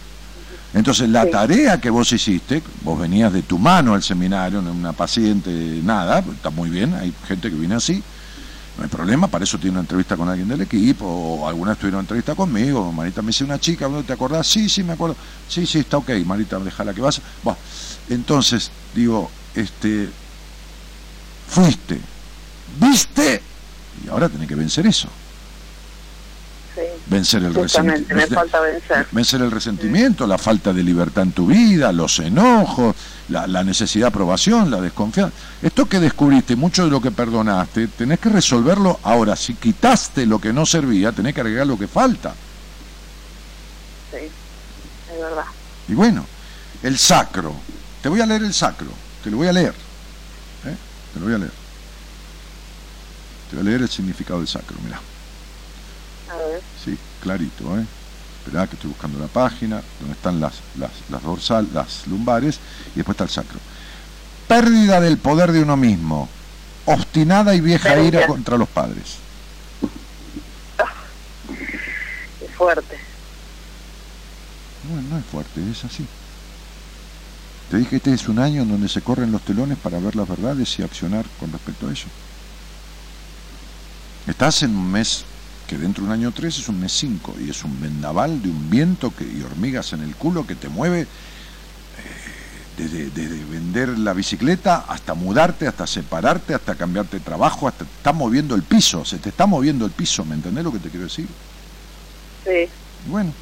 [0.74, 4.92] Entonces la tarea que vos hiciste, vos venías de tu mano al seminario, no una
[4.92, 5.50] paciente,
[5.84, 8.02] nada, está muy bien, hay gente que viene así,
[8.78, 12.00] no hay problema, para eso tiene una entrevista con alguien del equipo, o alguna tuvieron
[12.00, 14.46] entrevista conmigo, Marita me dice una chica, ¿te acordás?
[14.46, 15.14] Sí, sí, me acuerdo.
[15.46, 17.20] Sí, sí, está ok, Marita, déjala que vas.
[17.42, 17.58] Bueno,
[18.08, 20.08] entonces, digo, este,
[21.48, 22.00] fuiste,
[22.80, 23.42] viste,
[24.06, 25.08] y ahora tenés que vencer eso.
[27.06, 28.40] Vencer el resentimiento.
[29.12, 29.40] vencer.
[29.40, 32.94] el resentimiento, la falta de libertad en tu vida, los enojos,
[33.28, 35.34] la, necesidad de aprobación, la desconfianza.
[35.60, 39.36] Esto que descubriste, mucho de lo que perdonaste, tenés que resolverlo ahora.
[39.36, 42.34] Si quitaste lo que no servía, tenés que agregar lo que falta.
[44.10, 44.28] Sí,
[45.12, 45.44] es verdad.
[45.88, 46.24] Y bueno,
[46.82, 47.54] el sacro.
[48.02, 48.88] Te voy a leer el sacro,
[49.22, 49.74] te lo voy a leer.
[50.66, 50.76] ¿eh?
[51.14, 51.52] Te lo voy a leer.
[53.48, 55.00] Te voy a leer el significado del sacro, mira.
[56.32, 56.62] A ver.
[56.84, 57.84] Sí, clarito, ¿eh?
[58.44, 62.58] Esperá que estoy buscando la página, donde están las, las, las dorsal, las lumbares,
[62.94, 63.60] y después está el sacro.
[64.48, 66.28] Pérdida del poder de uno mismo,
[66.86, 69.18] obstinada y vieja ira contra los padres.
[72.40, 72.98] Es fuerte.
[74.88, 76.04] Bueno, no es fuerte, es así.
[77.70, 80.16] Te dije que este es un año en donde se corren los telones para ver
[80.16, 82.08] las verdades y accionar con respecto a eso.
[84.26, 85.24] Estás en un mes
[85.72, 88.50] que dentro de un año 3 es un mes 5 y es un vendaval de
[88.50, 91.06] un viento que, y hormigas en el culo que te mueve eh,
[92.76, 98.12] desde, vender la bicicleta hasta mudarte, hasta separarte, hasta cambiarte de trabajo, hasta te está
[98.12, 101.04] moviendo el piso, se te está moviendo el piso, ¿me entendés lo que te quiero
[101.04, 101.26] decir?
[102.44, 102.68] Sí.
[103.06, 103.32] Bueno.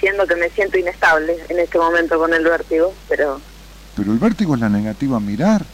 [0.00, 3.40] Siendo que me siento inestable en este momento con el vértigo, pero...
[3.94, 5.64] Pero el vértigo es la negativa a mirar.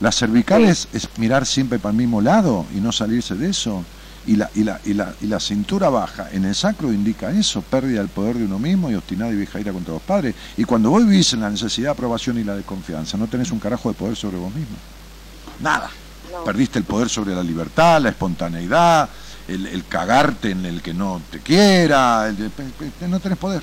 [0.00, 3.84] Las cervicales es mirar siempre para el mismo lado y no salirse de eso
[4.26, 7.62] y la, y la, y la, y la cintura baja en el sacro indica eso,
[7.62, 10.34] pérdida del poder de uno mismo y obstinada y vieja ira contra los padres.
[10.56, 13.60] Y cuando vos vivís en la necesidad de aprobación y la desconfianza, no tenés un
[13.60, 14.76] carajo de poder sobre vos mismo.
[15.60, 15.90] Nada.
[16.44, 19.08] Perdiste el poder sobre la libertad, la espontaneidad,
[19.48, 22.30] el, cagarte en el que no te quiera,
[23.08, 23.62] no tenés poder.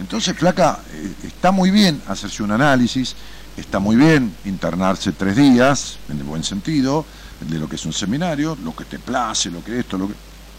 [0.00, 3.14] Entonces, flaca, eh, está muy bien hacerse un análisis,
[3.58, 7.04] está muy bien internarse tres días, en el buen sentido,
[7.40, 10.14] de lo que es un seminario, lo que te place, lo que esto, lo que...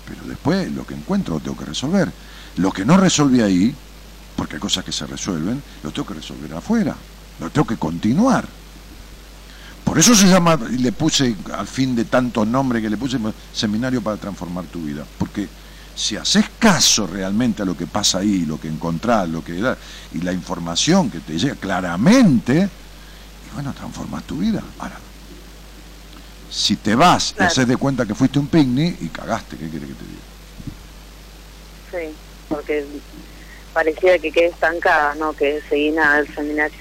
[0.05, 2.11] Pero después lo que encuentro lo tengo que resolver.
[2.57, 3.75] Lo que no resolví ahí,
[4.35, 6.95] porque hay cosas que se resuelven, lo tengo que resolver afuera,
[7.39, 8.47] lo tengo que continuar.
[9.83, 13.17] Por eso se llama, y le puse al fin de tantos nombres que le puse,
[13.53, 15.05] seminario para transformar tu vida.
[15.17, 15.47] Porque
[15.95, 19.59] si haces caso realmente a lo que pasa ahí, lo que encontrás, lo que
[20.13, 22.69] y la información que te llega claramente,
[23.53, 24.61] bueno, transformas tu vida.
[24.79, 24.97] Ahora,
[26.49, 29.87] si te vas y haces de cuenta que fuiste un picnic y cagaste, ¿qué quiere
[29.87, 30.21] que te diga?
[31.91, 32.15] Sí,
[32.47, 32.85] porque
[33.73, 36.77] parecía que quedé estancada, no que seguí nada del seminario.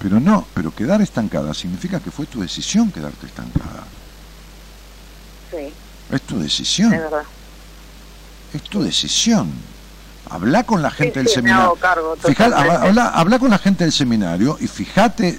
[0.00, 3.84] Pero no, pero quedar estancada significa que fue tu decisión quedarte estancada.
[5.50, 5.72] Sí.
[6.10, 6.92] Es tu decisión.
[6.92, 7.24] Es verdad.
[8.52, 9.52] Es tu decisión.
[10.28, 11.76] Habla con la gente del seminario.
[11.82, 15.38] habla, con la gente del seminario y fíjate,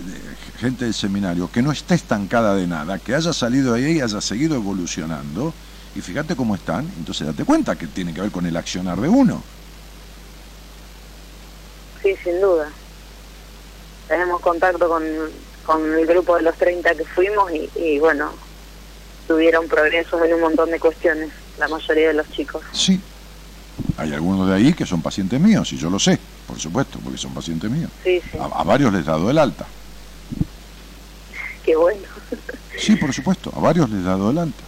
[0.59, 4.01] gente del seminario, que no esté estancada de nada, que haya salido de ahí y
[4.01, 5.53] haya seguido evolucionando.
[5.95, 9.09] Y fíjate cómo están, entonces date cuenta que tiene que ver con el accionar de
[9.09, 9.41] uno.
[12.03, 12.69] Sí, sin duda.
[14.07, 15.03] Tenemos contacto con,
[15.97, 18.31] el grupo de los 30 que fuimos y, y bueno,
[19.27, 22.61] tuvieron progresos en un montón de cuestiones, la mayoría de los chicos.
[22.71, 23.01] Sí,
[23.97, 27.17] hay algunos de ahí que son pacientes míos, y yo lo sé, por supuesto, porque
[27.17, 27.89] son pacientes míos.
[28.39, 29.65] A, varios les he dado el alta.
[31.63, 32.01] Qué bueno.
[32.77, 34.63] Sí, por supuesto, a varios les he dado el alta.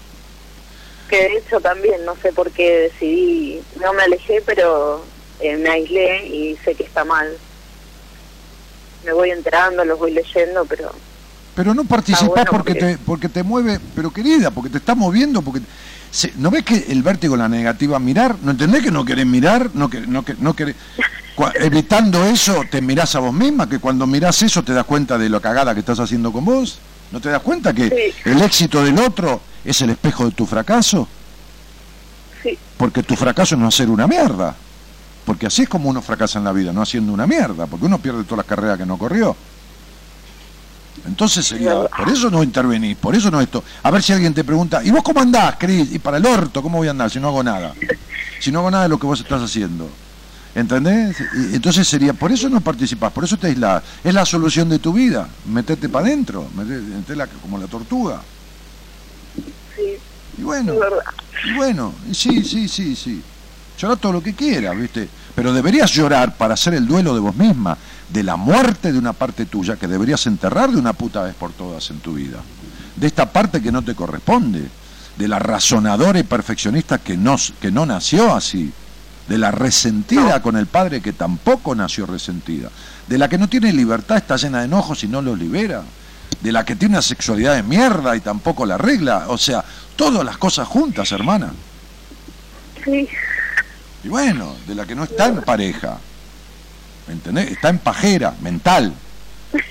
[1.09, 5.03] Que de hecho también, no sé por qué decidí, no me alejé, pero
[5.39, 7.27] eh, me aislé y sé que está mal.
[9.05, 10.91] Me voy enterando, los voy leyendo, pero...
[11.55, 15.61] Pero no participas porque, te, porque te mueve, pero querida, porque te está moviendo, porque
[16.37, 18.35] ¿No ves que el vértigo, la negativa, mirar?
[18.41, 19.69] ¿No entendés que no querés mirar?
[19.73, 20.75] ¿No, que, no, no querés...
[21.55, 25.29] Evitando eso, te mirás a vos misma, que cuando mirás eso te das cuenta de
[25.29, 26.79] lo cagada que estás haciendo con vos.
[27.11, 31.07] ¿No te das cuenta que el éxito del otro es el espejo de tu fracaso?
[32.43, 32.57] Sí.
[32.77, 34.55] Porque tu fracaso no es hacer una mierda.
[35.25, 37.99] Porque así es como uno fracasa en la vida, no haciendo una mierda, porque uno
[37.99, 39.35] pierde todas las carreras que no corrió.
[41.05, 43.63] Entonces sería, por eso no intervenís, por eso no esto.
[43.83, 45.93] A ver si alguien te pregunta, ¿y vos cómo andás, Cris?
[45.93, 47.73] Y para el orto, ¿cómo voy a andar si no hago nada?
[48.39, 49.89] si no hago nada de lo que vos estás haciendo?
[50.55, 51.15] ¿Entendés?
[51.51, 53.83] Y entonces sería, por eso no participás, por eso te aislás.
[54.03, 58.21] Es la solución de tu vida, meterte para adentro, meterte como la tortuga.
[59.75, 59.97] Sí.
[60.37, 60.73] Y bueno,
[61.45, 63.21] y bueno, y sí, sí, sí, sí.
[63.77, 65.07] Llorar todo lo que quieras, ¿viste?
[65.35, 67.77] Pero deberías llorar para hacer el duelo de vos misma,
[68.09, 71.51] de la muerte de una parte tuya que deberías enterrar de una puta vez por
[71.51, 72.39] todas en tu vida.
[72.95, 74.67] De esta parte que no te corresponde,
[75.17, 78.71] de la razonadora y perfeccionista que no, que no nació así,
[79.27, 82.69] de la resentida con el padre que tampoco nació resentida,
[83.07, 85.83] de la que no tiene libertad, está llena de enojos y no los libera,
[86.41, 89.63] de la que tiene una sexualidad de mierda y tampoco la arregla, o sea,
[89.95, 91.51] todas las cosas juntas, hermana.
[92.83, 93.07] Sí,
[94.03, 95.97] Y bueno, de la que no está en pareja,
[97.09, 97.51] ¿me entendés?
[97.51, 98.93] Está en pajera, mental,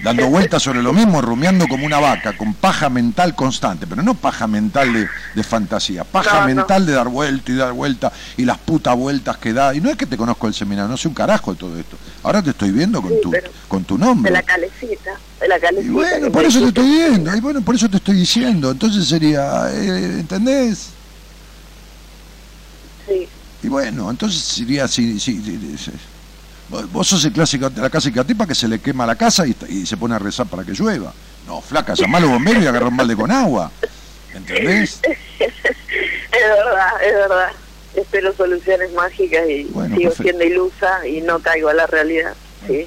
[0.03, 4.15] dando vueltas sobre lo mismo, rumiando como una vaca, con paja mental constante, pero no
[4.15, 6.47] paja mental de, de fantasía, paja No, no.
[6.57, 9.73] mental de dar vuelta y dar vuelta y las putas vueltas que da.
[9.77, 11.97] Y no es que te conozco el seminario, no sé un carajo de todo esto.
[12.25, 13.33] Ahora te estoy viendo con Sí, tu,
[13.69, 14.33] con tu de nombre.
[14.33, 15.87] la calecita, de la calecita.
[15.87, 18.73] Y bueno, por eso te estoy viendo, y bueno, por eso te estoy diciendo.
[18.73, 20.89] Entonces sería, eh, ¿entendés?
[23.07, 23.29] Sí,
[23.63, 25.93] Y bueno, entonces sería así, sí, sí, sí, sí.
[26.69, 29.87] Vos- sos el clásico, la clásica tipa que se le quema la casa y, y
[29.87, 31.13] se pone a rezar para que llueva.
[31.47, 33.71] No, flaca, llamá a los bomberos y agarra un balde con agua.
[34.35, 35.01] ¿Entendés?
[35.39, 35.53] es
[36.31, 37.49] verdad, es verdad.
[37.95, 40.23] Espero soluciones mágicas y Bueno, sigo perfecto.
[40.25, 42.35] siendo ilusa y no caigo a la realidad.
[42.67, 42.87] Sí,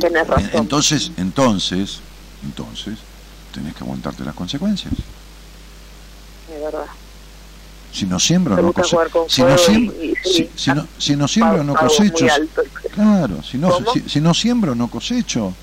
[0.00, 0.50] tenés En- razón.
[0.54, 2.00] Entonces, entonces,
[2.42, 2.98] entonces,
[3.52, 4.94] tenés que aguantarte las consecuencias.
[6.54, 6.86] Es verdad.
[7.92, 9.26] Si no siembro, no cosecho.
[9.28, 12.26] Si no siembro, y si, si no, si no siembro, no cosecho.
[12.94, 15.54] Claro, si no, si, si no siembro, no cosecho.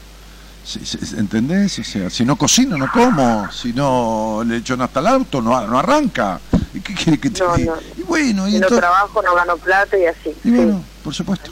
[1.18, 1.78] ¿Entendés?
[1.78, 3.50] O sea, si no cocino, no como.
[3.52, 6.40] Si no le echo hasta el auto, no, no arranca.
[6.74, 7.76] ¿Y qué quiere que te No, diga?
[7.76, 8.02] no.
[8.02, 8.80] Y bueno, y Si no entonces.
[8.80, 10.34] trabajo, no gano plata y así.
[10.44, 11.52] Y bueno, por supuesto.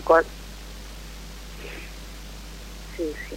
[2.97, 3.36] Sí, sí.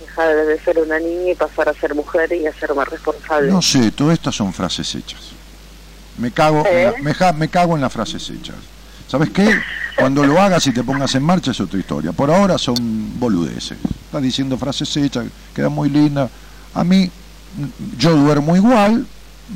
[0.00, 3.50] Dejar de ser una niña y pasar a ser mujer y hacerme responsable.
[3.50, 5.20] No sé, todas estas son frases hechas.
[6.18, 8.56] Me cago, en la- me, me cago en las frases hechas.
[9.08, 9.58] ¿Sabes qué?
[9.96, 12.12] Cuando lo hagas y te pongas en marcha es otra historia.
[12.12, 13.78] Por ahora son boludeces.
[14.06, 16.28] Estás diciendo frases hechas, queda muy linda.
[16.74, 17.10] A mí,
[17.98, 19.06] yo duermo igual,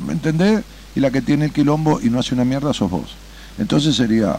[0.05, 0.63] ¿me entendés?
[0.95, 3.15] Y la que tiene el quilombo y no hace una mierda sos vos.
[3.57, 4.37] Entonces sería,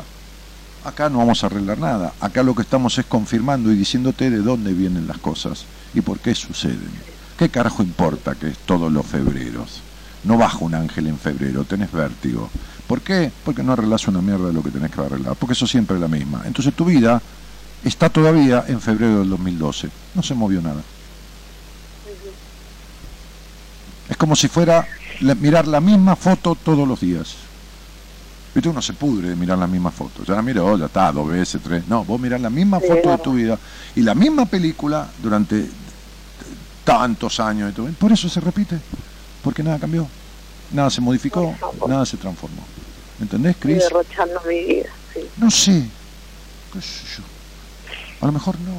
[0.85, 2.13] acá no vamos a arreglar nada.
[2.21, 5.65] Acá lo que estamos es confirmando y diciéndote de dónde vienen las cosas
[5.95, 6.91] y por qué suceden.
[7.39, 9.83] ¿Qué carajo importa que es todos los febreros?
[10.25, 12.51] No baja un ángel en febrero, tenés vértigo.
[12.87, 13.31] ¿Por qué?
[13.45, 15.35] Porque no arreglás una mierda de lo que tenés que arreglar.
[15.37, 16.43] Porque eso siempre es la misma.
[16.45, 17.21] Entonces tu vida
[17.85, 19.89] está todavía en febrero del 2012.
[20.15, 20.83] No se movió nada.
[24.09, 24.87] Es como si fuera
[25.41, 27.35] mirar la misma foto todos los días.
[28.55, 30.25] Viste, uno se pudre de mirar la misma foto.
[30.25, 31.87] Ya la miro, ya está, dos veces, tres.
[31.89, 33.59] No, vos mirás la misma Sí, foto de tu vida
[33.95, 35.69] y la misma película durante
[36.85, 37.71] tantos años.
[37.71, 37.89] Y todo.
[37.99, 38.79] Por eso se repite.
[39.47, 40.09] Porque nada cambió.
[40.73, 41.89] Nada se modificó, favor.
[41.89, 42.63] nada se transformó.
[43.21, 43.85] ¿Entendés, Estoy Cris?
[43.85, 45.21] derrochando mi vida, sí.
[45.37, 45.85] No sé.
[46.73, 47.23] ¿Qué sé yo?
[48.21, 48.73] A lo mejor no.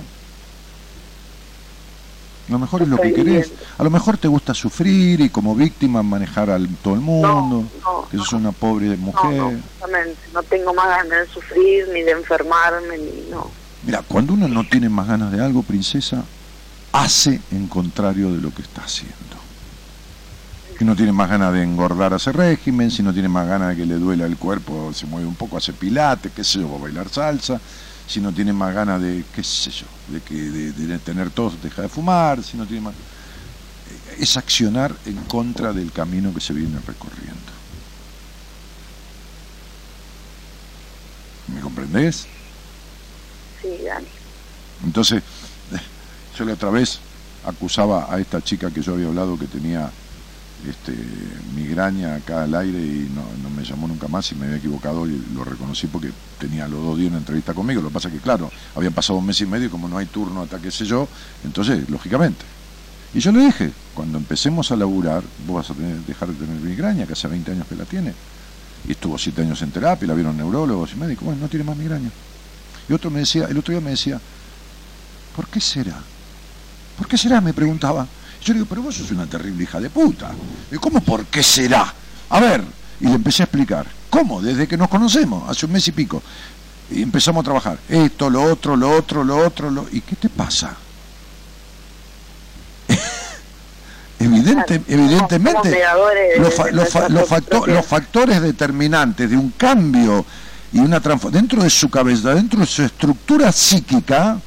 [2.49, 3.26] A lo mejor es lo que querés.
[3.49, 3.55] viviendo.
[3.78, 7.63] A lo mejor te gusta sufrir y como víctima manejar a todo el mundo.
[7.86, 8.39] no, que sos no.
[8.39, 9.38] una pobre No, mujer.
[9.38, 10.18] no, justamente.
[10.34, 13.49] No tengo más ganas de sufrir, ni de enfermarme, ni no.
[13.86, 16.26] Mira, cuando uno no tiene más ganas de algo, princesa,
[16.91, 19.15] hace en contrario de lo que está haciendo.
[20.78, 22.91] Si no tiene más ganas de engordar, hace régimen.
[22.91, 25.58] Si no tiene más ganas de que le duela el cuerpo, se mueve un poco,
[25.58, 27.59] hace pilate, qué sé yo, va a bailar salsa.
[28.08, 31.62] Si no tiene más ganas de, qué sé yo, de, que, de, de tener tos,
[31.63, 32.43] deja de fumar.
[32.43, 32.93] Si no tiene más...
[34.20, 37.36] Es accionar en contra del camino que se viene recorriendo.
[41.47, 42.28] ¿Me comprendés?
[43.62, 44.08] Sí, Dani.
[44.86, 45.24] Entonces,
[46.37, 46.99] yo la otra vez
[47.45, 49.89] acusaba a esta chica que yo había hablado que tenía
[50.67, 50.93] este,
[51.55, 55.21] migraña acá al aire y no, me llamó nunca más y me había equivocado y
[55.34, 57.82] lo reconocí porque tenía los dos días una entrevista conmigo.
[57.82, 60.05] Lo que pasa que, claro, habían pasado un mes y medio y como no hay
[60.05, 61.08] turno hasta qué sé yo,
[61.43, 62.46] entonces, lógicamente.
[63.13, 66.62] Y yo le dije, cuando empecemos a laburar, vos vas a tener, dejar de tener
[66.62, 68.13] migraña, que hace 20 años que la tiene.
[68.88, 71.78] Y estuvo 7 años en terapia, la vieron neurólogos y médicos, bueno, no tiene más
[71.78, 72.12] migraña.
[72.89, 74.20] Y otro me decía, el otro día me decía,
[75.36, 75.97] ¿por qué será?
[76.97, 77.42] ¿Por qué será?
[77.42, 78.08] Me preguntaba.
[78.43, 80.32] Yo le digo, pero vos sos una terrible hija de puta.
[80.72, 81.93] Y ¿cómo por qué será?
[82.30, 82.64] A ver,
[83.01, 83.86] y le empecé a explicar.
[84.09, 84.42] ¿Cómo?
[84.42, 86.22] Desde que nos conocemos, hace un mes y pico.
[86.89, 87.78] Y empezamos a trabajar.
[87.89, 89.86] Esto, lo otro, lo otro, lo otro, lo...
[89.92, 90.76] ¿Y qué te pasa?
[94.20, 95.70] Evidente, evidentemente,
[96.39, 100.26] los, fa- los fa- nuestras los facto- propias- los factores determinantes de un cambio
[100.74, 104.39] y una transformación dentro de su cabeza, dentro de su estructura psíquica,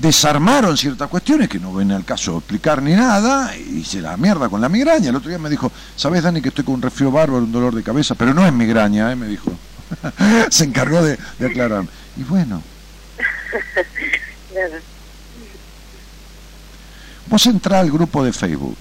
[0.00, 4.48] desarmaron ciertas cuestiones que no ven al caso explicar ni nada y se la mierda
[4.48, 5.10] con la migraña.
[5.10, 7.74] El otro día me dijo, ¿sabes Dani que estoy con un resfrío bárbaro, un dolor
[7.74, 8.14] de cabeza?
[8.14, 9.16] Pero no es migraña, ¿eh?
[9.16, 9.50] me dijo.
[10.50, 11.84] se encargó de, de aclarar.
[12.16, 12.62] Y bueno.
[17.26, 18.76] Vos entrá al grupo de Facebook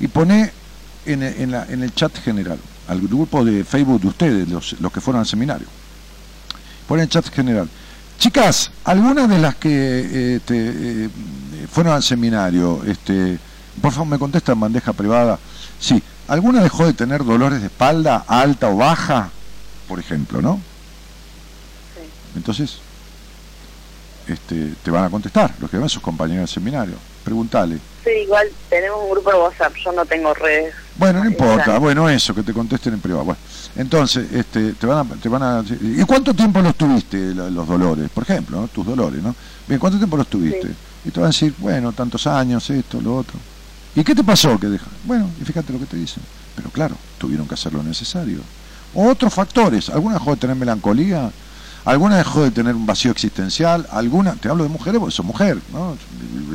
[0.00, 0.52] y poné
[1.06, 4.72] en, el- en la- en el chat general, al grupo de Facebook de ustedes, los,
[4.80, 5.66] los que fueron al seminario.
[6.88, 7.68] Poné en el chat general.
[8.20, 11.08] Chicas, algunas de las que este, eh,
[11.72, 13.38] fueron al seminario, este,
[13.80, 15.38] por favor me contesta en bandeja privada.
[15.78, 19.30] Sí, ¿alguna dejó de tener dolores de espalda alta o baja?
[19.88, 20.60] Por ejemplo, ¿no?
[21.94, 22.02] Sí.
[22.36, 22.80] Entonces,
[24.28, 26.96] este, te van a contestar, los que ven sus compañeros del seminario.
[27.24, 27.78] Preguntale.
[28.04, 30.74] Sí, igual tenemos un grupo de WhatsApp, yo no tengo redes.
[30.96, 33.24] Bueno, no importa, bueno, eso, que te contesten en privado.
[33.24, 33.40] Bueno,
[33.76, 37.66] entonces, este, te van a, te van a, ¿y cuánto tiempo los tuviste, la- los
[37.68, 38.10] dolores?
[38.10, 38.68] Por ejemplo, ¿no?
[38.68, 39.34] tus dolores, ¿no?
[39.68, 40.68] Bien, ¿cuánto tiempo los tuviste?
[40.68, 40.74] Sí.
[41.06, 43.38] Y te van a decir, bueno, tantos años, esto, lo otro.
[43.94, 44.86] ¿Y qué te pasó que deja?
[45.04, 46.22] Bueno, y fíjate lo que te dicen.
[46.56, 48.40] Pero claro, tuvieron que hacer lo necesario.
[48.94, 51.30] O otros factores, alguna dejó de tener melancolía,
[51.84, 55.58] alguna dejó de tener un vacío existencial, alguna, te hablo de mujeres porque son mujer,
[55.72, 55.96] ¿no?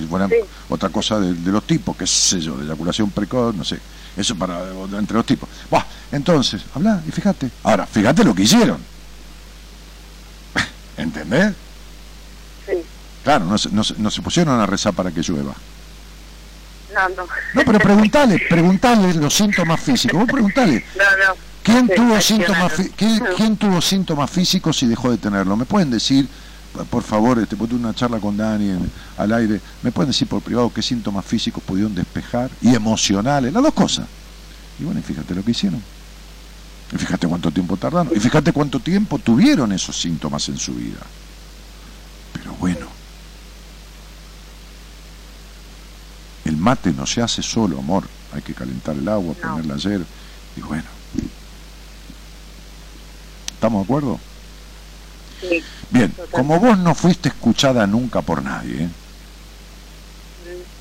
[0.10, 0.36] Bueno, Sí.
[0.70, 3.80] Otra cosa de, de los tipos, qué sé yo, de eyaculación precoz, no sé,
[4.18, 4.62] eso para
[4.98, 5.50] entre los tipos.
[5.70, 7.50] Buah, entonces, habla y fíjate.
[7.64, 8.80] Ahora, fíjate lo que hicieron.
[10.98, 11.54] ¿Entendés?
[12.66, 12.74] Sí.
[13.24, 15.54] Claro, no se, no, no se pusieron a rezar para que llueva.
[16.94, 17.24] No, no.
[17.54, 20.20] No, pero preguntale, preguntale los síntomas físicos.
[20.20, 21.36] Vos preguntale, No, no.
[21.62, 22.74] ¿quién Sí, tuvo síntomas
[23.36, 25.58] quién tuvo síntomas físicos y dejó de tenerlo?
[25.58, 26.28] ¿Me pueden decir,
[26.84, 30.72] por favor, este, una charla con Dani en- al aire, ¿me pueden decir por privado
[30.74, 33.54] qué síntomas físicos pudieron despejar y emocionales?
[33.54, 34.08] Las dos cosas.
[34.80, 35.82] Y bueno, y fíjate lo que hicieron.
[36.92, 38.12] Y fíjate cuánto tiempo tardaron.
[38.16, 41.00] Y fíjate cuánto tiempo tuvieron esos síntomas en su vida.
[42.34, 42.88] Pero bueno.
[46.44, 48.04] El mate no se hace solo, amor.
[48.34, 50.06] Hay que calentar el agua, ponerla ayer.
[50.58, 50.84] Y bueno.
[53.54, 54.20] ¿Estamos de acuerdo?
[55.42, 55.64] Sí.
[55.90, 56.32] Bien, Totalmente.
[56.32, 58.90] como vos no fuiste escuchada nunca por nadie, ¿eh?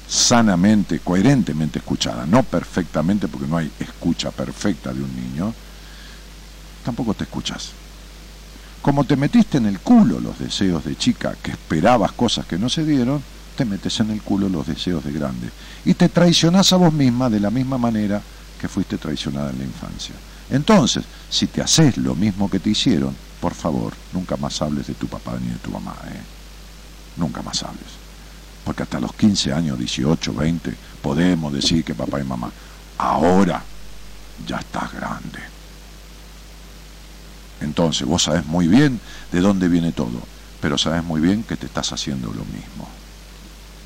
[0.06, 5.52] sanamente, coherentemente escuchada, no perfectamente, porque no hay escucha perfecta de un niño,
[6.84, 7.70] tampoco te escuchas.
[8.82, 12.68] Como te metiste en el culo los deseos de chica, que esperabas cosas que no
[12.68, 13.22] se dieron,
[13.56, 15.48] te metes en el culo los deseos de grande.
[15.84, 18.20] Y te traicionás a vos misma de la misma manera
[18.60, 20.14] que fuiste traicionada en la infancia.
[20.50, 24.94] Entonces, si te haces lo mismo que te hicieron, por favor, nunca más hables de
[24.94, 26.22] tu papá ni de tu mamá, ¿eh?
[27.18, 27.90] Nunca más hables.
[28.64, 32.50] Porque hasta los 15 años, 18, 20, podemos decir que papá y mamá.
[32.96, 33.62] Ahora
[34.46, 35.40] ya estás grande.
[37.60, 38.98] Entonces, vos sabés muy bien
[39.30, 40.22] de dónde viene todo,
[40.62, 42.88] pero sabés muy bien que te estás haciendo lo mismo.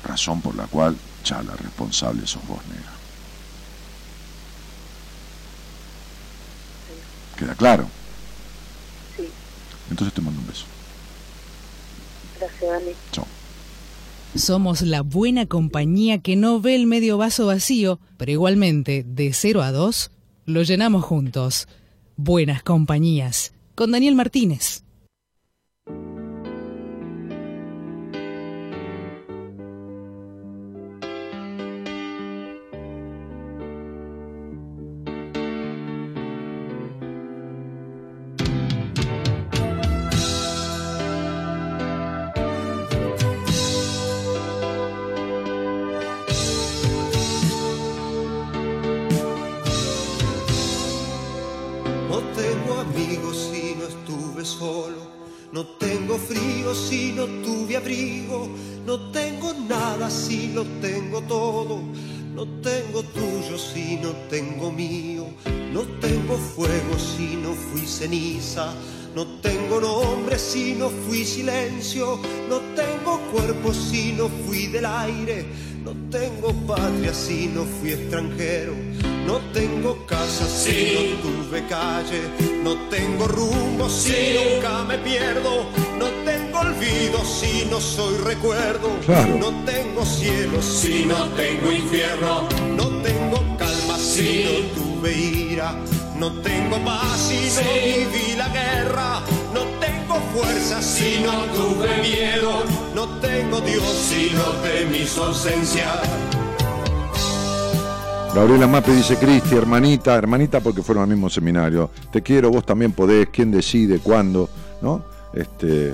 [0.05, 0.95] Razón por la cual
[1.25, 2.93] ya la responsable sos vos, negra.
[7.35, 7.98] ¿Queda claro?
[9.89, 10.65] Entonces te mando un beso.
[12.39, 12.91] Gracias, Dani.
[13.11, 13.25] Chao.
[14.35, 19.63] Somos la buena compañía que no ve el medio vaso vacío, pero igualmente, de 0
[19.63, 20.11] a 2,
[20.45, 21.67] lo llenamos juntos.
[22.15, 23.53] Buenas compañías.
[23.75, 24.83] Con Daniel Martínez.
[75.09, 75.45] Aire.
[75.83, 78.73] No tengo patria si no fui extranjero.
[79.25, 82.21] No tengo casa si no tuve calle.
[82.63, 85.65] No tengo rumbo si nunca me pierdo.
[85.97, 88.89] No tengo olvido si no soy recuerdo.
[89.05, 89.37] Claro.
[89.37, 92.47] No tengo cielo si no tengo infierno.
[92.75, 95.75] No tengo calma si no tuve ira.
[96.17, 99.23] No tengo paz si no viví la guerra.
[100.09, 102.63] Tengo fuerza si no tuve miedo,
[102.95, 105.85] no tengo Dios si no temí su ausencia.
[108.33, 111.91] Gabriela Mape dice, Cristi, hermanita, hermanita porque fueron al mismo seminario.
[112.11, 114.49] Te quiero, vos también podés, quién decide, cuándo,
[114.81, 115.03] ¿no?
[115.31, 115.93] Este,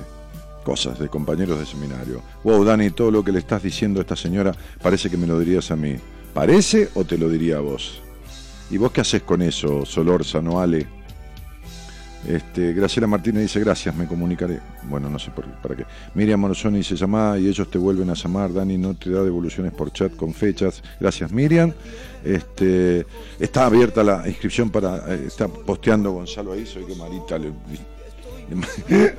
[0.64, 2.22] cosas de compañeros de seminario.
[2.42, 5.38] Wow, Dani, todo lo que le estás diciendo a esta señora parece que me lo
[5.38, 5.94] dirías a mí.
[6.32, 8.00] ¿Parece o te lo diría a vos?
[8.70, 10.95] ¿Y vos qué haces con eso, Solórzano, Ale?
[12.26, 14.60] Este, Graciela Martínez dice, gracias, me comunicaré.
[14.84, 15.84] Bueno, no sé por, para qué.
[16.14, 18.52] Miriam Morosoni dice, llama y ellos te vuelven a llamar.
[18.52, 20.82] Dani no te da devoluciones por chat con fechas.
[20.98, 21.72] Gracias, Miriam.
[22.24, 23.06] Este,
[23.38, 25.14] está abierta la inscripción para...
[25.14, 27.52] Eh, está posteando Gonzalo ahí, soy que Marita le...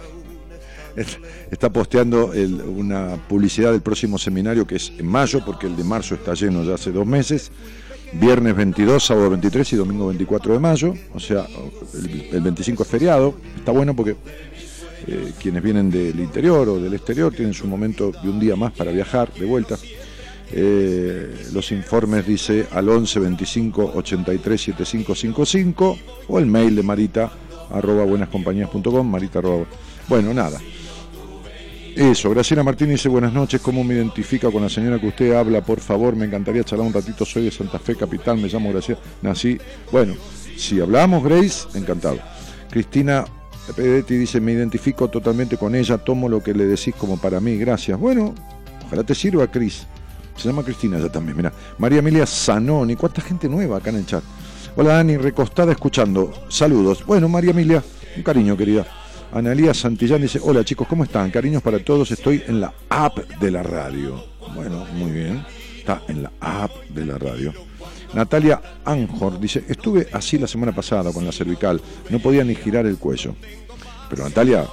[1.51, 2.31] está posteando
[2.75, 6.63] una publicidad del próximo seminario que es en mayo, porque el de marzo está lleno
[6.63, 7.51] ya hace dos meses
[8.13, 11.45] viernes 22, sábado 23 y domingo 24 de mayo, o sea,
[12.31, 14.15] el, 25 es feriado, está bueno porque
[15.07, 18.71] eh, quienes vienen del interior o del exterior tienen su momento de un día más
[18.73, 19.77] para viajar de vuelta.
[20.49, 25.97] Eh, los informes dice al 11 25 83 7555
[26.29, 27.29] o el mail de marita
[27.69, 29.65] arroba buenascompañías.com marita arroba,
[30.07, 30.61] bueno nada
[31.97, 35.61] eso, Graciela Martínez dice buenas noches, ¿cómo me identifica con la señora que usted habla?
[35.61, 39.01] Por favor, me encantaría charlar un ratito, soy de Santa Fe Capital, me llamo Graciela,
[39.23, 39.57] nací,
[39.91, 40.13] bueno,
[40.55, 42.19] si hablamos Grace, encantado.
[42.69, 43.25] Cristina
[43.75, 47.57] Pedetti dice, me identifico totalmente con ella, tomo lo que le decís como para mí,
[47.57, 47.99] gracias.
[47.99, 48.33] Bueno,
[48.85, 49.85] ojalá te sirva, Cris.
[50.35, 51.51] Se llama Cristina ya también, mira.
[51.79, 54.23] María Emilia Zanoni, cuánta gente nueva acá en el chat.
[54.75, 56.31] Hola Dani, recostada escuchando.
[56.47, 57.03] Saludos.
[57.05, 57.83] Bueno, María Emilia,
[58.15, 58.85] un cariño, querida.
[59.33, 61.29] Analía Santillán dice, hola chicos, ¿cómo están?
[61.31, 64.23] Cariños para todos, estoy en la app de la radio.
[64.55, 65.45] Bueno, muy bien,
[65.77, 67.53] está en la app de la radio.
[68.13, 72.85] Natalia Anjor dice, estuve así la semana pasada con la cervical, no podía ni girar
[72.85, 73.35] el cuello.
[74.09, 74.65] Pero Natalia,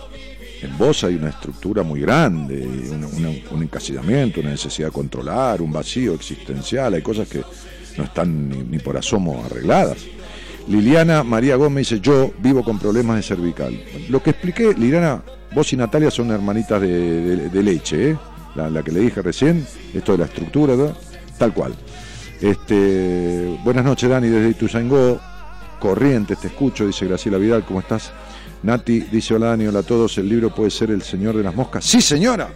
[0.62, 2.64] en vos hay una estructura muy grande,
[3.50, 7.42] un encasillamiento, una necesidad de controlar, un vacío existencial, hay cosas que
[7.98, 9.98] no están ni por asomo arregladas.
[10.68, 13.78] Liliana María Gómez dice, yo vivo con problemas de cervical.
[14.08, 15.22] Lo que expliqué, Liliana,
[15.54, 18.18] vos y Natalia son hermanitas de, leche, ¿eh?
[18.54, 20.74] la, que le dije recién, esto de la estructura,
[21.38, 21.74] tal cual.
[22.40, 25.20] Este, buenas noches, Dani, desde Ituzaingó,
[25.78, 28.10] Corrientes, te escucho, dice Graciela Vidal, ¿cómo estás?
[28.62, 31.54] Nati dice, hola Dani, hola a todos, el libro puede ser El Señor de las
[31.54, 31.84] Moscas.
[31.84, 32.48] ¡Sí, señora!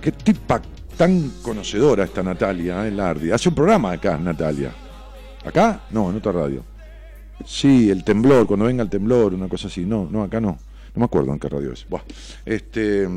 [0.00, 0.60] Qué tipa
[0.96, 2.90] tan conocedora esta Natalia, ¿eh?
[2.90, 3.30] Lardi.
[3.30, 4.72] Hace un programa acá, Natalia.
[5.44, 5.84] ¿Acá?
[5.90, 6.64] No, en otra radio.
[7.44, 9.84] Sí, el temblor, cuando venga el temblor, una cosa así.
[9.84, 10.58] No, no, acá no.
[10.94, 11.86] No me acuerdo en qué radio es.
[12.44, 13.08] este,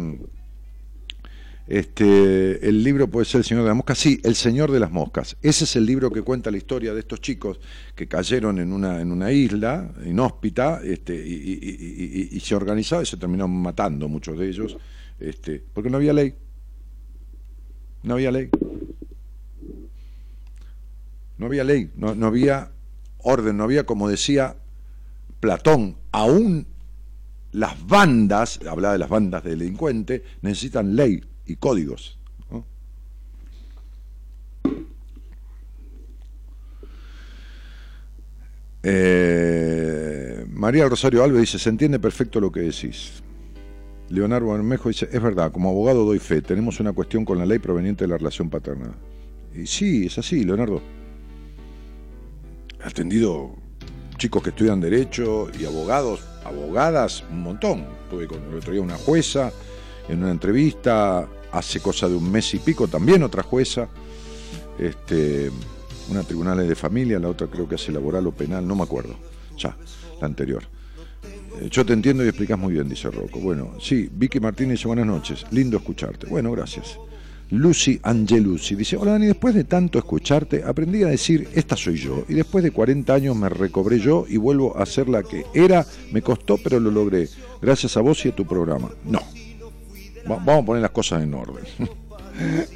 [1.67, 3.97] este, el libro puede ser El Señor de las Moscas.
[3.97, 5.35] Sí, El Señor de las Moscas.
[5.41, 7.59] Ese es el libro que cuenta la historia de estos chicos
[7.95, 13.51] que cayeron en una, en una isla inhóspita este, y, se organizaron y se terminaron
[13.51, 14.77] matando muchos de ellos
[15.19, 16.35] este, porque no había ley.
[18.03, 18.49] No había ley.
[21.37, 22.71] No había ley, no, había
[23.17, 24.55] orden, no había, como decía
[25.39, 26.67] Platón, aún
[27.51, 32.17] las bandas, hablaba de las bandas de delincuentes, necesitan ley y códigos.
[38.87, 43.23] Eh, María Rosario Alves dice, se entiende perfecto lo que decís.
[44.09, 47.57] Leonardo Bermejo dice, es verdad, como abogado doy fe, tenemos una cuestión con la ley
[47.57, 48.95] proveniente de la relación paterna.
[49.55, 50.81] Y sí, es así, Leonardo
[52.85, 53.55] atendido
[54.17, 57.85] chicos que estudian derecho y abogados, abogadas, un montón.
[58.09, 59.51] Tuve con el otro día una jueza
[60.07, 63.87] en una entrevista, hace cosa de un mes y pico también otra jueza,
[64.77, 65.51] este,
[66.09, 69.15] una tribunal de familia, la otra creo que hace laboral o penal, no me acuerdo,
[69.57, 69.75] ya,
[70.19, 70.63] la anterior.
[71.59, 73.39] Eh, yo te entiendo y explicas muy bien, dice Rocco.
[73.39, 76.27] Bueno, sí, Vicky Martínez buenas noches, lindo escucharte.
[76.27, 76.99] Bueno, gracias.
[77.51, 78.75] Lucy Angelucci.
[78.75, 82.25] Dice, hola Dani, después de tanto escucharte, aprendí a decir, esta soy yo.
[82.27, 85.85] Y después de 40 años me recobré yo y vuelvo a ser la que era.
[86.11, 87.29] Me costó, pero lo logré.
[87.61, 88.89] Gracias a vos y a tu programa.
[89.03, 89.21] No.
[90.25, 91.63] vamos a poner las cosas en orden.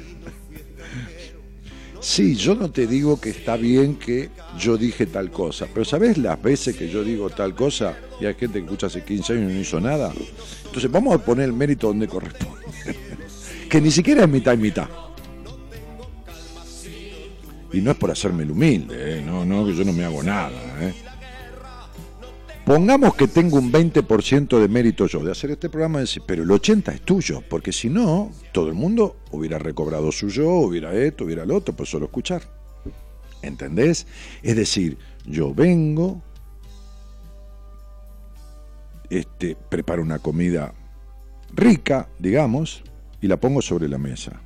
[2.00, 6.16] sí, yo no te digo que está bien que yo dije tal cosa, pero ¿sabes
[6.16, 9.50] las veces que yo digo tal cosa y hay gente que escucha hace 15 años
[9.50, 10.12] y no hizo nada?
[10.64, 12.59] Entonces vamos a poner el mérito donde corresponde
[13.70, 14.88] que ni siquiera es mitad y mitad.
[17.72, 19.22] Y no es por hacerme el humilde, ¿eh?
[19.22, 20.58] no, no, que yo no me hago nada.
[20.80, 20.92] ¿eh?
[22.66, 26.92] Pongamos que tengo un 20% de mérito yo de hacer este programa, pero el 80%
[26.92, 31.46] es tuyo, porque si no, todo el mundo hubiera recobrado su yo, hubiera esto, hubiera
[31.46, 32.42] lo otro, por solo escuchar.
[33.40, 34.06] ¿Entendés?
[34.42, 36.20] Es decir, yo vengo,
[39.08, 40.74] este, preparo una comida
[41.54, 42.82] rica, digamos,
[43.20, 44.40] y la pongo sobre la mesa.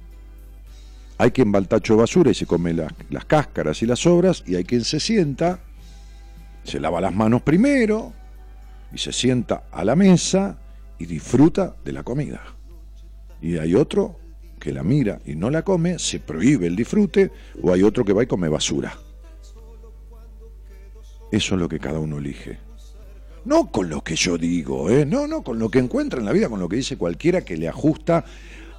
[1.18, 4.42] Hay quien va al tacho de basura y se come las cáscaras y las sobras,
[4.46, 5.60] y hay quien se sienta,
[6.64, 8.12] se lava las manos primero,
[8.92, 10.58] y se sienta a la mesa
[10.98, 12.42] y disfruta de la comida.
[13.40, 14.18] Y hay otro
[14.58, 17.30] que la mira y no la come, se prohíbe el disfrute,
[17.62, 18.96] o hay otro que va y come basura.
[21.30, 22.58] Eso es lo que cada uno elige.
[23.44, 25.04] No con lo que yo digo, ¿eh?
[25.04, 27.56] no, no, con lo que encuentra en la vida, con lo que dice cualquiera que
[27.56, 28.24] le ajusta,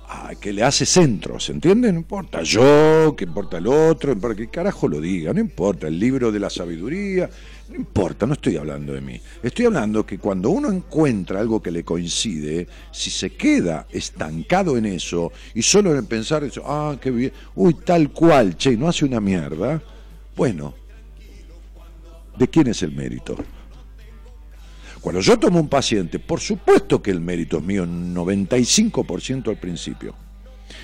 [0.07, 1.91] a, que le hace centro, ¿se entiende?
[1.91, 5.87] No importa yo, que importa el otro, no importa que carajo lo diga, no importa
[5.87, 7.29] el libro de la sabiduría,
[7.69, 9.19] no importa, no estoy hablando de mí.
[9.41, 14.85] Estoy hablando que cuando uno encuentra algo que le coincide, si se queda estancado en
[14.85, 19.05] eso y solo en pensar eso, ah, qué bien, uy, tal cual, che, no hace
[19.05, 19.81] una mierda,
[20.35, 20.75] bueno,
[22.37, 23.35] ¿de quién es el mérito?
[25.05, 30.15] Cuando yo tomo un paciente, por supuesto que el mérito es mío, 95% al principio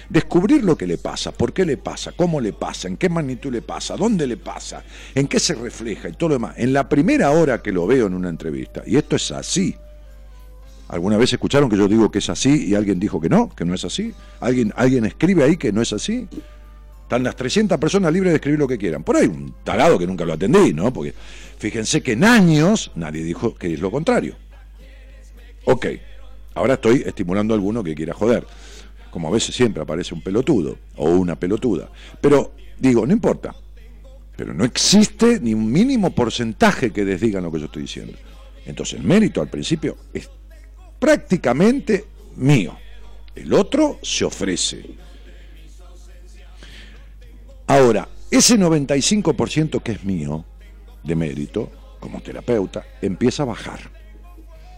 [0.09, 3.51] descubrir lo que le pasa, por qué le pasa, cómo le pasa, en qué magnitud
[3.51, 4.83] le pasa, dónde le pasa,
[5.15, 6.53] en qué se refleja y todo lo demás.
[6.57, 9.75] En la primera hora que lo veo en una entrevista, y esto es así.
[10.89, 13.65] ¿Alguna vez escucharon que yo digo que es así y alguien dijo que no, que
[13.65, 14.13] no es así?
[14.39, 16.27] ¿Alguien, alguien escribe ahí que no es así?
[17.11, 19.03] Están las 300 personas libres de escribir lo que quieran.
[19.03, 20.93] Por ahí un tarado que nunca lo atendí, ¿no?
[20.93, 21.13] Porque
[21.61, 24.35] fíjense que en años nadie dijo que es lo contrario.
[25.63, 25.85] Ok,
[26.55, 28.45] ahora estoy estimulando a alguno que quiera joder
[29.11, 31.91] como a veces siempre aparece un pelotudo o una pelotuda.
[32.19, 33.53] Pero digo, no importa.
[34.35, 38.17] Pero no existe ni un mínimo porcentaje que desdigan lo que yo estoy diciendo.
[38.65, 40.29] Entonces el mérito al principio es
[40.97, 42.05] prácticamente
[42.37, 42.75] mío.
[43.35, 44.83] El otro se ofrece.
[47.67, 50.45] Ahora, ese 95% que es mío
[51.03, 54.01] de mérito, como terapeuta, empieza a bajar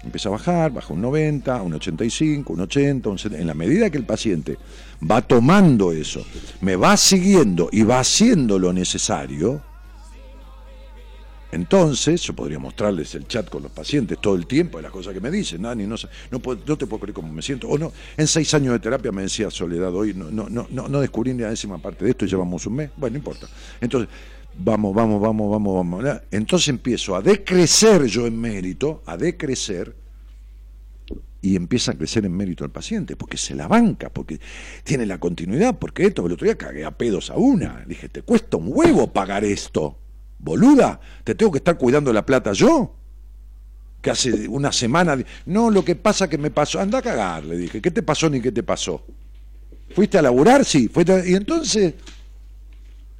[0.03, 3.41] empieza a bajar, baja un 90, un 85, un 80, un 70.
[3.41, 4.57] En la medida que el paciente
[5.09, 6.25] va tomando eso,
[6.61, 9.61] me va siguiendo y va haciendo lo necesario,
[11.51, 15.13] entonces yo podría mostrarles el chat con los pacientes todo el tiempo de las cosas
[15.13, 15.95] que me dicen, Nani, no,
[16.31, 17.67] no, no te puedo creer cómo me siento.
[17.67, 20.99] O no, en seis años de terapia me decía Soledad hoy, no, no, no, no
[20.99, 22.89] descubrí ni la décima parte de esto y llevamos un mes.
[22.97, 23.47] Bueno, no importa.
[23.79, 24.09] Entonces,
[24.57, 26.21] vamos, vamos, vamos, vamos, vamos.
[26.31, 29.95] Entonces empiezo a decrecer yo en mérito, a decrecer,
[31.43, 34.39] y empieza a crecer en mérito al paciente, porque se la banca, porque
[34.85, 37.83] tiene la continuidad, porque esto, el otro día cagué a pedos a una.
[37.85, 39.97] dije, te cuesta un huevo pagar esto,
[40.39, 42.95] boluda, te tengo que estar cuidando la plata yo.
[44.01, 47.57] Que hace una semana, no, lo que pasa que me pasó, anda a cagar, le
[47.57, 49.05] dije, ¿qué te pasó ni qué te pasó?
[49.93, 50.63] ¿Fuiste a laburar?
[50.63, 51.93] Sí, fuiste y entonces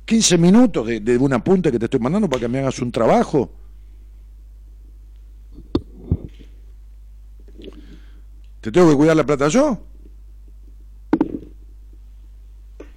[0.06, 3.52] 15 minutos de, de un que te estoy mandando para que me hagas un trabajo.
[8.60, 9.86] ¿Te tengo que cuidar la plata yo?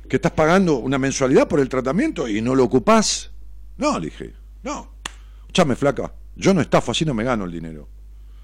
[0.08, 3.32] ¿Que estás pagando una mensualidad por el tratamiento y no lo ocupás?
[3.76, 4.92] No, le dije, no.
[5.40, 7.88] Escúchame, flaca, yo no estafo, así no me gano el dinero.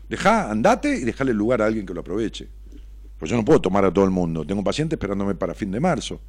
[0.08, 2.48] Dejá, andate y dejale el lugar a alguien que lo aproveche.
[3.18, 4.44] Pues yo no puedo tomar a todo el mundo.
[4.44, 6.20] Tengo pacientes esperándome para fin de marzo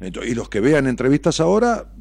[0.00, 1.92] y los que vean entrevistas ahora,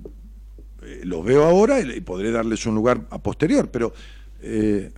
[0.82, 3.94] eh, los veo ahora y, podré darles un lugar a posterior, pero
[4.42, 4.92] eh,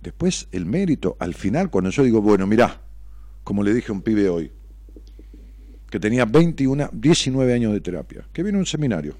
[0.00, 2.80] después el mérito, al final, cuando yo digo, bueno, mirá,
[3.44, 4.50] como le dije a un pibe hoy,
[5.90, 9.16] que tenía 21, 19 años de terapia, que viene a un seminario.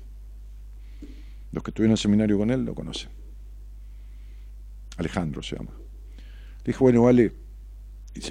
[1.53, 3.11] Los que estuvieron en el seminario con él lo conocen.
[4.97, 5.71] Alejandro se llama.
[6.65, 7.33] Dije, bueno, vale,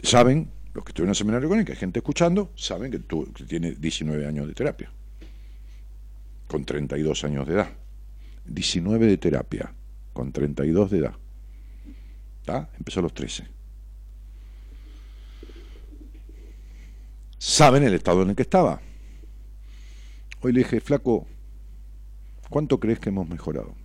[0.04, 3.00] saben los que estuvieron en el seminario con él, que hay gente escuchando, saben que,
[3.00, 4.92] tú, tiene 19 años de terapia,
[6.48, 7.72] con 32 años de edad.
[8.46, 9.74] 19 de terapia,
[10.14, 11.16] con 32 de edad.
[12.42, 12.70] ¿Está?
[12.78, 13.48] Empezó a los 13.
[17.38, 18.82] Saben el estado en el que estaba.
[20.42, 21.28] Hoy le dije, flaco,
[22.50, 23.76] ¿cuánto crees que hemos mejorado?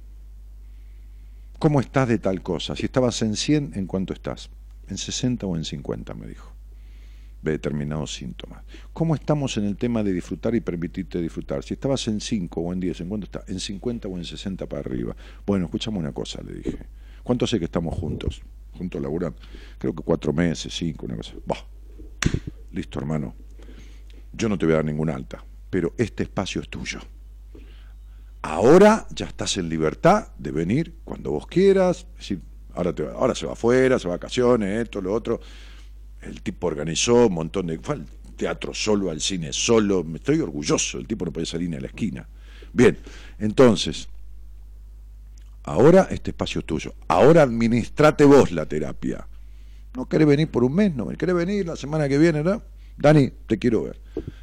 [1.58, 2.74] ¿Cómo estás de tal cosa?
[2.74, 4.50] Si estabas en 100, ¿en cuánto estás?
[4.88, 6.57] En 60 o en 50, me dijo
[7.42, 8.62] de determinados síntomas.
[8.92, 11.62] ¿Cómo estamos en el tema de disfrutar y permitirte disfrutar?
[11.62, 13.44] Si estabas en 5 o en 10, ¿en cuánto está?
[13.46, 15.14] En 50 o en 60 para arriba.
[15.46, 16.78] Bueno, escuchame una cosa, le dije.
[17.22, 18.42] ¿Cuánto sé que estamos juntos?
[18.76, 19.38] Juntos laburando.
[19.78, 21.34] Creo que cuatro meses, cinco, una cosa.
[21.46, 21.64] Bah.
[22.72, 23.34] Listo, hermano.
[24.32, 27.00] Yo no te voy a dar ninguna alta, pero este espacio es tuyo.
[28.42, 32.06] Ahora ya estás en libertad de venir cuando vos quieras.
[32.74, 35.40] ahora, te, ahora se va afuera, se va a vacaciones, esto, lo otro
[36.22, 37.78] el tipo organizó un montón de...
[37.78, 41.68] Fue al teatro solo, al cine solo, me estoy orgulloso, el tipo no podía salir
[41.68, 42.26] ni a la esquina.
[42.72, 42.96] Bien,
[43.38, 44.08] entonces,
[45.64, 49.26] ahora este espacio es tuyo, ahora administrate vos la terapia.
[49.96, 52.62] No querés venir por un mes, no, querés venir la semana que viene, ¿no?
[52.96, 54.00] Dani, te quiero ver.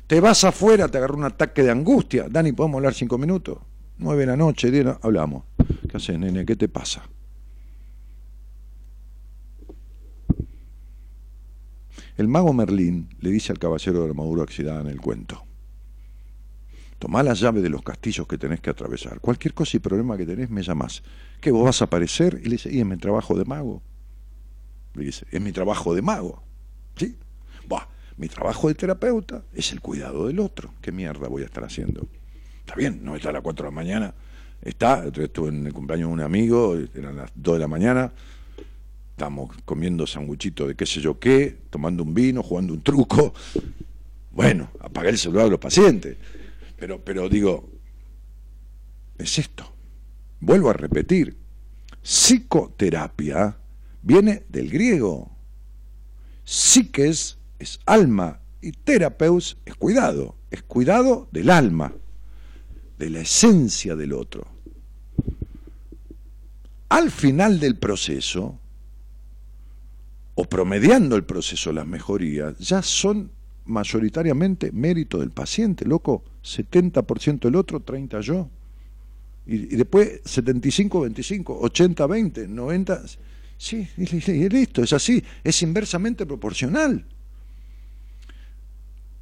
[0.08, 2.28] Te vas afuera, te agarró un ataque de angustia.
[2.30, 3.60] Dani, ¿podemos hablar cinco minutos?
[3.98, 5.46] Nueve de la noche, diez, hablamos.
[5.90, 6.46] ¿Qué haces, nene?
[6.46, 7.04] ¿Qué te pasa?
[12.18, 15.46] El mago Merlín le dice al caballero de armadura oxidada en el cuento,
[16.98, 19.20] tomá la llave de los castillos que tenés que atravesar.
[19.20, 21.04] Cualquier cosa y problema que tenés, me llamás.
[21.42, 22.40] ¿Qué, vos vas a aparecer?
[22.42, 23.82] Y le dice, y es mi trabajo de mago.
[24.94, 26.42] Le dice, es mi trabajo de mago.
[26.96, 27.18] ¿Sí?
[27.68, 27.88] Buah,
[28.18, 30.74] mi trabajo de terapeuta es el cuidado del otro.
[30.82, 32.08] ¿Qué mierda voy a estar haciendo?
[32.60, 34.14] Está bien, no está a las 4 de la mañana.
[34.62, 38.14] Está, estuve en el cumpleaños de un amigo, eran las 2 de la mañana,
[39.16, 43.34] estamos comiendo sanguchito de qué sé yo qué, tomando un vino, jugando un truco.
[44.32, 46.18] Bueno, apagué el celular de los pacientes.
[46.76, 47.70] Pero, pero digo,
[49.18, 49.74] es esto.
[50.42, 51.38] Vuelvo a repetir,
[52.02, 53.58] psicoterapia
[54.02, 55.32] viene del griego.
[56.44, 61.94] Psiques es alma y terapeus es cuidado, es cuidado del alma,
[63.00, 64.46] de la esencia del otro.
[66.90, 68.60] Al final del proceso,
[70.36, 73.32] o promediando el proceso las mejorías, ya son
[73.66, 78.50] mayoritariamente mérito del paciente, loco, 70% el otro, 30 yo.
[79.48, 83.02] Y, después 75, 25, 80, 20, 90.
[83.58, 87.06] Sí, y listo, es así, es inversamente proporcional.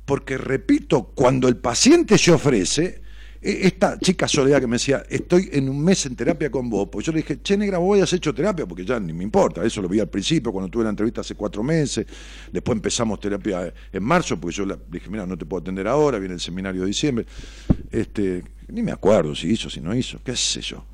[0.05, 3.02] Porque, repito, cuando el paciente se ofrece,
[3.43, 7.05] esta chica Soledad que me decía, estoy en un mes en terapia con vos, pues
[7.05, 9.81] yo le dije, che, negra, vos has hecho terapia, porque ya ni me importa, eso
[9.81, 12.05] lo vi al principio, cuando tuve la entrevista hace cuatro meses,
[12.51, 16.19] después empezamos terapia en marzo, porque yo le dije, mira, no te puedo atender ahora,
[16.19, 17.25] viene el seminario de diciembre,
[17.91, 20.85] este, ni me acuerdo si hizo, si no hizo, qué sé yo.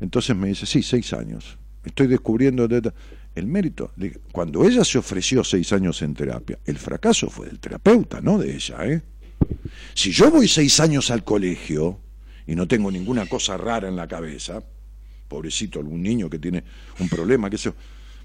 [0.00, 2.68] Entonces me dice, sí, seis años, estoy descubriendo
[3.34, 3.92] el mérito.
[4.32, 8.54] Cuando ella se ofreció seis años en terapia, el fracaso fue del terapeuta, no de
[8.54, 9.02] ella, ¿eh?
[9.94, 11.98] Si yo voy seis años al colegio
[12.46, 14.62] y no tengo ninguna cosa rara en la cabeza,
[15.28, 16.62] pobrecito, algún niño que tiene
[17.00, 17.72] un problema, que se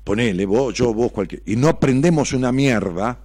[0.04, 3.20] ponele, vos, yo, vos, cualquier, y no aprendemos una mierda,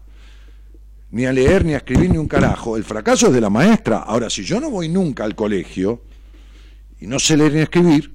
[1.11, 3.99] ni a leer, ni a escribir, ni un carajo, el fracaso es de la maestra.
[3.99, 6.03] Ahora, si yo no voy nunca al colegio
[7.01, 8.15] y no sé leer ni escribir,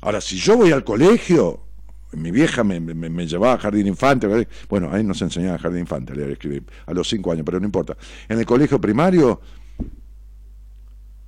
[0.00, 1.69] ahora, si yo voy al colegio
[2.12, 2.80] mi vieja me,
[3.26, 7.32] llevaba a jardín infante, bueno, ahí nos enseñaba jardín infante a escribir, a los cinco
[7.32, 7.96] años, pero no importa.
[8.28, 9.40] En el colegio primario,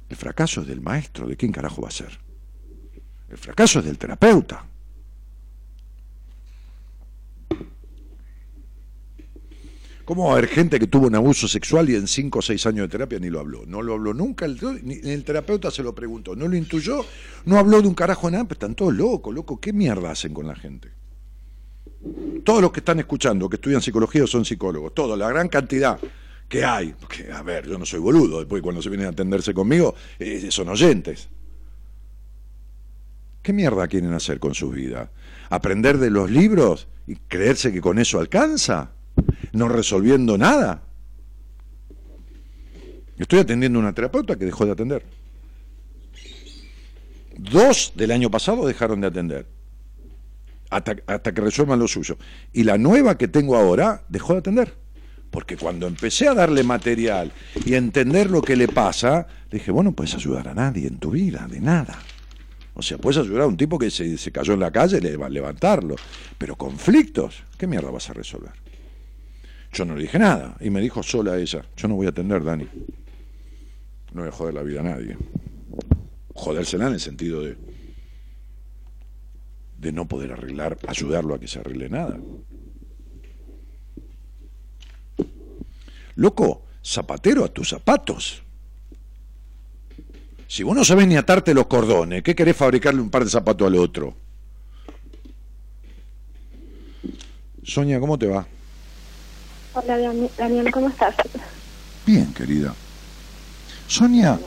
[0.09, 2.19] el fracaso es del maestro, ¿de quién carajo va a ser?
[3.29, 4.72] El fracaso es del terapeuta.
[10.05, 12.67] ¿Cómo va a haber gente que tuvo un abuso sexual y en cinco o seis
[12.67, 13.65] años de terapia ni lo habló?
[13.67, 14.59] No lo habló nunca, el,
[15.05, 17.05] el terapeuta se lo preguntó, no lo intuyó,
[17.45, 20.47] no habló de un carajo nada, pero están todos locos, loco, ¿qué mierda hacen con
[20.47, 20.91] la gente?
[22.45, 25.99] Todos los que están escuchando, que estudian psicología son psicólogos, todos, la gran cantidad
[26.49, 29.55] que hay, porque a ver, yo no soy boludo, después cuando se vienen a atenderse
[29.55, 31.29] conmigo, eh, son oyentes.
[33.41, 35.11] ¿Qué mierda quieren hacer con su vida?
[35.51, 38.93] ¿Aprender de los libros y creerse que con eso alcanza?
[39.53, 40.83] No resolviendo nada.
[43.19, 45.05] Estoy atendiendo a una terapeuta que dejó de atender.
[47.37, 49.47] Dos del año pasado dejaron de atender.
[50.71, 52.17] Hasta, hasta, que resuelvan lo suyo.
[52.53, 54.75] Y la nueva que tengo ahora dejó de atender.
[55.31, 57.33] Porque cuando empecé a darle material
[57.65, 61.11] y a entender lo que le pasa, dije, bueno, puedes ayudar a nadie en tu
[61.11, 61.99] vida, de nada.
[62.75, 65.17] O sea, puedes ayudar a un tipo que se, se cayó en la calle, le
[65.29, 65.97] levantarlo.
[66.39, 68.62] Pero conflictos, ¿qué mierda vas a resolver?
[69.73, 70.57] Yo no le dije nada.
[70.61, 72.69] Y me dijo sola ella, yo no voy a atender, Dani.
[74.13, 75.17] No voy a joder la vida a nadie.
[76.35, 77.57] Jodérsela en el sentido de,
[79.79, 82.21] de no poder arreglar, ayudarlo a que se arregle nada.
[86.17, 88.43] Loco, zapatero a tus zapatos.
[90.47, 93.67] Si vos no sabés ni atarte los cordones, ¿qué querés fabricarle un par de zapatos
[93.67, 94.15] al otro?
[97.63, 98.47] Sonia, ¿cómo te va?
[99.75, 99.97] Hola,
[100.37, 101.15] Daniel, ¿cómo estás?
[102.05, 102.75] Bien, querida.
[103.87, 104.39] Sonia,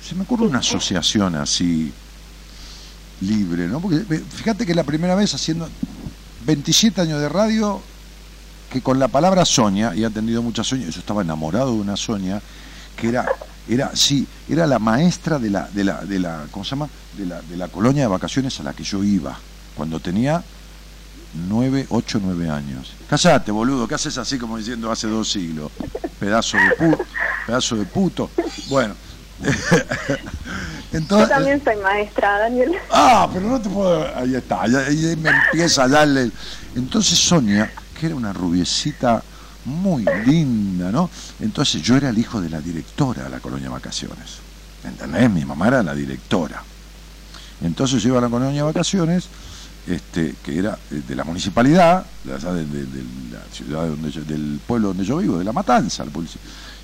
[0.00, 1.92] se me ocurre una asociación así
[3.20, 3.80] libre, ¿no?
[3.80, 5.68] Porque fíjate que la primera vez haciendo
[6.46, 7.80] 27 años de radio
[8.70, 11.96] que con la palabra Sonia, y ha atendido muchas Sonia, yo estaba enamorado de una
[11.96, 12.40] Sonia,
[12.96, 13.26] que era,
[13.68, 16.88] era, sí, era la maestra de la, de la, de la, ¿cómo se llama?
[17.18, 19.36] De la, de la colonia de vacaciones a la que yo iba,
[19.76, 20.44] cuando tenía
[21.34, 22.92] 9, 8, 9 años.
[23.08, 25.70] Callate, boludo, ¿qué haces así como diciendo hace dos siglos?
[26.18, 27.04] Pedazo de puto,
[27.46, 28.30] pedazo de puto.
[28.68, 28.94] Bueno,
[30.92, 32.76] Yo también soy maestra, Daniel.
[32.90, 34.16] Ah, pero no te puedo.
[34.16, 36.30] Ahí está, ahí, me empieza a darle.
[36.74, 39.22] Entonces Sonia, que era una rubiecita
[39.64, 41.10] muy linda, ¿no?
[41.40, 44.38] Entonces yo era el hijo de la directora de la colonia de vacaciones.
[44.84, 45.30] ¿Entendés?
[45.30, 46.62] Mi mamá era la directora.
[47.62, 49.28] Entonces yo iba a la colonia de vacaciones,
[49.86, 55.16] este, que era eh, de la municipalidad, de, la ciudad donde del pueblo donde yo
[55.18, 56.04] vivo, de La Matanza.
[56.04, 56.30] pueblo-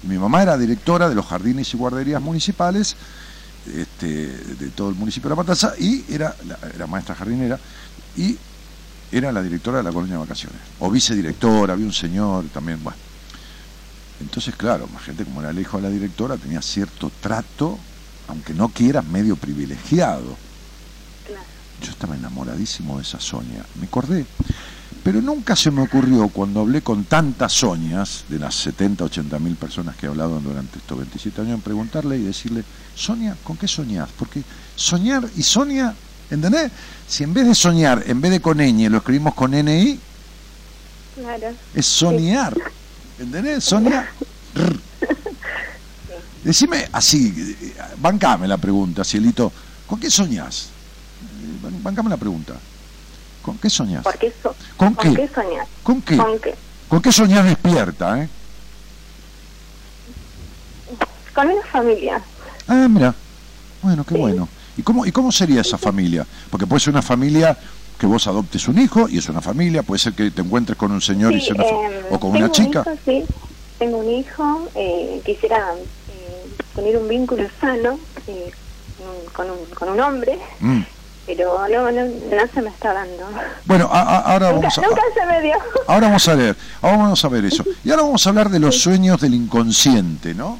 [0.02, 2.97] Y mi mamá era directora de los jardines y guarderías municipales
[3.66, 4.06] este,
[4.56, 7.59] de todo el municipio de La Matanza y era, la- era maestra jardinera
[8.16, 8.36] y
[9.12, 10.59] era la directora de la colonia de vacaciones.
[10.81, 12.98] O vicedirectora, había un señor también, bueno.
[14.20, 17.78] Entonces, claro, más gente como era el hijo de la directora tenía cierto trato,
[18.28, 20.36] aunque no quiera, medio privilegiado.
[21.87, 24.27] Yo estaba enamoradísimo de esa Sonia, me acordé.
[25.05, 29.55] Pero nunca se me ocurrió cuando hablé con tantas Soñas, de las 70, 80 mil
[29.55, 32.65] personas que he hablado durante estos 27 años, preguntarle y decirle,
[32.97, 34.09] Sonia, ¿con qué soñás?
[34.19, 34.43] Porque
[34.75, 35.95] soñar y Sonia,
[36.29, 36.73] ¿entendés?
[37.07, 40.01] Si en vez de soñar, en vez de con ñ, lo escribimos con NI,
[41.15, 41.55] Claro.
[41.73, 42.57] es soñar.
[43.21, 43.63] ¿Entendés?
[43.63, 44.09] Soñar.
[46.43, 47.57] Decime así,
[47.99, 49.53] bancame la pregunta, Cielito.
[49.87, 50.71] ¿Con qué soñás?
[51.62, 52.55] Ban- Bancame la pregunta.
[53.43, 54.02] ¿Con qué soñás?
[54.02, 55.14] ¿Por qué, so ¿Con qué?
[55.14, 55.66] qué soñar?
[55.82, 56.16] ¿Con qué?
[56.16, 56.55] ¿Con qué?
[56.89, 58.28] ¿Con qué soñás despierta, eh?
[61.35, 62.20] Con una familia.
[62.66, 63.14] Ah, mira.
[63.82, 64.20] Bueno, qué Sí.
[64.20, 64.48] bueno.
[64.77, 66.27] ¿Y cómo, ¿Y cómo sería esa familia?
[66.51, 67.56] Porque puede ser una familia
[67.98, 70.93] que vos adoptes un hijo y es una familia, puede ser que te encuentres con
[70.93, 72.82] un señor y sea una eh, o con una chica.
[72.86, 73.24] Un hijo, sí,
[73.78, 75.73] tengo un hijo, eh, quisiera
[76.10, 78.51] eh, tener un vínculo sano eh,
[79.32, 80.82] con, un, con un hombre, Mm.
[81.27, 83.28] Pero no, no, no se me está dando.
[83.65, 84.81] Bueno, a- a- ahora Nunca, vamos a...
[84.82, 85.55] nunca se me dio.
[85.89, 87.65] Ahora vamos a ver, ahora vamos a ver eso.
[87.85, 90.59] Y ahora vamos a hablar de los sueños del inconsciente, ¿no?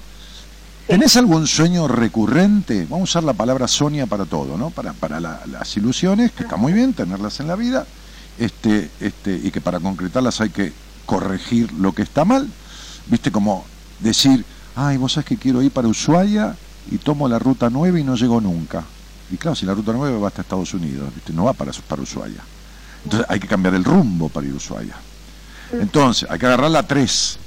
[0.87, 2.83] ¿Tenés algún sueño recurrente?
[2.89, 4.71] Vamos a usar la palabra Sonia para todo, ¿no?
[4.71, 7.87] Para, para la- las ilusiones, que está muy bien tenerlas en la vida,
[8.39, 10.73] este, este, y que para concretarlas hay que
[11.07, 12.49] corregir lo que está mal.
[13.07, 13.31] ¿Viste?
[13.33, 13.65] Como
[14.01, 14.45] decir,
[14.75, 16.55] ay, vos sabés que quiero ir para Ushuaia
[16.91, 18.85] y tomo la ruta 9 y no llego nunca.
[19.31, 21.33] Y claro, si la ruta 9 va hasta Estados Unidos, ¿viste?
[21.33, 22.43] no va para, para Ushuaia.
[23.05, 24.97] Entonces hay que cambiar el rumbo para ir a Ushuaia.
[25.73, 27.39] Entonces, hay que agarrar la 3.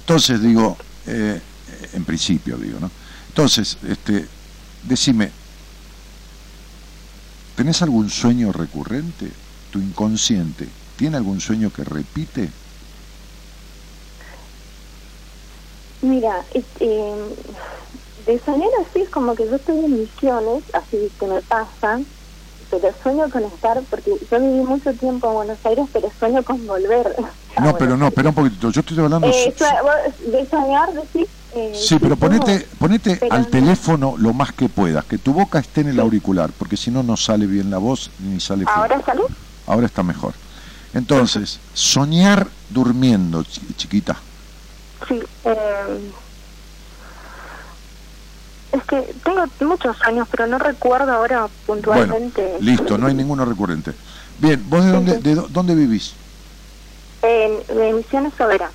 [0.00, 0.76] Entonces, digo,
[1.06, 1.40] eh,
[1.94, 2.90] en principio digo, ¿no?
[3.28, 4.28] Entonces, este,
[4.82, 5.30] decime,
[7.56, 9.30] ¿tenés algún sueño recurrente?
[9.70, 12.50] ¿Tu inconsciente tiene algún sueño que repite?
[16.02, 17.14] Mira, es- eh,
[18.26, 22.06] de soñar así es como que yo estoy en misiones, así que me pasan,
[22.70, 26.66] pero sueño con estar, porque yo viví mucho tiempo en Buenos Aires, pero sueño con
[26.66, 27.14] volver.
[27.62, 29.28] No, pero no, espera un poquito, yo estoy hablando...
[29.28, 31.28] Eh, su- de soñar, decís...
[31.52, 35.32] eh, Sí, pero ponete, ponete Pero al no- teléfono lo más que puedas, que tu
[35.32, 38.64] boca esté en el auricular, porque si no, no sale bien la voz ni sale.
[38.66, 39.22] ¿Ahora sale?
[39.66, 40.34] Ahora está mejor.
[40.92, 44.16] Entonces, soñar durmiendo, chi- chiquita.
[45.08, 45.20] Sí.
[45.44, 46.12] eh,
[48.74, 52.56] es que tengo muchos años, pero no recuerdo ahora Bueno, puntualmente.
[52.60, 53.94] listo, no hay ninguno recurrente.
[54.38, 55.20] Bien, ¿vos de dónde, sí.
[55.22, 56.16] de dó- dónde vivís?
[57.22, 58.70] En, en Misiones Sobera,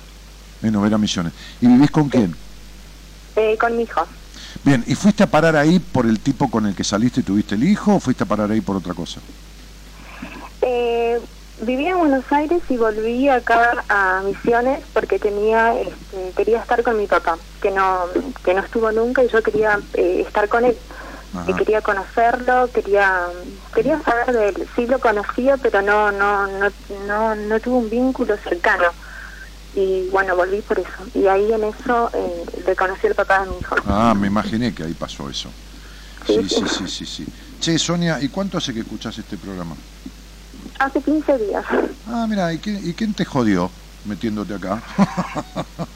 [0.62, 1.32] En Novera Misiones.
[1.60, 2.36] ¿Y vivís con quién?
[3.36, 4.06] eh, con mi hijo.
[4.62, 7.54] Bien, ¿y fuiste a parar ahí por el tipo con el que saliste y tuviste
[7.54, 9.20] el hijo o fuiste a parar ahí por otra cosa?
[10.62, 11.18] Eh,
[11.62, 16.96] vivía en Buenos Aires y volví acá a Misiones porque tenía, este, quería estar con
[16.96, 18.00] mi papá, que no,
[18.44, 20.76] que no estuvo nunca y yo quería eh, estar con él.
[21.34, 21.50] Ajá.
[21.50, 23.20] Y quería conocerlo, quería,
[23.72, 24.68] quería saber de él.
[24.74, 26.72] Sí lo conocía, pero no, no, no,
[27.06, 28.88] no, no tuve un vínculo cercano.
[29.74, 30.90] Y bueno, volví por eso.
[31.14, 33.76] Y ahí en eso eh, le conocí al papá de mi hijo.
[33.86, 35.50] Ah, me imaginé que ahí pasó eso.
[36.26, 37.26] Sí, Sí, sí, sí, sí, sí.
[37.60, 39.76] Che, Sonia, ¿y cuánto hace que escuchás este programa?
[40.80, 41.64] Hace 15 días.
[42.06, 43.70] Ah, mira, ¿y, quién- ¿y quién te jodió
[44.02, 44.82] metiéndote acá?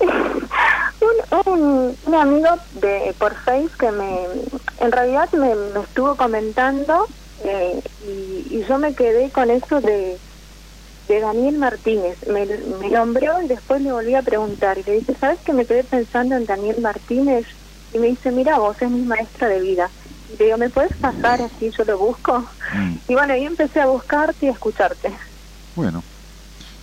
[1.47, 4.25] Un, un, un amigo de por Face que me,
[4.79, 7.07] en realidad me, me estuvo comentando
[7.45, 10.21] eh, y, y yo me quedé con eso de,
[11.09, 12.19] de Daniel Martínez.
[12.27, 15.67] Me, me nombró y después le volví a preguntar y le dije, ¿sabes que me
[15.67, 17.47] quedé pensando en Daniel Martínez?
[17.91, 19.93] Y me dice, mira, vos es mi maestra de vida.
[20.39, 21.71] Digo, ¿me puedes pasar así?
[21.79, 22.51] Yo lo busco.
[22.73, 25.19] Mm, Y bueno, ahí empecé a buscarte y a escucharte.
[25.75, 26.07] bueno.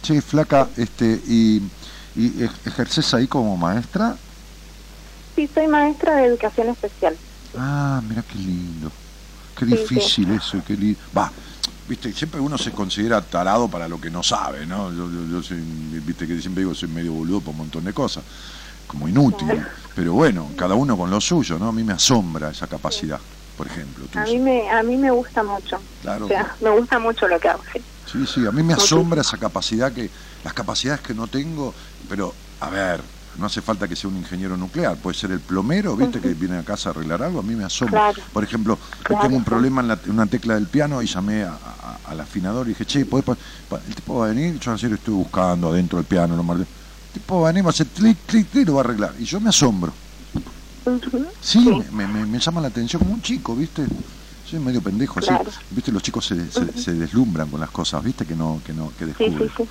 [0.02, 1.58] Che, flaca, este, ¿y,
[2.16, 4.22] y ej- ejerces ahí como maestra?
[5.36, 7.20] Sí, soy maestra de educación especial.
[7.54, 8.94] Ah, mira qué lindo.
[9.56, 11.02] Qué Sí, difícil eso, y qué lindo.
[11.18, 11.34] Va,
[11.86, 14.94] viste, siempre uno se considera tarado para lo que no sabe, ¿no?
[14.94, 17.94] Yo, yo, yo soy, viste que siempre digo, soy medio boludo por un montón de
[17.94, 18.26] cosas,
[18.88, 19.68] como inútil.
[19.96, 21.70] Pero bueno, cada uno con lo suyo, ¿no?
[21.70, 23.22] A mí me asombra esa capacidad.
[23.62, 24.06] Por ejemplo.
[24.16, 25.80] A mí me, a mí me gusta mucho.
[26.02, 26.26] Claro.
[26.26, 27.80] O sea, me gusta mucho lo que hago, sí.
[28.12, 30.10] Sí, sí, a mí me asombra esa capacidad que,
[30.44, 31.72] las capacidades que no tengo,
[32.10, 33.02] pero a ver,
[33.38, 36.58] no hace falta que sea un ingeniero nuclear, puede ser el plomero, viste, que viene
[36.58, 38.12] a casa a arreglar algo, a mí me asombra.
[38.14, 38.28] Claro.
[38.34, 41.44] Por ejemplo, yo tengo un problema en, la- en una tecla del piano y llamé
[41.44, 43.26] a- a- al afinador y dije, che, ¿podés
[43.88, 44.60] el tipo va a venir?
[44.60, 46.68] Yo ayer estoy buscando adentro del piano, lo martillo.
[47.14, 48.86] El tipo va a venir, va a hacer clic, clic, clic y lo va a
[48.86, 49.14] arreglar.
[49.20, 49.94] Y yo me asombro.
[51.40, 53.86] Sí, me, me- me llama la atención como un chico, ¿viste?
[54.44, 55.20] Soy medio pendejo.
[55.20, 55.52] Claro.
[55.70, 55.92] ¿Viste?
[55.92, 58.26] Los chicos se, se- se deslumbran con las cosas, ¿viste?
[58.26, 59.50] Que no, que no, que Sí, descubren.
[59.50, 59.70] sí, sí.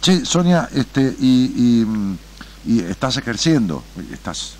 [0.00, 1.86] Che, Sonia, este, y, y,
[2.64, 4.58] y estás ejerciendo, estás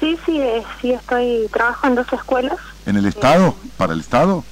[0.00, 2.58] Sí, sí, eh, sí, estoy, trabajo en dos escuelas.
[2.84, 4.44] en el Estado, para el Estado.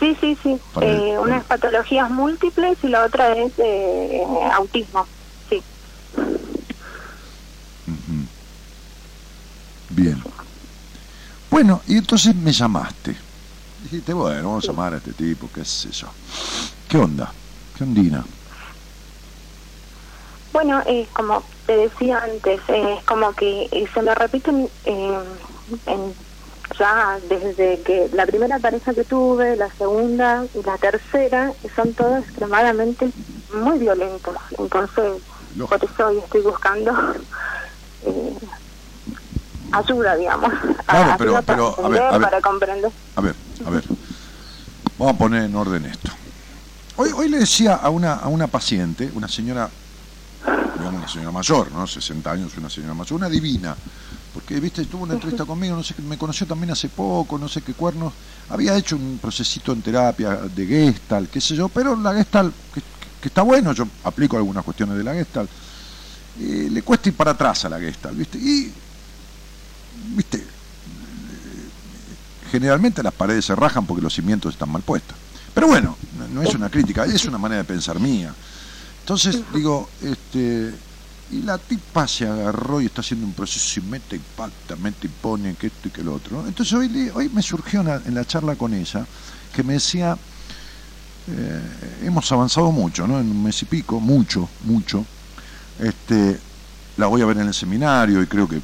[0.00, 0.58] Sí, sí, sí.
[0.80, 4.22] Eh, una es patologías múltiples y la otra es eh,
[4.54, 5.06] autismo.
[5.48, 5.62] Sí.
[7.86, 8.19] Ujú.
[9.90, 10.22] Bien.
[11.50, 13.16] Bueno, y entonces me llamaste.
[13.78, 16.14] Dijiste, bueno, vamos a llamar a este tipo, qué sé yo.
[16.88, 17.34] ¿Qué onda?
[17.74, 18.24] ¿Qué ondina?
[20.52, 26.16] Bueno, eh, como te decía antes, eh, es como que eh, se me repiten en-
[26.78, 32.20] ya desde que la primera pareja que tuve, la segunda y la tercera, son todos
[32.22, 33.12] extremadamente
[33.52, 34.36] muy violentos.
[34.56, 35.20] Entonces,
[35.54, 35.66] Lógico.
[35.78, 36.92] por eso hoy estoy buscando
[38.02, 38.36] eh,
[39.72, 40.52] ayuda, digamos.
[40.86, 42.20] Claro, ayuda pero- para pero, a ver, a ver.
[42.22, 42.90] para comprender.
[43.16, 43.34] A ver,
[43.64, 43.84] a ver.
[44.98, 46.10] Vamos a poner en orden esto.
[46.96, 49.70] Hoy, hoy le decía a una, a una paciente, una señora,
[50.76, 51.86] digamos una señora mayor, ¿no?
[51.86, 53.74] 60 años, una señora mayor, una divina,
[54.34, 57.48] porque, viste, tuvo una entrevista conmigo, no sé, qué, me conoció también hace poco, no
[57.48, 58.12] sé qué cuernos,
[58.50, 62.82] había hecho un procesito en terapia de Gestalt, qué sé yo, pero la Gestalt, que,
[63.20, 65.48] que está bueno, yo aplico algunas cuestiones de la Gestalt,
[66.40, 68.72] eh, le cuesta ir para atrás a la Gestalt, viste, y,
[70.14, 70.44] viste,
[72.50, 75.16] generalmente las paredes se rajan porque los cimientos están mal puestos.
[75.54, 75.96] Pero bueno,
[76.32, 78.34] no, es una crítica, es una manera de pensar mía.
[79.00, 80.72] Entonces digo, este,
[81.32, 85.06] y la tipa se agarró y está haciendo un proceso y mete y pata, mete
[85.06, 86.46] y pone que esto y que lo otro.
[86.46, 89.06] Entonces hoy, hoy me surgió en la charla con ella
[89.54, 90.16] que me decía,
[91.28, 91.60] eh,
[92.04, 93.20] hemos avanzado mucho, ¿no?
[93.20, 95.04] En un mes y pico, mucho, mucho.
[95.78, 96.38] Este,
[96.96, 98.60] la voy a ver en el seminario y creo que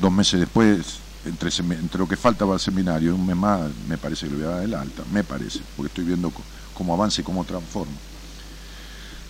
[0.00, 3.98] dos meses después, entre, entre lo que falta para el seminario, un mes más, me
[3.98, 6.32] parece que le voy a dar el alta, me parece, porque estoy viendo
[6.74, 7.94] cómo avanza y cómo transforma.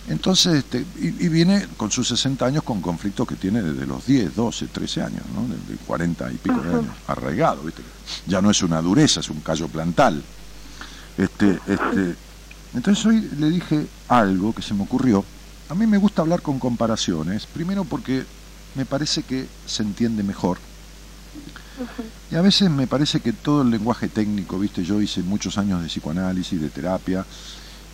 [0.09, 4.05] Entonces, este, y, y viene con sus 60 años con conflictos que tiene desde los
[4.05, 5.41] 10, 12, 13 años, ¿no?
[5.53, 7.81] Desde 40 y pico de años, arraigado, ¿viste?
[8.25, 10.23] Ya no es una dureza, es un callo plantal.
[11.17, 12.15] Este, este,
[12.73, 15.25] entonces hoy le dije algo que se me ocurrió.
[15.69, 18.25] A mí me gusta hablar con comparaciones, primero porque
[18.75, 20.57] me parece que se entiende mejor.
[22.31, 25.81] Y a veces me parece que todo el lenguaje técnico, viste, yo hice muchos años
[25.81, 27.25] de psicoanálisis, de terapia,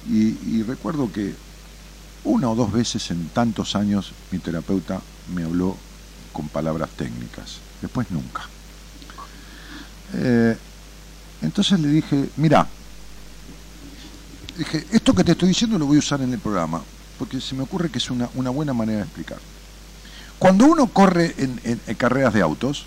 [0.09, 1.33] y, y recuerdo que
[2.23, 5.01] una o dos veces en tantos años mi terapeuta
[5.35, 5.77] me habló
[6.31, 8.43] con palabras técnicas, después nunca.
[10.13, 10.57] Eh,
[11.41, 12.67] entonces le dije, mira,
[14.57, 16.81] dije, esto que te estoy diciendo lo voy a usar en el programa,
[17.19, 19.39] porque se me ocurre que es una, una buena manera de explicar.
[20.43, 22.85] Cuando uno corre en, carreras de autos,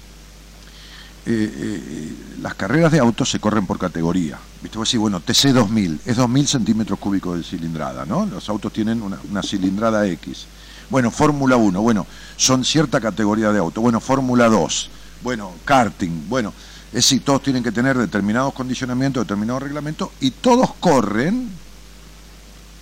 [1.24, 2.12] eh, eh,
[2.42, 4.38] las carreras de autos se corren por categoría.
[4.60, 4.76] ¿Viste?
[4.76, 8.26] Vos decís, bueno, TC 2000, es 2000 centímetros cúbicos de cilindrada, ¿no?
[8.26, 10.44] Los autos tienen una, una cilindrada X.
[10.90, 12.06] Bueno, Fórmula 1, bueno,
[12.36, 13.80] son cierta categoría de auto.
[13.80, 14.90] Bueno, Fórmula 2,
[15.22, 16.52] bueno, karting, bueno,
[16.88, 21.48] es decir, todos tienen que tener determinados condicionamientos, determinados reglamentos, y todos corren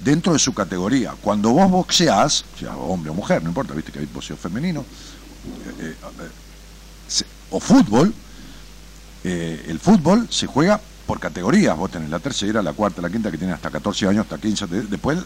[0.05, 1.14] dentro de su categoría.
[1.20, 4.85] Cuando vos boxeás, sea hombre o mujer, no importa, viste que hay boxeo femenino,
[5.81, 5.94] eh,
[7.10, 8.12] eh, o fútbol,
[9.24, 11.76] eh, el fútbol se juega por categorías.
[11.76, 14.66] Vos tenés la tercera, la cuarta, la quinta, que tiene hasta 14 años, hasta 15.
[14.66, 15.18] de- Después,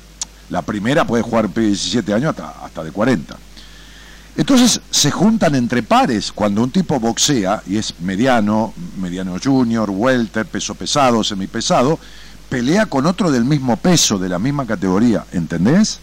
[0.50, 3.36] la primera puede jugar de 17 años hasta, hasta de 40.
[4.36, 10.46] Entonces se juntan entre pares cuando un tipo boxea y es mediano, mediano junior, welter,
[10.46, 11.98] peso pesado, semipesado,
[12.48, 16.00] pelea con otro del mismo peso, de la misma categoría, ¿entendés?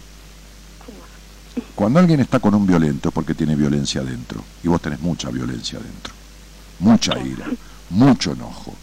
[1.73, 5.30] Cuando alguien está con un violento es porque tiene violencia adentro, y vos tenés mucha
[5.30, 6.13] violencia adentro,
[6.80, 7.45] mucha ira,
[7.89, 8.73] mucho enojo.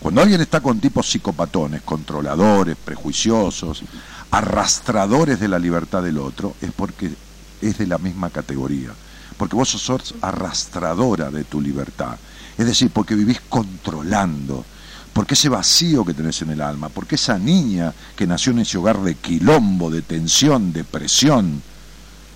[0.00, 3.84] Cuando alguien está con tipos psicopatones, controladores, prejuiciosos,
[4.32, 7.12] arrastradores de la libertad del otro, es porque
[7.60, 8.90] es de la misma categoría.
[9.36, 12.16] Porque vos sos arrastradora de tu libertad.
[12.58, 14.64] Es decir, porque vivís controlando.
[15.12, 18.78] Porque ese vacío que tenés en el alma, porque esa niña que nació en ese
[18.78, 21.62] hogar de quilombo, de tensión, de presión,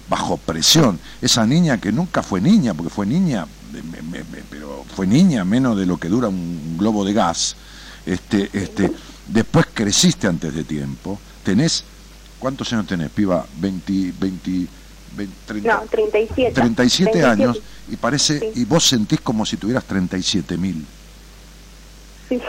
[0.08, 0.98] bajo presión.
[1.20, 3.46] Esa niña que nunca fue niña, porque fue niña,
[4.50, 7.56] pero fue niña menos de lo que dura un globo de gas.
[8.04, 8.92] Este, este,
[9.26, 11.82] después creciste antes de tiempo, tenés,
[12.38, 13.44] ¿cuántos años tenés, piba?
[13.58, 14.66] 20, 20,
[15.46, 16.52] 30, no, 37.
[16.52, 20.84] 37, años y parece, y vos sentís como si tuvieras 37 mil.
[22.28, 22.40] Sí.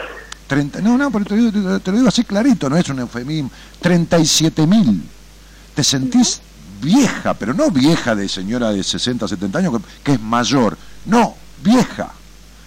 [0.48, 3.50] 30, no, no, pero te, lo digo así clarito, no es un eufemismo.
[3.80, 5.02] 37 mil.
[5.74, 6.40] Te sentís
[6.80, 10.76] vieja, pero no vieja de señora de 60, 70 años, que, es mayor.
[11.04, 12.10] No, vieja,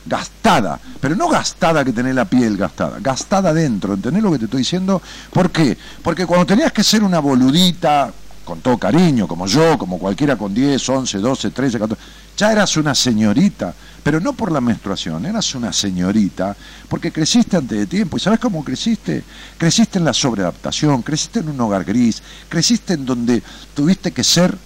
[0.05, 4.45] gastada, pero no gastada que tenés la piel gastada, gastada dentro, ¿entendés lo que te
[4.45, 5.01] estoy diciendo?
[5.33, 5.77] ¿Por qué?
[6.03, 8.13] Porque cuando tenías que ser una boludita,
[8.45, 12.03] con todo cariño, como yo, como cualquiera con 10, 11, 12, 13, 14,
[12.37, 16.55] ya eras una señorita, pero no por la menstruación, eras una señorita,
[16.89, 18.17] porque creciste antes de tiempo.
[18.17, 19.23] ¿Y sabes cómo creciste?
[19.57, 24.57] Creciste en la sobreadaptación, creciste en un hogar gris, creciste en donde tuviste que ser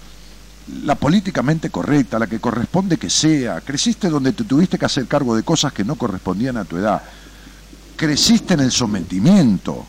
[0.84, 5.36] la políticamente correcta, la que corresponde que sea, creciste donde te tuviste que hacer cargo
[5.36, 7.04] de cosas que no correspondían a tu edad,
[7.96, 9.86] creciste en el sometimiento,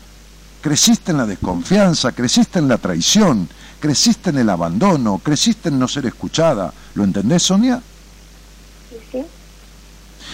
[0.61, 3.47] creciste en la desconfianza, creciste en la traición,
[3.79, 6.71] creciste en el abandono, creciste en no ser escuchada.
[6.95, 7.81] ¿Lo entendés, Sonia?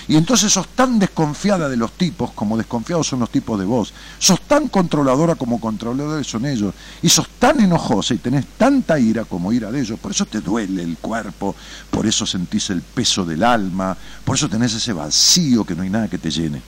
[0.08, 3.94] Y entonces sos tan desconfiada de los tipos como desconfiados son los tipos de vos.
[4.20, 6.74] Sos tan controladora como controladores son ellos.
[7.02, 10.00] Y sos tan enojosa y tenés tanta ira como ira de ellos.
[10.00, 11.56] Por eso te duele el cuerpo,
[11.90, 15.90] por eso sentís el peso del alma, por eso tenés ese vacío que no hay
[15.90, 16.62] nada que te llene.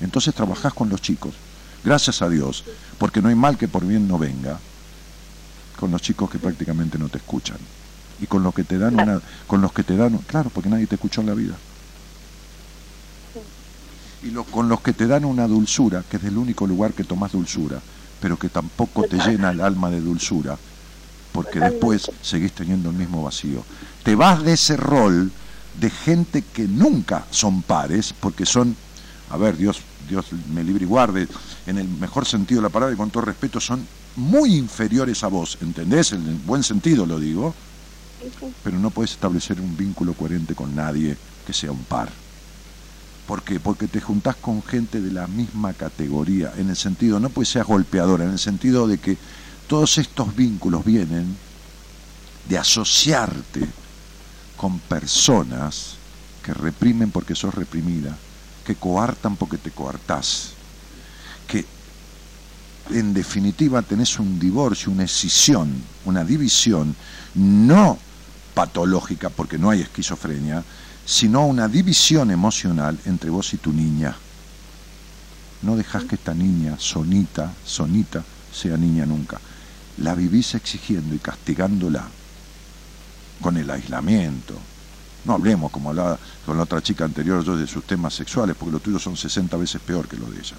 [0.00, 1.34] Entonces trabajás con los chicos.
[1.82, 2.64] Gracias a Dios,
[2.98, 4.58] porque no hay mal que por bien no venga
[5.78, 7.56] con los chicos que prácticamente no te escuchan
[8.20, 10.86] y con los que te dan una con los que te dan claro porque nadie
[10.86, 11.54] te escuchó en la vida.
[14.22, 17.32] Y con los que te dan una dulzura que es el único lugar que tomas
[17.32, 17.80] dulzura
[18.20, 20.58] pero que tampoco te llena el alma de dulzura
[21.32, 23.64] porque después seguís teniendo el mismo vacío.
[24.02, 25.30] Te vas de ese rol
[25.80, 28.76] de gente que nunca son pares porque son
[29.30, 31.28] a ver Dios Dios me libre y guarde
[31.66, 33.86] en el mejor sentido de la palabra y con todo respeto son
[34.16, 36.12] muy inferiores a vos ¿entendés?
[36.12, 37.54] en el buen sentido lo digo
[38.62, 41.16] pero no puedes establecer un vínculo coherente con nadie
[41.46, 42.10] que sea un par.
[43.26, 43.60] ¿Por qué?
[43.60, 47.66] Porque te juntás con gente de la misma categoría, en el sentido, no pues seas
[47.66, 49.16] golpeadora, en el sentido de que
[49.68, 51.36] todos estos vínculos vienen
[52.48, 53.68] de asociarte
[54.56, 55.94] con personas
[56.42, 58.16] que reprimen porque sos reprimida,
[58.64, 60.50] que coartan porque te coartás,
[61.46, 61.64] que
[62.90, 65.72] en definitiva tenés un divorcio, una escisión,
[66.04, 66.96] una división,
[67.34, 67.98] no
[68.54, 70.62] patológica, porque no hay esquizofrenia,
[71.04, 74.16] sino una división emocional entre vos y tu niña.
[75.62, 78.22] No dejas que esta niña, sonita, sonita,
[78.52, 79.40] sea niña nunca.
[79.98, 82.04] La vivís exigiendo y castigándola
[83.40, 84.54] con el aislamiento.
[85.24, 88.72] No hablemos, como hablaba con la otra chica anterior yo, de sus temas sexuales, porque
[88.72, 90.56] los tuyos son 60 veces peor que los de ella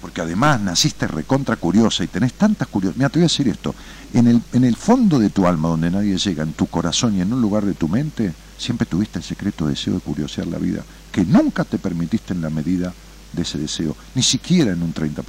[0.00, 2.98] porque además naciste recontra curiosa y tenés tantas curiosidades.
[2.98, 3.74] Mira, te voy a decir esto,
[4.18, 7.20] en el, en el fondo de tu alma, donde nadie llega, en tu corazón y
[7.20, 10.82] en un lugar de tu mente, siempre tuviste el secreto deseo de curiosear la vida,
[11.12, 12.92] que nunca te permitiste en la medida
[13.32, 15.22] de ese deseo, ni siquiera en un 30%.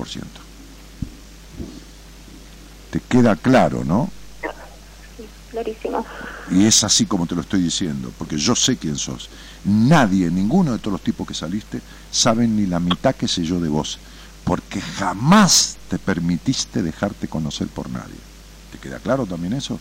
[2.91, 4.09] Te queda claro, ¿no?
[5.51, 6.05] clarísimo.
[6.51, 9.29] Y es así como te lo estoy diciendo, porque yo sé quién sos.
[9.63, 11.81] Nadie, ninguno de todos los tipos que saliste,
[12.11, 13.97] saben ni la mitad que sé yo de vos
[14.47, 18.15] porque jamás te permitiste dejarte conocer por nadie.
[18.77, 19.79] ¿Te queda claro también eso?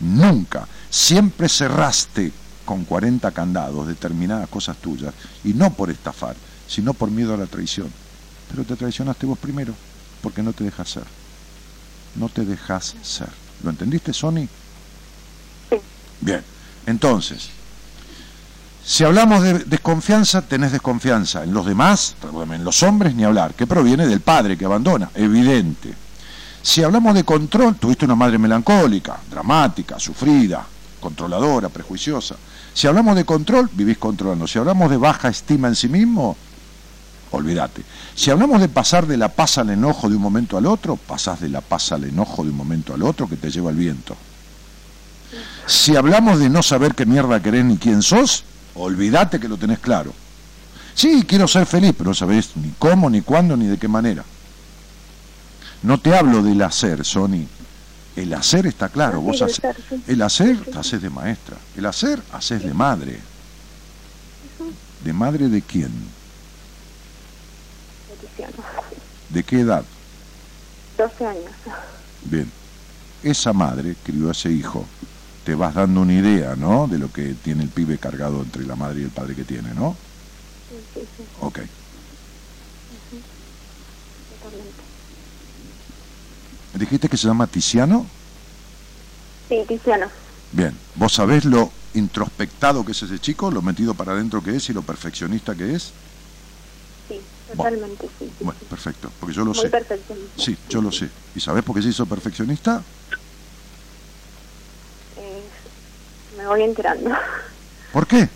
[0.00, 0.66] Nunca.
[0.88, 2.32] Siempre cerraste
[2.64, 5.14] con 40 candados determinadas cosas tuyas,
[5.44, 6.34] y no por estafar,
[6.66, 7.88] sino por miedo a la traición.
[8.50, 9.72] Pero te traicionaste vos primero,
[10.20, 11.04] porque no te dejas ser.
[12.16, 13.28] No te dejas ser.
[13.62, 14.48] ¿Lo entendiste, Sony?
[16.20, 16.42] Bien.
[16.86, 17.50] Entonces,
[18.84, 21.44] si hablamos de desconfianza, tenés desconfianza.
[21.44, 22.16] En los demás,
[22.52, 25.94] en los hombres ni hablar, que proviene del padre que abandona, evidente.
[26.62, 30.64] Si hablamos de control, tuviste una madre melancólica, dramática, sufrida,
[31.00, 32.36] controladora, prejuiciosa.
[32.72, 34.46] Si hablamos de control, vivís controlando.
[34.46, 36.36] Si hablamos de baja estima en sí mismo,
[37.30, 37.82] olvídate.
[38.14, 41.40] Si hablamos de pasar de la paz al enojo de un momento al otro, pasás
[41.40, 44.16] de la paz al enojo de un momento al otro que te lleva el viento.
[45.66, 49.78] Si hablamos de no saber qué mierda querés ni quién sos, Olvídate que lo tenés
[49.78, 50.12] claro.
[50.94, 54.24] Sí, quiero ser feliz, pero no sabés ni cómo, ni cuándo, ni de qué manera.
[55.82, 57.46] No te hablo del hacer, Sony.
[58.16, 59.20] El hacer está claro.
[59.20, 59.42] Vos
[60.06, 61.56] el hacer haces de maestra.
[61.76, 63.20] El hacer haces de madre.
[65.04, 65.90] ¿De madre de quién?
[68.28, 68.46] De
[69.30, 69.84] ¿De qué edad?
[70.98, 71.52] 12 años.
[72.24, 72.50] Bien.
[73.22, 74.84] Esa madre crió a ese hijo.
[75.44, 76.86] Te vas dando una idea, ¿no?
[76.86, 79.72] De lo que tiene el pibe cargado entre la madre y el padre que tiene,
[79.74, 79.96] ¿no?
[80.94, 81.60] Sí, sí, Ok.
[86.74, 88.06] ¿Dijiste que se llama Tiziano?
[89.48, 90.08] Sí, Tiziano.
[90.52, 90.76] Bien.
[90.94, 94.72] ¿Vos sabés lo introspectado que es ese chico, lo metido para adentro que es y
[94.72, 95.92] lo perfeccionista que es?
[97.08, 97.20] Sí,
[97.50, 98.26] totalmente, sí.
[98.38, 99.70] sí, Bueno, perfecto, porque yo lo Muy sé.
[99.70, 100.42] perfeccionista.
[100.42, 101.08] Sí, yo lo sé.
[101.34, 102.80] ¿Y sabés por qué se hizo perfeccionista?
[105.18, 105.42] Eh,
[106.38, 107.10] me voy enterando
[107.92, 108.28] ¿Por qué?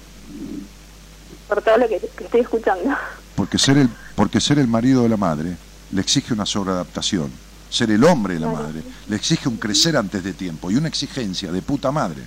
[1.48, 2.90] por todo lo que, que estoy escuchando.
[3.36, 5.56] Porque ser el, porque ser el marido de la madre
[5.92, 7.30] le exige una sobreadaptación.
[7.74, 10.86] Ser el hombre de la madre le exige un crecer antes de tiempo y una
[10.86, 12.22] exigencia de puta madre.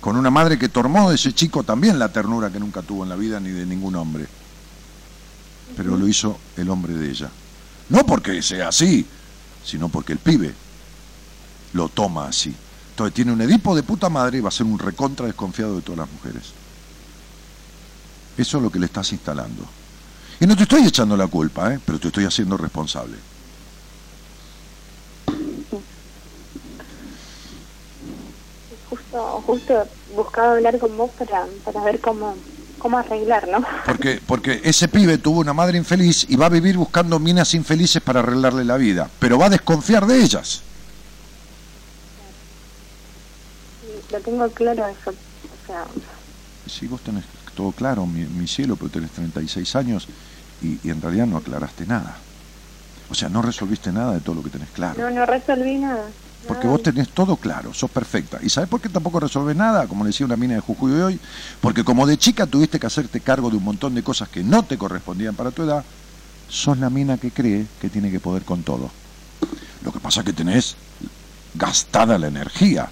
[0.00, 3.08] Con una madre que tomó de ese chico también la ternura que nunca tuvo en
[3.08, 4.28] la vida ni de ningún hombre.
[5.76, 7.28] Pero lo hizo el hombre de ella.
[7.88, 9.04] No porque sea así,
[9.64, 10.54] sino porque el pibe
[11.72, 12.54] lo toma así.
[12.90, 15.82] Entonces tiene un Edipo de puta madre y va a ser un recontra desconfiado de
[15.82, 16.52] todas las mujeres.
[18.36, 19.64] Eso es lo que le estás instalando.
[20.38, 21.80] Y no te estoy echando la culpa, ¿eh?
[21.84, 23.16] pero te estoy haciendo responsable.
[29.18, 32.34] Justo, justo buscaba hablar con vos para, para ver cómo,
[32.78, 33.64] cómo arreglar, ¿no?
[33.84, 38.00] Porque, porque ese pibe tuvo una madre infeliz y va a vivir buscando minas infelices
[38.02, 40.62] para arreglarle la vida, pero va a desconfiar de ellas.
[44.10, 45.10] Lo tengo claro eso.
[45.10, 45.84] O sea,
[46.66, 47.24] Si vos tenés
[47.54, 50.08] todo claro, mi, mi cielo, pero tenés 36 años
[50.62, 52.16] y, y en realidad no aclaraste nada.
[53.10, 54.98] O sea, no resolviste nada de todo lo que tenés claro.
[55.00, 56.04] no, no resolví nada.
[56.48, 58.38] Porque vos tenés todo claro, sos perfecta.
[58.42, 59.86] ¿Y sabés por qué tampoco resolvés nada?
[59.86, 61.20] Como le decía una mina de Jujuy de hoy.
[61.60, 64.64] Porque como de chica tuviste que hacerte cargo de un montón de cosas que no
[64.64, 65.84] te correspondían para tu edad,
[66.48, 68.90] sos la mina que cree que tiene que poder con todo.
[69.84, 70.76] Lo que pasa es que tenés
[71.54, 72.88] gastada la energía.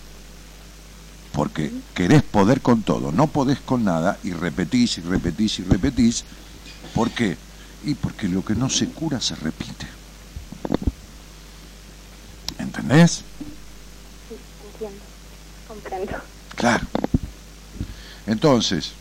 [1.32, 6.24] Porque querés poder con todo, no podés con nada y repetís y repetís y repetís.
[6.94, 7.36] ¿Por qué?
[7.84, 9.95] Y porque lo que no se cura se repite.
[12.58, 13.22] ¿Entendés?
[14.28, 14.36] Sí,
[14.72, 15.02] entiendo.
[15.68, 16.12] Comprendo.
[16.54, 16.86] Claro.
[18.26, 18.92] Entonces,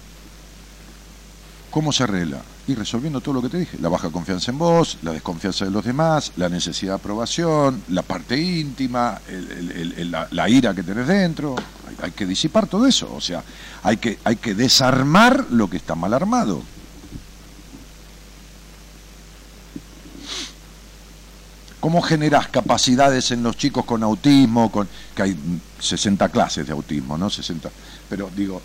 [1.72, 2.41] ¿cómo se arregla?
[2.68, 3.77] Y resolviendo todo lo que te dije.
[3.80, 8.02] La baja confianza en vos, la desconfianza de los demás, la necesidad de aprobación, la
[8.02, 11.56] parte íntima, el- el- el- el- la, la ira que tenés dentro.
[11.88, 13.14] Hay, hay que disipar todo eso.
[13.14, 13.44] O sea,
[13.84, 16.64] hay que, hay que desarmar lo que está mal armado.
[21.86, 24.72] ¿Cómo generás capacidades en los chicos con autismo?
[24.72, 27.30] Con, que hay mm, 60 clases de autismo, ¿no?
[27.30, 27.70] 60.
[28.10, 28.60] Pero digo,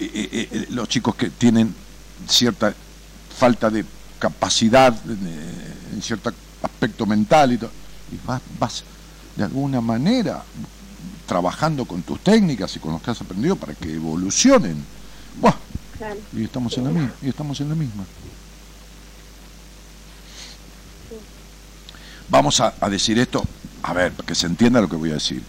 [0.00, 1.72] eh, eh, eh, los chicos que tienen
[2.26, 2.74] cierta
[3.38, 3.84] falta de
[4.18, 7.70] capacidad eh, en cierto aspecto mental y todo,
[8.10, 8.82] y vas, vas
[9.36, 10.42] de alguna manera
[11.28, 14.84] trabajando con tus técnicas y con los que has aprendido para que evolucionen.
[15.40, 15.54] Buah,
[15.98, 16.18] Claro.
[16.32, 18.04] y estamos en la misma, y estamos en la misma.
[22.30, 23.44] Vamos a, a decir esto,
[23.82, 25.42] a ver, para que se entienda lo que voy a decir.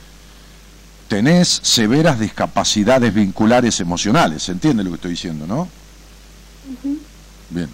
[1.07, 5.67] Tenés severas discapacidades vinculares emocionales, ¿se entiende lo que estoy diciendo, no?
[7.49, 7.69] Bien.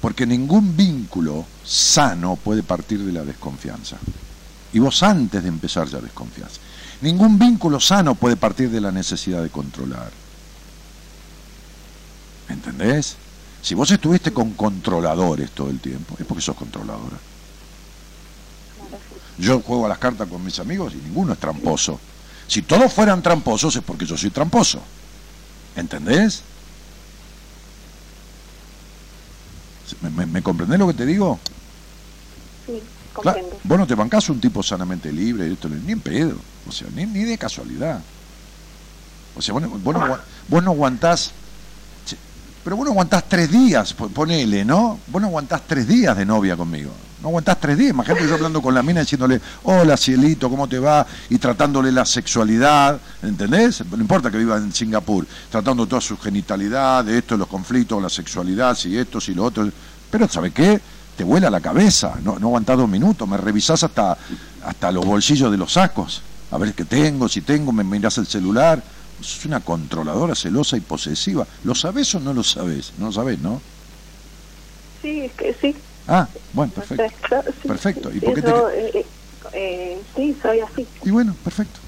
[0.00, 3.96] Porque ningún vínculo sano puede partir de la desconfianza.
[4.72, 6.60] Y vos antes de empezar ya desconfías.
[7.00, 10.10] Ningún vínculo sano puede partir de la necesidad de controlar.
[12.48, 13.16] ¿Me entendés?
[13.62, 17.16] Si vos estuviste con controladores todo el tiempo, es porque sos controladora.
[18.88, 19.02] Claro.
[19.38, 22.00] Yo juego a las cartas con mis amigos y ninguno es tramposo.
[22.46, 24.80] Si todos fueran tramposos es porque yo soy tramposo.
[25.76, 26.42] ¿Entendés?
[30.02, 31.38] ¿Me, me, me comprendés lo que te digo?
[32.66, 32.82] Sí,
[33.20, 33.56] Claro, comprendo.
[33.64, 36.36] vos no te bancás un tipo sanamente libre, esto, ni en pedo,
[36.68, 38.00] o sea, ni, ni de casualidad.
[39.34, 40.18] O sea, vos, no- vos no,
[40.48, 41.32] vos no aguantás,
[42.68, 44.98] pero vos no aguantás tres días, po- ponele, ¿no?
[45.06, 46.90] Vos no aguantás tres días de novia conmigo.
[47.22, 47.92] No aguantás tres días.
[47.92, 51.06] Imagínate yo hablando con la mina diciéndole, hola cielito, ¿cómo te va?
[51.30, 53.82] Y tratándole la sexualidad, ¿entendés?
[53.90, 58.10] No importa que viva en Singapur, tratando toda su genitalidad, de esto, los conflictos, la
[58.10, 59.66] sexualidad, si esto, si lo otro.
[60.10, 60.78] Pero, ¿sabe qué?
[61.16, 64.14] Te vuela la cabeza, no, no aguantás dos minutos, me revisás hasta,
[64.62, 66.20] hasta los bolsillos de los sacos,
[66.50, 68.82] a ver qué tengo, si tengo, me mirás el celular.
[69.20, 71.46] Sos una controladora celosa y posesiva.
[71.64, 72.92] ¿Lo sabés o no lo sabés?
[72.98, 73.60] No lo sabés, ¿no?
[75.02, 75.76] Sí, es que sí.
[76.06, 77.02] Ah, bueno, perfecto.
[77.02, 77.52] Perfecto.
[77.62, 78.10] sí, Perfecto.
[78.10, 79.06] ¿Y sí, por qué te eh, eh,
[79.52, 80.86] eh, sí, soy así.
[81.04, 81.80] Y bueno, perfecto.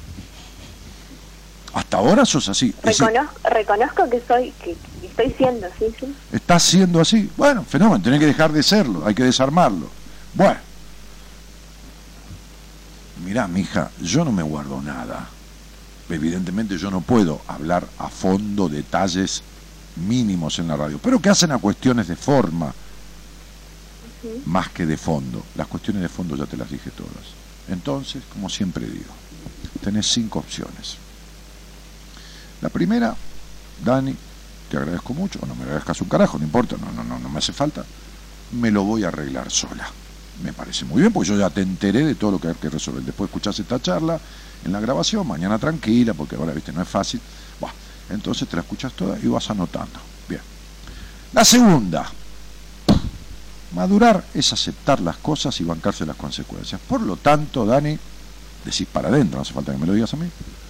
[1.72, 2.74] Hasta ahora sos así.
[2.82, 6.14] Reconozco, reconozco que soy, que, que estoy siendo así, sí.
[6.32, 7.30] estás siendo así.
[7.36, 9.88] Bueno, fenómeno, tenés que dejar de serlo, hay que desarmarlo.
[10.34, 10.58] Bueno.
[13.24, 15.28] mirá, mija, yo no me guardo nada.
[16.10, 19.42] Evidentemente yo no puedo hablar a fondo detalles
[19.96, 22.74] mínimos en la radio, pero que hacen a cuestiones de forma
[24.46, 25.42] más que de fondo.
[25.56, 27.34] Las cuestiones de fondo ya te las dije todas.
[27.68, 29.12] Entonces, como siempre digo,
[29.82, 30.96] tenés cinco opciones.
[32.60, 33.14] La primera,
[33.84, 34.14] Dani,
[34.70, 37.28] te agradezco mucho, o no me agradezcas un carajo, no importa, no, no, no, no
[37.28, 37.84] me hace falta,
[38.52, 39.88] me lo voy a arreglar sola.
[40.42, 42.70] Me parece muy bien, porque yo ya te enteré de todo lo que hay que
[42.70, 43.02] resolver.
[43.02, 44.18] Después escuchás esta charla
[44.64, 47.20] en la grabación, mañana tranquila, porque ahora, viste, no es fácil.
[47.58, 47.74] Bueno,
[48.10, 50.00] entonces te la escuchas toda y vas anotando.
[50.28, 50.40] Bien.
[51.32, 52.10] La segunda,
[53.74, 56.80] madurar es aceptar las cosas y bancarse las consecuencias.
[56.88, 57.98] Por lo tanto, Dani,
[58.64, 60.28] decís para adentro, no hace falta que me lo digas a mí,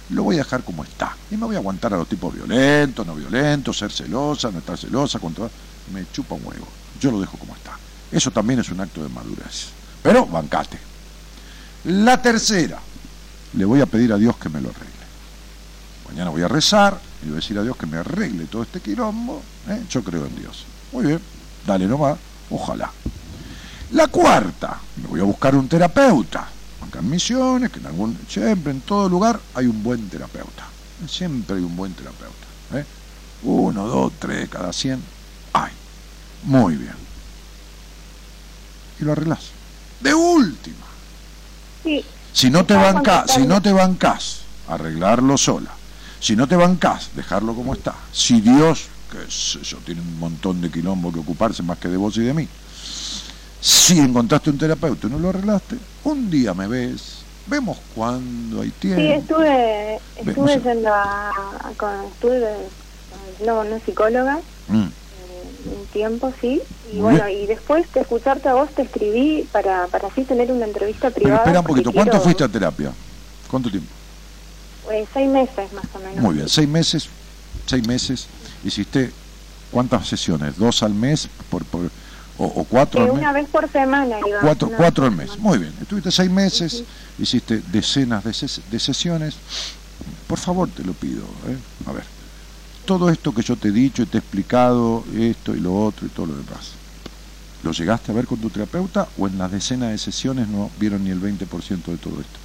[0.09, 1.15] lo voy a dejar como está.
[1.29, 4.77] Y me voy a aguantar a los tipos violentos, no violentos, ser celosa, no estar
[4.77, 5.49] celosa, contra...
[5.93, 6.67] me chupa un huevo.
[6.99, 7.77] Yo lo dejo como está.
[8.11, 9.69] Eso también es un acto de madurez.
[10.03, 10.77] Pero bancate.
[11.85, 12.79] La tercera,
[13.53, 14.91] le voy a pedir a Dios que me lo arregle.
[16.09, 18.81] Mañana voy a rezar y voy a decir a Dios que me arregle todo este
[18.81, 19.41] quilombo.
[19.67, 19.81] ¿eh?
[19.89, 20.65] Yo creo en Dios.
[20.91, 21.21] Muy bien,
[21.65, 22.17] dale nomás,
[22.49, 22.91] ojalá.
[23.91, 26.47] La cuarta, me voy a buscar un terapeuta.
[26.85, 30.65] Acá Misiones, que en algún, siempre, en todo lugar, hay un buen terapeuta.
[31.07, 32.47] Siempre hay un buen terapeuta.
[32.73, 32.85] ¿eh?
[33.43, 35.01] Uno, dos, tres, cada cien.
[35.53, 35.71] Hay.
[36.43, 37.00] Muy bien.
[39.01, 39.39] Y lo arreglás.
[39.99, 40.85] De última.
[41.83, 42.05] Sí.
[42.33, 45.71] Si no te bancás, si no te bancás, arreglarlo sola.
[46.19, 47.95] Si no te bancás, dejarlo como está.
[48.13, 52.15] Si Dios, que yo, tiene un montón de quilombo que ocuparse más que de vos
[52.17, 52.47] y de mí.
[53.59, 57.17] Si encontraste un terapeuta y no lo arreglaste, un día me ves,
[57.47, 59.01] vemos cuándo hay tiempo.
[59.01, 59.47] Sí, estuve,
[60.23, 60.69] Ve, estuve no sé.
[60.69, 62.55] yendo a, a- con, estuve
[63.45, 64.87] no, una psicóloga Mm.
[65.65, 66.61] Un tiempo, sí,
[66.91, 67.43] y Muy bueno, bien.
[67.43, 71.15] y después de escucharte a vos te escribí para, para así tener una entrevista Pero
[71.23, 71.37] privada.
[71.37, 72.91] espera un poquito, ¿cuánto quiero- fuiste a terapia?
[73.49, 73.89] ¿Cuánto tiempo?
[74.91, 76.15] eh, seis meses más o menos.
[76.17, 77.07] Muy bien, seis meses,
[77.65, 78.27] seis meses,
[78.63, 79.11] hiciste
[79.71, 81.89] cuántas sesiones, dos al mes por, por-
[82.37, 83.19] o, o cuatro Eh, al mes.
[83.19, 84.39] una vez por semana iba.
[84.41, 85.29] Cuatro, una cuatro al mes.
[85.31, 85.49] semana.
[85.49, 85.73] Muy bien.
[85.81, 86.83] Estuviste seis meses,
[87.19, 89.35] hiciste decenas de, ses- de sesiones.
[90.27, 91.23] Por favor, te lo pido.
[91.47, 91.57] ¿eh?
[91.85, 92.03] A ver.
[92.91, 96.05] Todo esto que yo te he dicho y te he explicado, esto y lo otro
[96.05, 96.75] y todo lo demás.
[97.63, 101.05] ¿Lo llegaste a ver con tu terapeuta o en las decenas de sesiones no vieron
[101.05, 102.37] ni el 20% de todo esto?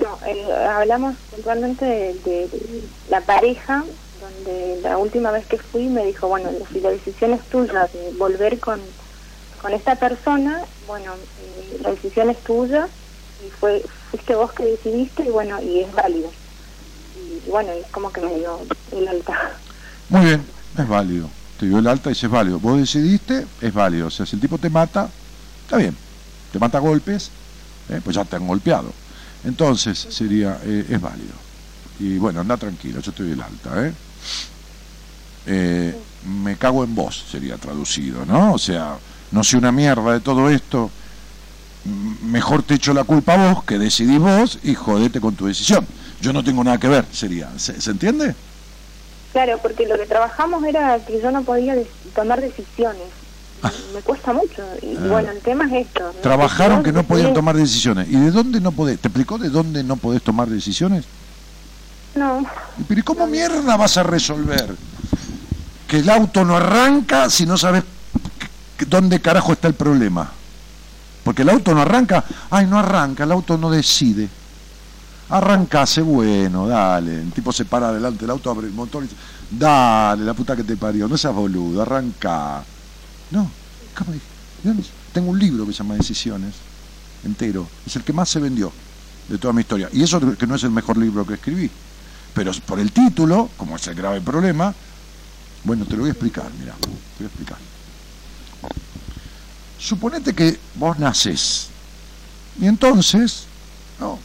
[0.00, 2.48] No, eh, hablamos puntualmente de,
[3.08, 3.84] la pareja,
[4.20, 8.10] donde la última vez que fui me dijo, bueno, si la decisión es tuya de
[8.18, 8.80] volver con,
[9.60, 12.88] con esta persona, bueno, eh, la decisión es tuya
[13.40, 16.32] y fue fuiste vos que decidiste y bueno, y es válido.
[17.32, 18.58] Y, bueno, es como que me dio
[18.92, 19.52] el alta.
[20.08, 20.44] Muy bien,
[20.76, 21.28] es válido.
[21.58, 22.58] Te dio el alta y es válido.
[22.58, 24.08] Vos decidiste, es válido.
[24.08, 25.08] O sea, si el tipo te mata,
[25.64, 25.96] está bien.
[26.52, 27.30] Te mata a golpes,
[27.88, 28.00] ¿eh?
[28.04, 28.92] pues ya te han golpeado.
[29.44, 31.34] Entonces sería, eh, es válido.
[31.98, 33.86] Y bueno, anda tranquilo, yo te doy el alta.
[33.86, 33.92] ¿eh?
[35.46, 35.96] Eh,
[36.26, 38.52] me cago en vos, sería traducido, ¿no?
[38.52, 38.96] O sea,
[39.30, 40.90] no sé una mierda de todo esto.
[42.24, 45.86] Mejor te echo la culpa a vos, que decidís vos, y jodete con tu decisión.
[46.22, 47.50] Yo no tengo nada que ver, sería.
[47.58, 48.34] ¿Se, ¿se entiende?
[49.32, 51.74] Claro, porque lo que trabajamos era que yo no podía
[52.14, 53.02] tomar decisiones.
[53.64, 54.62] Y Me cuesta mucho.
[54.82, 55.06] Y, Ah.
[55.08, 56.12] bueno, el tema es esto.
[56.22, 58.08] Trabajaron que no podían tomar decisiones.
[58.08, 58.98] ¿Y de dónde no podés?
[59.00, 61.04] ¿Te explicó de dónde no podés tomar decisiones?
[62.14, 62.44] No,
[62.78, 64.74] ¿Y ¿Pero ¿y cómo mierda vas a resolver?
[65.88, 67.82] Que el auto no arranca si no sabes
[68.86, 70.30] dónde carajo está el problema.
[71.24, 74.28] Porque el auto no arranca, ay, no arranca, el auto no decide.
[75.32, 77.22] Arrancase, bueno, dale.
[77.22, 79.18] El tipo se para adelante del auto, abre el motor y dice,
[79.50, 82.62] dale, la puta que te parió, no seas boludo, arranca.
[83.30, 83.50] No,
[83.96, 84.90] ¿cómo dije?
[85.12, 86.54] Tengo un libro que se llama Decisiones,
[87.24, 87.66] entero.
[87.86, 88.70] Es el que más se vendió
[89.28, 89.88] de toda mi historia.
[89.92, 91.70] Y eso que no es el mejor libro que escribí.
[92.34, 94.74] Pero por el título, como es el grave problema,
[95.64, 97.58] bueno, te lo voy a explicar, mira, te voy a explicar.
[99.78, 101.68] Suponete que vos nacés
[102.60, 103.44] y entonces,
[103.98, 104.18] no,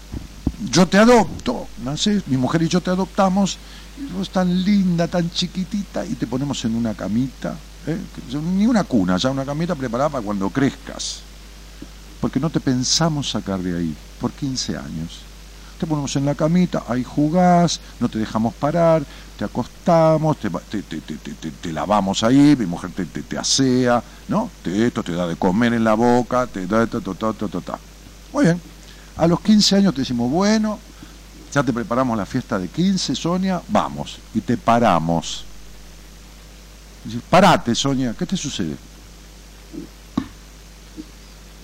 [0.58, 3.60] yo te adopto, nacés, mi mujer y yo te adoptamos,
[3.96, 8.08] y vos tan linda, tan chiquitita, y te ponemos en una camita, ¿eh?
[8.42, 11.28] Ni una cuna, ya una camita preparada para cuando crezcas,
[12.20, 15.30] porque no te pensamos sacar de ahí por 15 años
[15.78, 20.84] te ponemos en la camita, ahí jugás, no te dejamos parar, te acostamos, te, te,
[20.84, 24.54] te- lavamos ahí, mi mujer te, te, asea, ¿no?
[24.64, 27.82] Te, esto te da de comer en la boca, te da ta, ta, ta.
[28.32, 28.64] Muy bien.
[29.18, 30.80] A los 15 años te decimos, bueno,
[31.54, 35.44] ya te preparamos la fiesta de 15, Sonia, vamos, y te paramos.
[37.04, 38.76] Dices, parate, Sonia, ¿qué te sucede?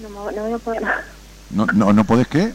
[0.01, 0.83] no, no voy a poder.
[1.51, 2.53] ¿No, no, no podés qué?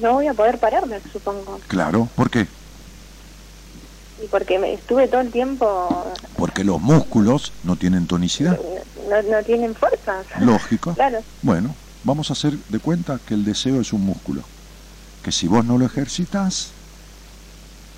[0.00, 1.60] no voy a poder pararme, supongo.
[1.66, 2.46] Claro, ¿por qué?
[4.22, 8.56] Y porque me estuve todo el tiempo, Porque los músculos no tienen tonicidad.
[9.10, 10.24] no, no tienen fuerzas.
[10.40, 10.92] Lógico.
[10.94, 14.42] Claro, Bueno, vamos a hacer de cuenta que el deseo es un músculo.
[15.22, 16.68] Que si vos no lo ejercitas,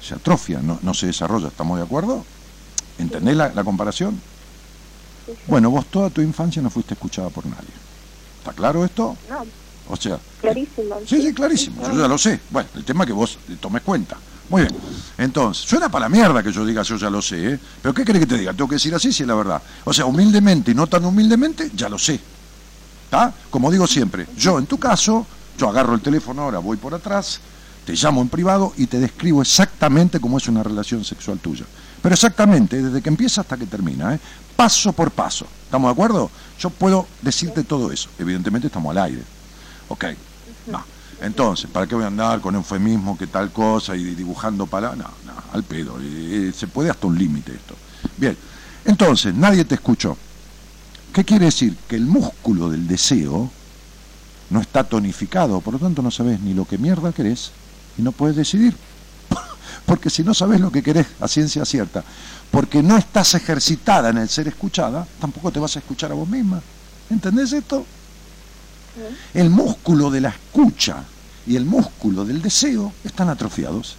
[0.03, 1.49] se atrofia, no, no se desarrolla.
[1.49, 2.25] ¿Estamos de acuerdo?
[2.99, 4.21] ¿Entendés la, la comparación?
[5.47, 7.69] Bueno, vos toda tu infancia no fuiste escuchada por nadie.
[8.39, 9.17] ¿Está claro esto?
[9.29, 9.45] no,
[9.89, 10.97] O sea, clarísimo.
[11.07, 12.41] Sí, sí, clarísimo, yo ya lo sé.
[12.51, 14.17] Bueno, el tema es que vos tomes cuenta.
[14.49, 14.75] Muy bien.
[15.19, 17.59] Entonces, suena para la mierda que yo diga yo ya lo sé, ¿eh?
[17.83, 18.53] Pero ¿qué querés que te diga?
[18.53, 19.63] Tengo que decir así si es la verdad.
[19.85, 22.19] O sea, humildemente y no tan humildemente, ya lo sé.
[23.11, 23.35] ¿Está?
[23.51, 25.27] Como digo siempre, yo en tu caso,
[25.59, 27.41] yo agarro el teléfono ahora, voy por atrás,
[27.85, 31.65] te llamo en privado y te describo exactamente cómo es una relación sexual tuya.
[32.01, 34.21] Pero exactamente, desde que empieza hasta que termina, ¿eh?
[34.55, 35.45] paso por paso.
[35.65, 36.31] ¿Estamos de acuerdo?
[36.61, 38.09] Yo puedo decirte todo eso.
[38.17, 39.23] Evidentemente estamos al aire.
[39.89, 40.05] Ok.
[40.69, 40.85] No.
[41.21, 44.91] Entonces, ¿para qué voy a andar con eufemismo que tal cosa y dibujando para...
[44.95, 45.97] No, no, al pedo.
[46.01, 47.75] Eh, se puede hasta un límite esto.
[48.17, 48.37] Bien.
[48.85, 50.17] Entonces, nadie te escuchó.
[51.13, 51.77] ¿Qué quiere decir?
[51.89, 53.51] Que el músculo del deseo
[54.51, 57.51] no está tonificado, por lo tanto no sabes ni lo que mierda querés
[57.99, 58.77] y no puedes decidir.
[59.87, 62.05] Porque si no sabes lo que querés a ciencia cierta,
[62.51, 66.29] porque no estás ejercitada en el ser escuchada, tampoco te vas a escuchar a vos
[66.29, 66.61] misma.
[67.09, 67.87] ¿Entendés esto?
[69.35, 71.05] El músculo de la escucha
[71.47, 73.97] y el músculo del deseo están atrofiados.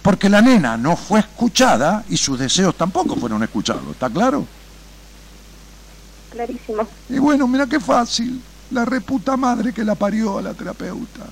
[0.00, 4.46] Porque la nena no fue escuchada y sus deseos tampoco fueron escuchados, ¿está claro?
[6.32, 6.86] Clarísimo.
[7.08, 8.40] Y bueno, mira qué fácil.
[8.70, 11.26] La reputa madre que la parió a la terapeuta.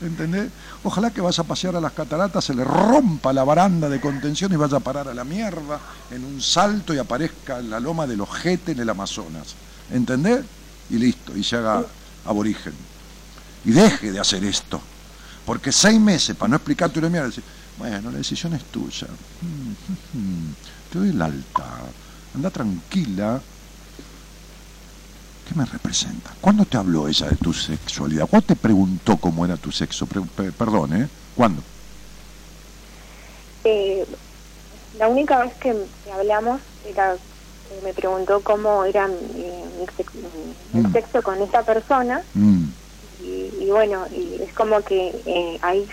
[0.00, 0.48] ¿Entendés?
[0.84, 4.52] Ojalá que vaya a pasear a las cataratas, se le rompa la baranda de contención
[4.52, 5.80] y vaya a parar a la mierda
[6.10, 9.56] en un salto y aparezca en la loma del ojete en el Amazonas.
[9.90, 10.44] ¿Entendés?
[10.90, 11.84] Y listo, y se haga
[12.24, 12.74] aborigen.
[13.64, 14.80] Y deje de hacer esto.
[15.44, 17.44] Porque seis meses para no explicarte una mierda, decir,
[17.76, 19.08] bueno, la decisión es tuya.
[19.40, 20.54] Mm, mm, mm.
[20.92, 21.64] Te doy el alta.
[22.38, 23.42] Anda tranquila.
[25.44, 26.36] ¿Qué me representa?
[26.40, 28.28] ¿Cuándo te habló ella de tu sexualidad?
[28.30, 30.06] ¿Cuándo te preguntó cómo era tu sexo?
[30.06, 31.08] Pre- perdón, ¿eh?
[31.34, 31.64] ¿Cuándo?
[33.64, 34.06] Eh,
[34.92, 35.74] la única vez que,
[36.12, 37.14] hablamos era
[37.70, 40.92] eh, me preguntó cómo era eh, mi, Mm.
[40.92, 42.66] sexo con esta persona Mm,
[43.18, 45.88] y, y bueno, y es como que eh, ahí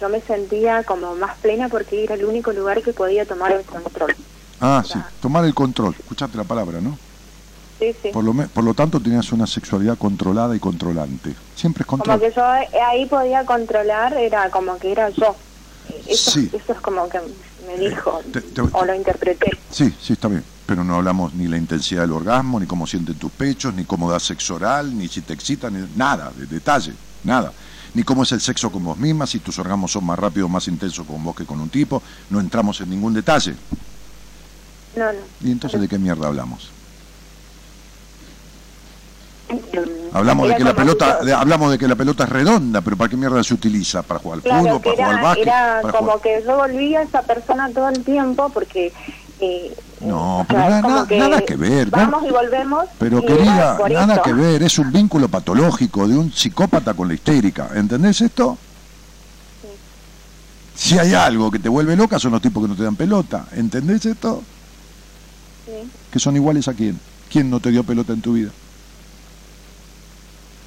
[0.00, 3.64] yo me sentía como más plena porque era el único lugar que podía tomar el
[3.64, 4.14] control.
[4.60, 5.94] Ah, sí, tomar el control.
[5.98, 6.98] Escuchaste la palabra, ¿no?
[7.78, 8.08] Sí, sí.
[8.12, 11.34] Por lo, me- por lo tanto, tenías una sexualidad controlada y controlante.
[11.54, 12.20] Siempre es Como control.
[12.28, 15.36] que yo ahí podía controlar, era como que era yo.
[15.88, 16.50] Eh, Eso, Sí.
[16.52, 17.20] eso es como que
[17.66, 19.50] me dijo, te- te- o lo interpreté.
[19.70, 20.42] Sí, sí, está bien.
[20.66, 24.10] Pero no hablamos ni la intensidad del orgasmo, ni cómo sienten tus pechos, ni cómo
[24.10, 26.92] das sexo oral, ni si te excita, ni nada, de detalle,
[27.24, 27.52] nada.
[27.94, 30.66] Ni cómo es el sexo con vos misma, si tus orgasmos son más rápidos, más
[30.68, 32.02] intensos con vos que con un tipo.
[32.28, 33.54] No entramos en ningún detalle.
[34.98, 35.18] No, no.
[35.42, 36.70] ¿Y entonces de qué mierda hablamos?
[40.12, 42.80] Hablamos de Era que la pelota, que- de- hablamos de que la pelota es redonda,
[42.82, 44.02] pero ¿para qué mierda se utiliza?
[44.02, 44.80] ¿Para jugar al Claro, fútbol?
[44.82, 45.46] que ¿Para jugar al era, básquet?
[45.46, 48.92] era para como jugar- que yo volvía a esa persona todo el tiempo porque...
[49.40, 52.84] eh, No, pero sea, na- es como na- nada que ver, Vamos y volvemos.
[52.98, 54.22] Pero y era querida, nada eso.
[54.22, 57.70] que ver, es un vínculo patológico de un psicópata con la histérica.
[57.74, 58.58] ¿Entendés esto?
[60.74, 63.46] Si hay algo que te vuelve loca son los tipos que no te dan pelota.
[63.52, 64.42] ¿Entendés esto?
[65.68, 65.90] Sí.
[66.12, 66.98] Que son iguales a quién.
[67.30, 68.50] ¿Quién no te dio pelota en tu vida?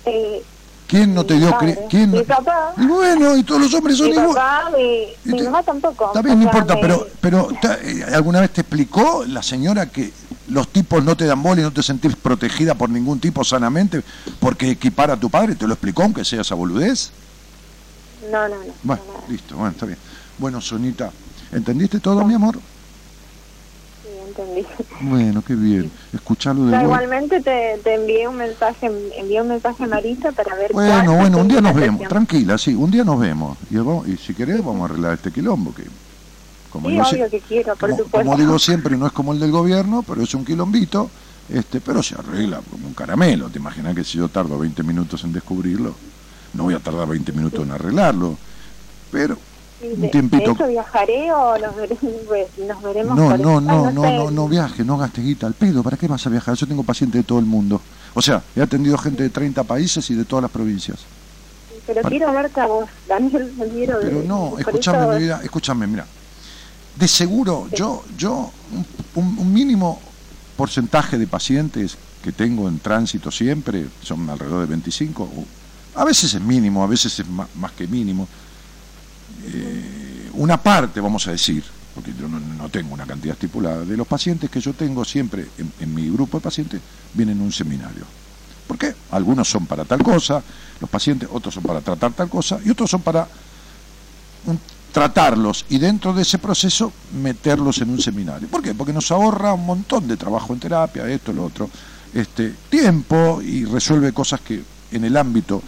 [0.05, 0.43] Eh,
[0.87, 1.57] ¿Quién no te mi dio
[1.89, 2.73] quién Mi papá.
[2.77, 4.35] Y bueno, y todos los hombres son Mi iguales.
[4.35, 6.11] papá, mi, Y mi te- mamá tampoco.
[6.21, 7.47] Bien, no importa, me- pero, pero
[7.81, 10.11] eh, ¿alguna vez te explicó la señora que
[10.49, 14.03] los tipos no te dan bola y no te sentís protegida por ningún tipo sanamente
[14.39, 15.55] porque equipara a tu padre?
[15.55, 17.11] ¿Te lo explicó aunque sea esa boludez?
[18.29, 18.73] No, no, no.
[18.83, 19.23] Bueno, no, no.
[19.29, 19.97] listo, bueno, está bien.
[20.37, 21.11] Bueno, Sonita,
[21.53, 22.59] ¿entendiste todo, mi amor?
[24.37, 24.65] Entendí.
[25.01, 25.91] Bueno, qué bien.
[26.13, 30.55] Escucharlo de No, igualmente te, te envié un mensaje, envié un mensaje a Marisa para
[30.55, 32.07] ver Bueno, bueno, un día nos vemos.
[32.07, 33.57] Tranquila, sí, un día nos vemos.
[33.69, 35.73] Y, vamos- y si querés, vamos a arreglar este quilombo.
[35.73, 35.83] Que,
[36.71, 38.29] como, Sí, obvio que quiero, por como, supuesto.
[38.29, 41.09] como digo siempre, no es como el del gobierno, pero es un quilombito.
[41.49, 43.49] Este, pero se arregla como un caramelo.
[43.49, 45.93] Te imaginas que si yo tardo 20 minutos en descubrirlo,
[46.53, 48.37] no voy a tardar 20 minutos en arreglarlo.
[49.11, 49.37] Pero
[49.83, 50.53] un tiempito.
[50.53, 52.03] de viajaré o nos veremos,
[52.67, 55.83] nos veremos No, no, no, no, no, no viajes, no gastes guita al pedo.
[55.83, 56.55] ¿Para qué vas a viajar?
[56.55, 57.81] Yo tengo pacientes de todo el mundo.
[58.13, 60.99] O sea, he atendido gente de 30 países y de todas las provincias.
[61.87, 63.51] Pero quiero verte a vos, Daniel,
[64.01, 66.05] Pero no, escúchame, eso- mi vida, escúchame, mira.
[66.95, 68.51] De seguro, yo, yo,
[69.15, 69.99] un, mínimo
[70.57, 75.45] porcentaje de pacientes que tengo en tránsito siempre, son alrededor de 25, o
[75.99, 78.27] A veces es mínimo, a veces es más que mínimo.
[79.45, 81.63] Eh, una parte, vamos a decir,
[81.93, 85.47] porque yo no, tengo una cantidad estipulada, de los pacientes que yo tengo siempre
[85.80, 86.81] en, mi grupo de pacientes
[87.13, 88.05] vienen a un seminario.
[88.68, 88.95] ¿Por qué?
[89.11, 90.41] Algunos son para tal cosa,
[90.80, 93.27] los pacientes, otros son para tratar tal cosa y otros son para
[94.91, 96.91] tratarlos y dentro de ese proceso
[97.22, 98.47] meterlos en un seminario.
[98.47, 98.73] ¿Por qué?
[98.73, 101.69] Porque nos ahorra un montón de trabajo en terapia, esto, lo otro,
[102.13, 105.61] este, tiempo y resuelve cosas que en el ámbito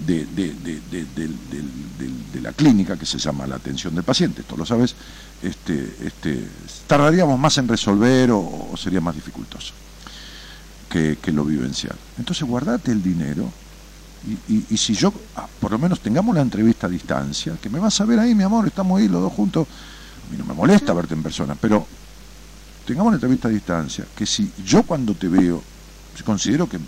[0.00, 4.96] de, de- de- la clínica, que se llama la atención del paciente, esto lo sabes,
[5.42, 6.48] este, este,
[6.86, 8.40] tardaríamos más en resolver o,
[8.72, 9.74] o sería más dificultoso
[10.88, 11.98] que, que lo vivencial.
[12.16, 13.52] Entonces guardate el dinero
[14.22, 17.68] y, y- y si yo, ah, por lo menos tengamos la entrevista a distancia, que
[17.70, 19.66] me vas a ver ahí, mi amor, estamos ahí los dos juntos,
[20.22, 21.86] a mí no me molesta verte en persona, pero
[22.84, 25.62] tengamos la entrevista a distancia, que si yo cuando te veo,
[26.14, 26.80] si considero que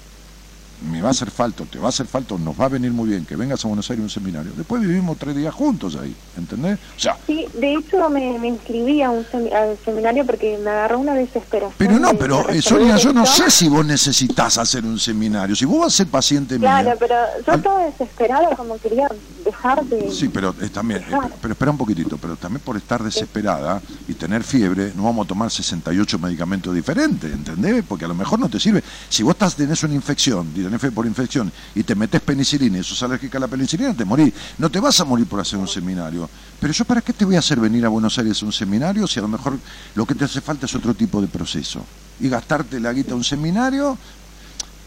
[0.91, 3.09] me va a hacer falta, te va a hacer falta, nos va a venir muy
[3.09, 6.15] bien que vengas a Buenos Aires a un seminario, después vivimos tres días juntos ahí,
[6.37, 6.79] ¿entendés?
[6.97, 10.71] O sea, Sí, de hecho me, me inscribí a un semi- al seminario porque me
[10.71, 11.73] agarró una desesperación.
[11.79, 15.55] pero no, pero de eh, Sonia, yo no sé si vos necesitas hacer un seminario,
[15.57, 16.81] si vos vas a ser paciente mía...
[16.83, 17.15] Claro, pero
[17.47, 19.09] yo al- estaba desesperada, como quería
[19.45, 20.11] dejar de...
[20.11, 24.43] Sí, pero también, eh, pero espera un poquitito, pero también por estar desesperada y tener
[24.45, 27.85] fiebre, no vamos a tomar 68 medicamentos diferentes, ¿entendés?
[27.89, 28.83] Porque a lo mejor no te sirve.
[29.09, 33.03] Si vos estás, tenés una infección, y por infección, y te metes penicilina y sos
[33.03, 34.33] alérgica a la penicilina, te morís.
[34.59, 36.29] No te vas a morir por hacer un seminario.
[36.61, 39.07] Pero yo, ¿para qué te voy a hacer venir a Buenos Aires a un seminario
[39.07, 39.59] si a lo mejor
[39.95, 41.85] lo que te hace falta es otro tipo de proceso?
[42.21, 43.97] Y gastarte la guita a un seminario.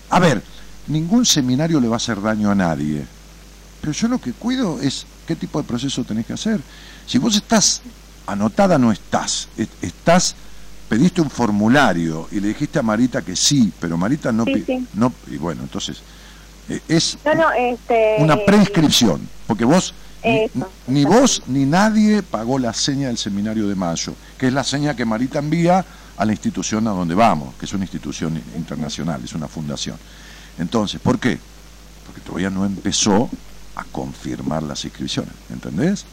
[0.10, 0.42] A ver,
[0.88, 3.06] ningún seminario le va a hacer daño a nadie.
[3.82, 6.62] Pero yo lo que cuido es qué tipo de proceso tenés que hacer.
[7.08, 7.82] Si vos estás
[8.28, 9.48] anotada, no estás.
[9.58, 10.36] Es- Estás,
[10.88, 14.46] pediste un formulario y le dijiste a Marita que sí, pero Marita no...
[14.46, 15.98] Sí, no y bueno, entonces,
[16.70, 18.16] eh, es No, no, este...
[18.20, 19.94] una prescripción, porque vos,
[20.24, 24.54] ni, Eso, ni vos ni nadie pagó la seña del seminario de mayo, que es
[24.54, 25.86] la seña que Marita envía
[26.18, 29.98] a la institución a donde vamos, que es una institución internacional, es una fundación.
[30.58, 31.38] Entonces, ¿por qué?
[32.06, 33.30] Porque todavía no empezó
[33.76, 36.06] a confirmar las inscripciones, ¿entendés?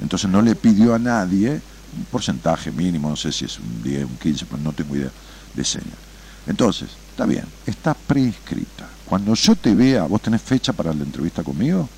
[0.00, 1.60] Entonces no le pidió a nadie
[1.96, 5.10] un porcentaje mínimo, no sé si es un 10, un 15, pero no tengo idea
[5.54, 5.96] de seña.
[6.46, 8.88] Entonces, está bien, está prescrita.
[9.06, 11.88] Cuando yo te vea, ¿vos tenés fecha para la entrevista conmigo?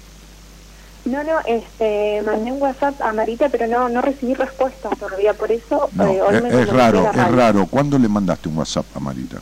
[1.04, 5.50] No, no, este, mandé un WhatsApp a Marita, pero no no recibí respuesta todavía, por
[5.50, 7.66] eso No, eh, hoy es, me raro, es raro.
[7.66, 9.38] ¿Cuándo le mandaste un WhatsApp a Marita?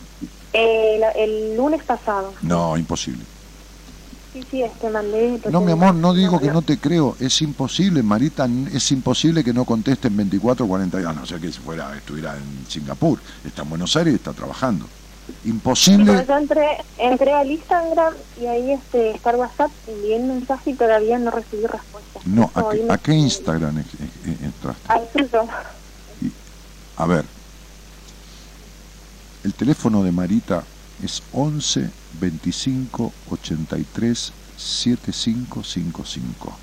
[0.53, 2.33] Eh, el lunes pasado.
[2.43, 3.23] No, imposible.
[4.33, 4.63] Sí, sí,
[4.93, 5.41] mandé...
[5.45, 6.55] lo No, mi amor, no digo que no.
[6.55, 7.17] no te creo.
[7.19, 11.17] Es imposible, Marita, es imposible que no conteste en 24 o 40 días.
[11.17, 13.19] No ser que se fuera, estuviera en Singapur.
[13.45, 14.87] Está en Buenos Aires y está trabajando.
[15.45, 16.13] Imposible.
[16.13, 16.67] pero yo entré,
[16.99, 21.31] entré al Instagram y ahí este, está el WhatsApp, envié un mensaje y todavía no
[21.31, 22.21] recibí respuesta.
[22.25, 23.85] No, ¿a qué, me- a qué Instagram
[24.43, 24.93] entraste?
[24.93, 25.47] Al suyo.
[26.97, 27.25] A ver,
[29.45, 30.65] el teléfono de Marita
[31.03, 36.61] es 11 25 83 7555.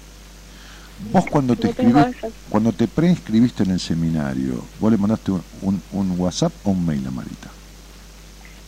[1.00, 2.34] Vos cuando te eso.
[2.50, 6.86] cuando te preinscribiste en el seminario, ¿vos le mandaste un, un- un WhatsApp o un
[6.86, 7.54] mail a Marita?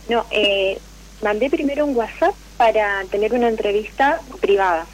[0.08, 0.80] No, eh,
[1.22, 4.88] mandé primero un WhatsApp para tener una entrevista privada.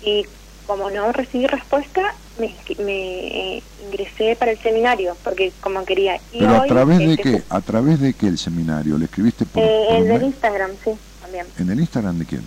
[0.00, 0.24] Y
[0.66, 6.16] como no recibí respuesta, me, eh, ingresé para el seminario, porque como quería.
[6.32, 9.44] Y Pero a través de este, qué, a través de qué el seminario, ¿le escribiste
[9.44, 10.22] por, Eh, por el del?
[10.24, 11.46] Instagram, sí, también.
[11.58, 12.42] ¿En el Instagram de quién?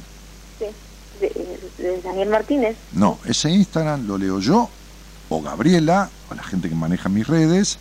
[0.60, 0.66] Sí,
[1.22, 2.76] de, de Daniel Martínez.
[2.94, 4.70] No, ese Instagram lo leo yo
[5.30, 7.78] o Gabriela, o la gente que maneja mis redes,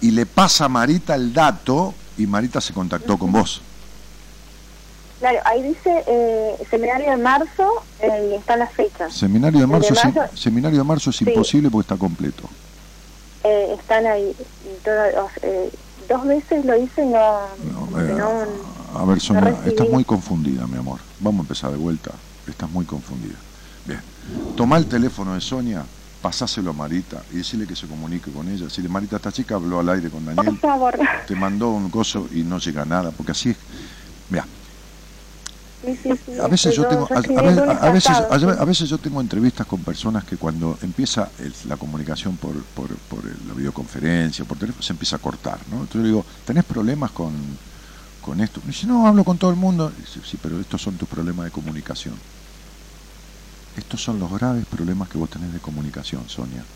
[0.00, 3.62] y le pasa a Marita el dato y Marita se contactó con vos.
[5.22, 9.12] Claro, ahí dice eh, seminario de marzo eh, y están las fechas.
[9.14, 11.24] Seminario de de marzo, marzo- seminario de marzo es Sí.
[11.28, 12.42] imposible porque está completo.
[13.44, 14.34] Eh, están ahí.
[15.42, 15.70] eh,
[16.08, 17.38] dos veces lo hice y no...
[17.90, 20.98] No, eh, no- a ver, Sonia, estás muy confundida, mi amor.
[21.20, 22.10] Vamos a empezar de vuelta.
[22.48, 23.36] Estás muy confundida.
[23.86, 24.00] Bien.
[24.56, 25.84] Toma el teléfono de Sonia,
[26.20, 28.64] pasáselo a Marita y decirle que se comunique con ella.
[28.64, 30.46] Decirle, Marita, esta chica habló al aire con Daniel.
[30.46, 30.98] por favor.
[31.28, 33.56] te mandó un coso y no llega nada, porque así es.
[34.28, 34.44] Mira,
[35.84, 39.82] Sí, sí, sí, a veces yo tengo, a, veces, a veces yo tengo entrevistas con
[39.82, 44.92] personas que cuando empieza el- la comunicación por, por, por la videoconferencia, por teléfono, se
[44.92, 45.82] empieza a cortar, ¿no?
[45.82, 47.58] Entonces yo le digo, ¿tenés problemas con,
[48.20, 48.62] con esto?
[48.62, 49.90] Me dice, no, hablo con todo el mundo.
[49.90, 52.22] Dice, sí, pero estos son tus problemas de comunicación.
[53.74, 56.68] Estos son los graves problemas que vos tenés de comunicación, Sonia.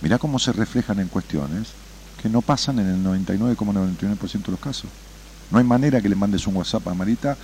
[0.00, 1.78] Mirá cómo se reflejan en cuestiones
[2.16, 4.92] que no pasan en el 99,99% de los casos.
[5.50, 7.38] No hay manera que le mandes un WhatsApp a Marita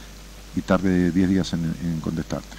[0.57, 2.57] y tardé 10 días en, en contestarte.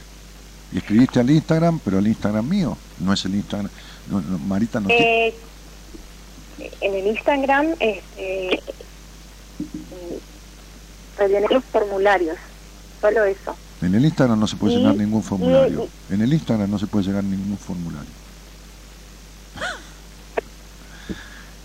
[0.74, 3.70] Y escribiste al Instagram, pero al Instagram mío, no es el Instagram.
[4.10, 5.34] no, no, Marita no Eh,
[6.82, 7.68] en el Instagram
[11.18, 12.38] rellené los formularios,
[13.02, 13.56] solo eso.
[13.82, 15.88] En el Instagram no se puede y- llenar ningún formulario.
[16.10, 18.10] y- En el Instagram no se puede llenar ningún formulario.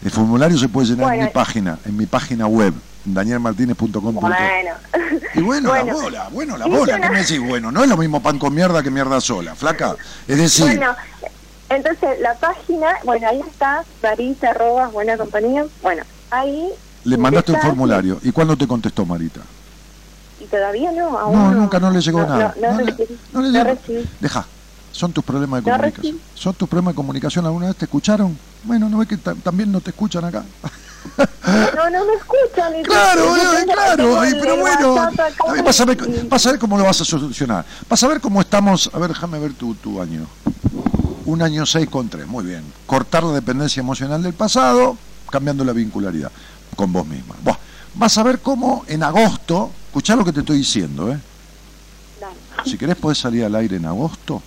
[0.05, 2.73] El formulario se puede llenar en mi página, en mi página web,
[3.05, 4.14] danielmartinez.com.
[4.14, 4.36] Bueno,
[5.35, 7.40] Y bueno, la bola, bueno, la bola, una- ¿qué me decís?
[7.40, 9.97] Bueno, no es lo mismo pan con mierda que mierda sola, flaca.
[10.27, 10.94] Es decir, Bueno,
[11.68, 15.64] entonces la página, bueno, ahí está, Marita, arroba, buena compañía.
[15.82, 16.68] Bueno, ahí.
[17.05, 18.18] le mandaste un formulario.
[18.22, 19.40] ¿Y cuándo te contestó Marita?
[20.40, 22.55] Y, todavía no, aún No, nunca no le llegó no, nada.
[22.60, 22.97] No, no, No le-
[23.32, 23.78] no le llegó.
[24.20, 24.47] Deja,
[24.90, 26.18] son tus problemas de comunicación.
[26.35, 27.47] ¿Son tus problemas de comunicación?
[27.47, 28.36] ¿Alguna vez te escucharon?
[28.64, 30.44] Bueno, ¿no ves que ta- también no te escuchan acá?
[31.77, 32.78] No, no me escuchan.
[32.78, 33.24] y- Claro,
[33.64, 37.01] claro, pero bueno, a ver, vas a ver, y- vas a ver cómo lo vas
[37.01, 37.64] a solucionar.
[37.89, 40.27] Vas a ver cómo estamos, a ver, déjame ver tu, tu año.
[41.27, 42.64] Un año 6 con 3, muy bien.
[42.86, 44.97] Cortar la dependencia emocional del pasado,
[45.31, 46.31] cambiando la vincularidad
[46.77, 47.35] con vos misma.
[47.43, 47.56] Buah,
[47.94, 51.18] vas a ver cómo en agosto, escuchá lo que te estoy diciendo, ¿eh?
[52.20, 52.35] Dale.
[52.70, 54.43] Si querés podés salir al aire en agosto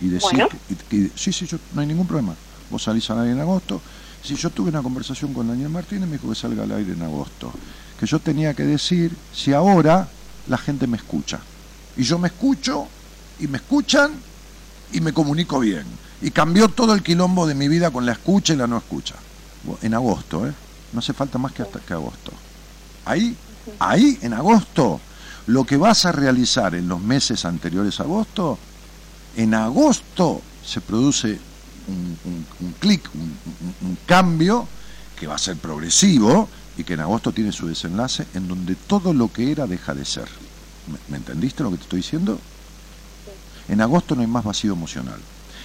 [0.00, 0.48] y decir Bueno.
[0.68, 2.34] que, que- sí, sí, yo, no hay ningún problema.
[2.70, 3.80] Vos salís al aire en agosto.
[4.24, 7.02] Si yo tuve una conversación con Daniel Martínez, me dijo que salga al aire en
[7.02, 7.52] agosto.
[8.00, 10.08] Que yo tenía que decir si ahora
[10.48, 11.40] la gente me escucha.
[11.94, 12.88] Y yo me escucho,
[13.38, 14.12] y me escuchan,
[14.92, 15.84] y me comunico bien.
[16.22, 19.14] Y cambió todo el quilombo de mi vida con la escucha y la no escucha.
[19.82, 20.54] En agosto, ¿eh?
[20.94, 22.32] No hace falta más que hasta que agosto.
[23.04, 23.36] Ahí,
[23.78, 25.00] ahí, en agosto,
[25.48, 28.58] lo que vas a realizar en los meses anteriores a agosto,
[29.36, 31.38] en agosto se produce
[31.88, 34.66] un, un- un clic, un, cambio
[35.18, 39.12] que va a ser progresivo y que en agosto tiene su desenlace en donde todo
[39.14, 40.28] lo que era deja de ser.
[41.08, 42.38] ¿Me, entendiste lo que te estoy diciendo?
[43.68, 45.18] En agosto no hay más vacío emocional.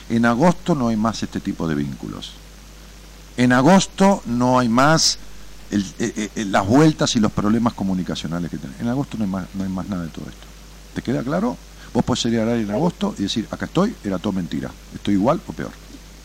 [0.10, 2.32] En agosto no hay más este tipo de vínculos.
[3.38, 5.18] En agosto no hay más
[5.72, 8.80] el- eh, eh, las vueltas y los problemas comunicacionales que tenés.
[8.80, 10.48] En agosto no hay, más, no hay más nada de todo esto.
[10.96, 11.58] ¿Te queda claro?
[11.94, 14.72] Vos podés aire en agosto y decir, acá estoy, era todo mentira.
[14.94, 15.72] Estoy igual o peor.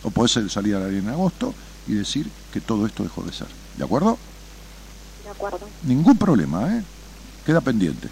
[0.05, 1.53] O podés salir al aire en agosto
[1.87, 3.47] y decir que todo esto dejó de ser.
[3.77, 4.17] ¿De acuerdo?
[5.23, 5.59] De acuerdo.
[5.83, 6.83] Ningún problema, ¿eh?
[7.45, 8.07] Queda pendiente.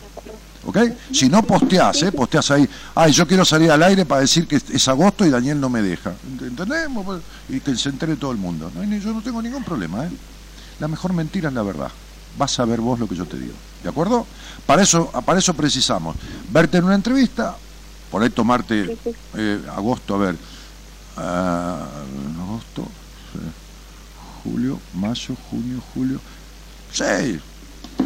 [0.66, 0.78] ¿Ok?
[1.12, 2.12] Si no posteás, ¿eh?
[2.12, 5.60] Posteás ahí, ay, yo quiero salir al aire para decir que es agosto y Daniel
[5.60, 6.14] no me deja.
[6.42, 7.06] ¿Entendemos?
[7.06, 8.72] Pues, Y que se entere todo el mundo.
[8.74, 10.10] No yo no tengo ningún problema, ¿eh?
[10.80, 11.92] La mejor mentira es la verdad.
[12.38, 13.54] Vas a ver vos lo que yo te digo.
[13.84, 14.26] ¿De acuerdo?
[14.66, 16.16] Para eso, para eso precisamos
[16.50, 17.56] verte en una entrevista,
[18.10, 18.98] por ahí tomarte
[19.36, 20.36] eh, agosto, a ver,
[21.18, 22.88] agosto,
[23.32, 23.40] sí,
[24.44, 26.20] julio, mayo, junio, julio,
[26.92, 27.40] sí,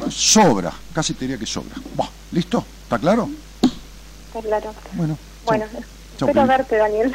[0.10, 1.76] sobra, casi te diría que sobra.
[1.96, 2.66] Buah, ¿Listo?
[2.84, 3.30] ¿Está claro?
[4.28, 4.74] Está claro.
[4.94, 5.18] Bueno.
[5.46, 5.66] Bueno,
[6.18, 6.28] chau.
[6.28, 7.14] Espero verte, Daniel.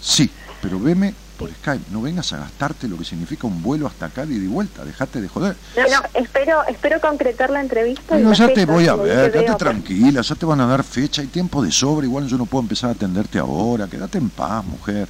[0.00, 0.30] Sí,
[0.60, 1.14] pero veme
[1.44, 4.48] por Skype, no vengas a gastarte lo que significa un vuelo hasta acá y de
[4.48, 5.54] vuelta, dejate de joder.
[5.76, 8.16] No, no, espero, espero concretar la entrevista.
[8.16, 10.82] la ya te voy a ver, te quédate veo, tranquila, ya te van a dar
[10.82, 14.30] fecha y tiempo de sobra, igual yo no puedo empezar a atenderte ahora, quédate en
[14.30, 15.06] paz, mujer.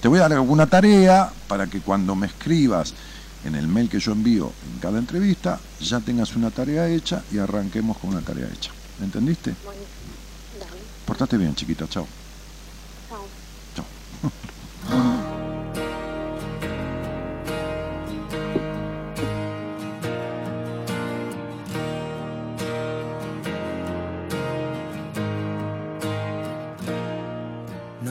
[0.00, 2.94] Te voy a dar alguna tarea para que cuando me escribas
[3.44, 7.38] en el mail que yo envío en cada entrevista, ya tengas una tarea hecha y
[7.38, 8.70] arranquemos con una tarea hecha.
[9.00, 9.54] ¿Me entendiste?
[9.64, 9.80] Bueno,
[11.04, 12.06] Portate bien, chiquita, chao.
[13.74, 13.84] chao.
[14.22, 15.34] Chao.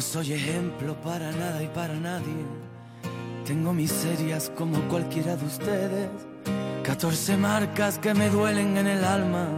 [0.07, 2.45] soy ejemplo para nada y para nadie.
[3.45, 6.09] Tengo miserias como cualquiera de ustedes.
[6.83, 9.49] 14 marcas que me duelen en el alma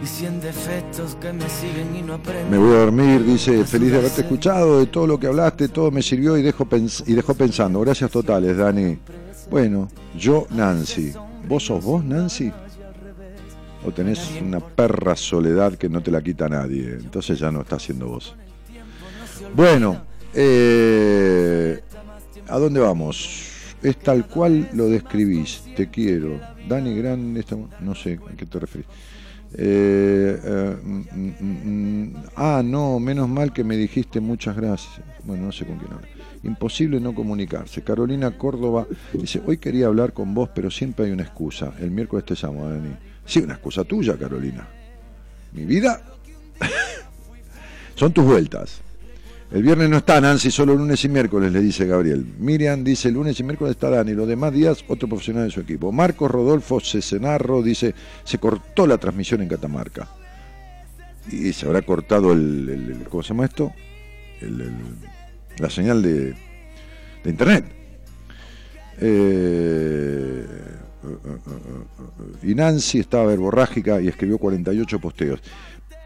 [0.00, 2.50] y 100 defectos que me siguen y no aprenden.
[2.50, 5.90] Me voy a dormir, dice, feliz de haberte escuchado, de todo lo que hablaste, todo
[5.90, 6.68] me sirvió y, dejo
[7.06, 7.80] y dejó pensando.
[7.80, 8.96] Gracias totales, Dani.
[9.50, 11.12] Bueno, yo, Nancy.
[11.48, 12.52] ¿Vos sos vos, Nancy?
[13.84, 16.92] ¿O tenés una perra soledad que no te la quita nadie?
[16.92, 18.36] Entonces ya no estás siendo vos.
[19.54, 20.02] Bueno,
[20.34, 21.80] eh,
[22.48, 23.46] ¿a dónde vamos?
[23.82, 26.38] Es tal cual lo describís, te quiero.
[26.68, 28.86] Dani Gran, esta- no sé a qué te referís.
[29.52, 35.00] Eh, eh, mm, mm, mm, ah, no, menos mal que me dijiste muchas gracias.
[35.24, 36.06] Bueno, no sé con quién habla.
[36.44, 37.82] Imposible no comunicarse.
[37.82, 41.72] Carolina Córdoba dice, hoy quería hablar con vos, pero siempre hay una excusa.
[41.80, 42.90] El miércoles te llamo, Dani.
[43.26, 44.68] Sí, una excusa tuya, Carolina.
[45.52, 46.00] Mi vida
[47.96, 48.80] son tus vueltas.
[49.52, 52.24] El viernes no está Nancy, solo lunes y miércoles, le dice Gabriel.
[52.38, 55.90] Miriam dice, lunes y miércoles está Dani, los demás días otro profesional de su equipo.
[55.90, 60.08] Marcos Rodolfo Cesenarro dice, se cortó la transmisión en Catamarca.
[61.32, 63.72] y se habrá cortado el, ¿cómo se llama esto?
[65.58, 66.36] La señal de,
[67.24, 67.64] internet.
[69.00, 70.46] Eh,
[72.44, 75.40] y Nancy estaba verborrágica y escribió 48 posteos.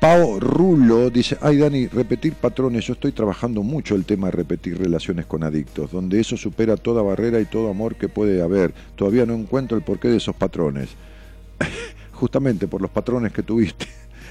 [0.05, 4.77] Pao Rulo dice, ay Dani, repetir patrones, yo estoy trabajando mucho el tema de repetir
[4.77, 8.75] relaciones con adictos, donde eso supera toda barrera y todo amor que puede haber.
[8.97, 10.91] Todavía no encuentro el porqué de esos patrones.
[12.13, 13.87] Justamente por los patrones que tuviste.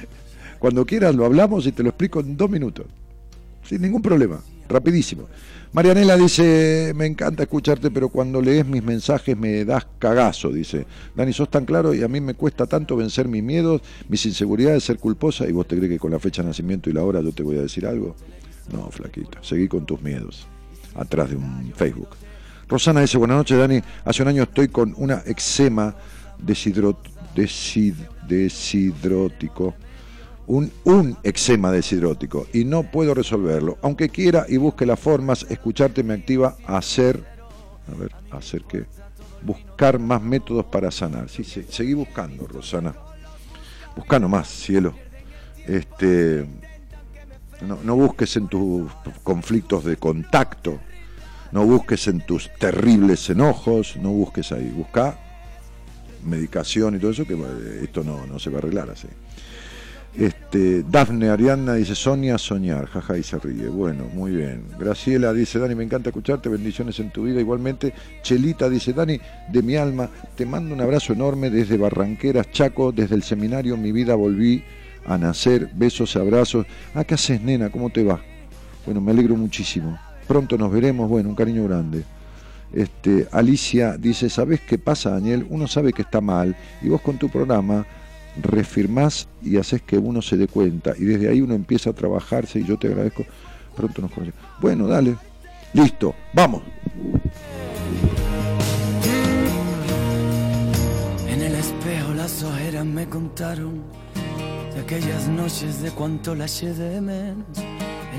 [0.60, 2.86] Cuando quieras lo hablamos y te lo explico en dos minutos.
[3.64, 5.24] Sin ningún problema, rapidísimo.
[5.74, 10.86] Marianela dice, me encanta escucharte, pero cuando lees mis mensajes me das cagazo, dice.
[11.16, 14.84] Dani, sos tan claro y a mí me cuesta tanto vencer mis miedos, mis inseguridades,
[14.84, 17.22] ser culposa, y vos te crees que con la fecha de nacimiento y la hora
[17.22, 18.16] yo te voy a decir algo.
[18.72, 20.45] No, flaquita, seguí con tus miedos,
[20.95, 22.10] atrás de un Facebook.
[22.70, 25.95] Rosana dice, buenas noches, Dani, hace un año estoy con una eczema
[26.40, 26.98] deshidro-
[27.36, 29.74] desid- deshidrótico
[30.48, 33.78] un, un eczema deshidrótico y no puedo resolverlo.
[33.82, 37.24] Aunque quiera y busque las formas, escucharte me activa hacer,
[37.91, 38.86] a ver, hacer qué,
[39.41, 41.30] buscar más métodos para sanar.
[41.30, 42.95] Sí, sí, seguí buscando, Rosana.
[43.95, 44.94] Busca nomás, cielo.
[45.68, 46.45] Este,
[47.61, 48.91] no, no busques en tus
[49.24, 50.80] conflictos de contacto,
[51.52, 55.18] no busques en tus terribles enojos, no busques ahí, busca
[56.26, 57.38] medicación y todo eso, que
[57.82, 59.07] esto no, no se va a arreglar así.
[60.15, 63.68] Este, Dafne Arianna dice Sonia soñar, jaja y se ríe.
[63.68, 64.65] Bueno, muy bien.
[64.77, 67.40] Graciela dice Dani, me encanta escucharte, bendiciones en tu vida.
[67.40, 69.19] Igualmente, Chelita dice Dani,
[69.52, 73.91] de mi alma, te mando un abrazo enorme desde Barranqueras, Chaco, desde el seminario Mi
[73.91, 74.64] vida volví
[75.06, 75.69] a nacer.
[75.73, 76.68] Besos, abrazos.
[76.94, 77.72] Ah, ¿qué haces, nena?
[77.72, 78.22] ¿Cómo te va?
[78.85, 79.98] Bueno, me alegro muchísimo.
[80.27, 81.10] Pronto nos veremos.
[81.10, 82.03] Bueno, un cariño grande.
[82.72, 85.45] Este, Alicia dice, ¿sabes qué pasa, Daniel?
[85.49, 87.85] Uno sabe que está mal y vos con tu programa
[88.42, 92.60] refirmás y haces que uno se dé cuenta y desde ahí uno empieza a trabajarse
[92.60, 93.26] y yo te agradezco.
[93.76, 94.40] Pronto nos conocemos.
[94.62, 95.16] Bueno, dale.
[95.74, 96.62] Listo, vamos.
[101.28, 103.82] En el espejo las ojeras me contaron
[104.74, 107.46] de aquellas noches de cuánto la de menos.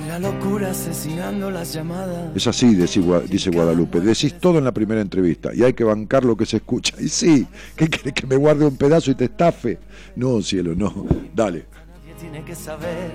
[0.08, 2.36] La locura asesinando las llamadas.
[2.36, 4.00] Es así, dice Gua- dice Guadalupe.
[4.00, 6.94] Decís todo en la primera entrevista y hay que bancar lo que se escucha.
[7.00, 9.78] Y sí, ¿qué querés que me guarde un pedazo y te estafe?
[10.16, 11.06] No, cielo, no.
[11.34, 11.64] Dale.
[11.98, 13.10] Nadie tiene que saber.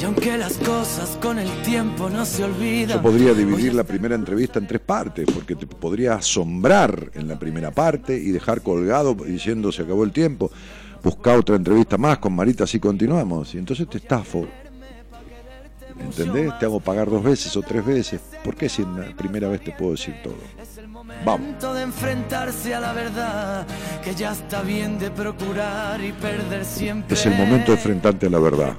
[0.00, 2.98] Y aunque las cosas con el tiempo no se olvidan.
[2.98, 7.38] Yo podría dividir la primera entrevista en tres partes, porque te podría asombrar en la
[7.38, 10.50] primera parte y dejar colgado diciendo se acabó el tiempo.
[11.02, 13.54] Busca otra entrevista más con Marita, así continuamos.
[13.54, 14.46] Y entonces te estafo.
[15.98, 16.58] ¿Entendés?
[16.58, 18.20] Te hago pagar dos veces o tres veces.
[18.42, 20.36] ¿Por qué si en la primera vez te puedo decir todo?
[21.24, 21.40] Vamos.
[21.40, 23.66] Momento de enfrentarse a la verdad.
[24.02, 27.14] Que ya está bien de procurar y perder siempre.
[27.14, 28.76] Es el momento de enfrentarte a la verdad.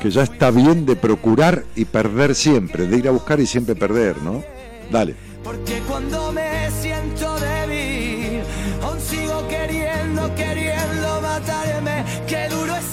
[0.00, 3.74] Que ya está bien de procurar y perder siempre, de ir a buscar y siempre
[3.74, 4.42] perder, ¿no?
[4.90, 5.14] Dale.
[5.42, 8.42] Porque cuando me siento débil,
[8.82, 12.04] aún sigo queriendo, queriendo matarme.
[12.26, 12.84] Qué duro es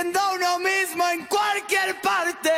[0.00, 2.48] Siendo uno mismo en cualquier parte.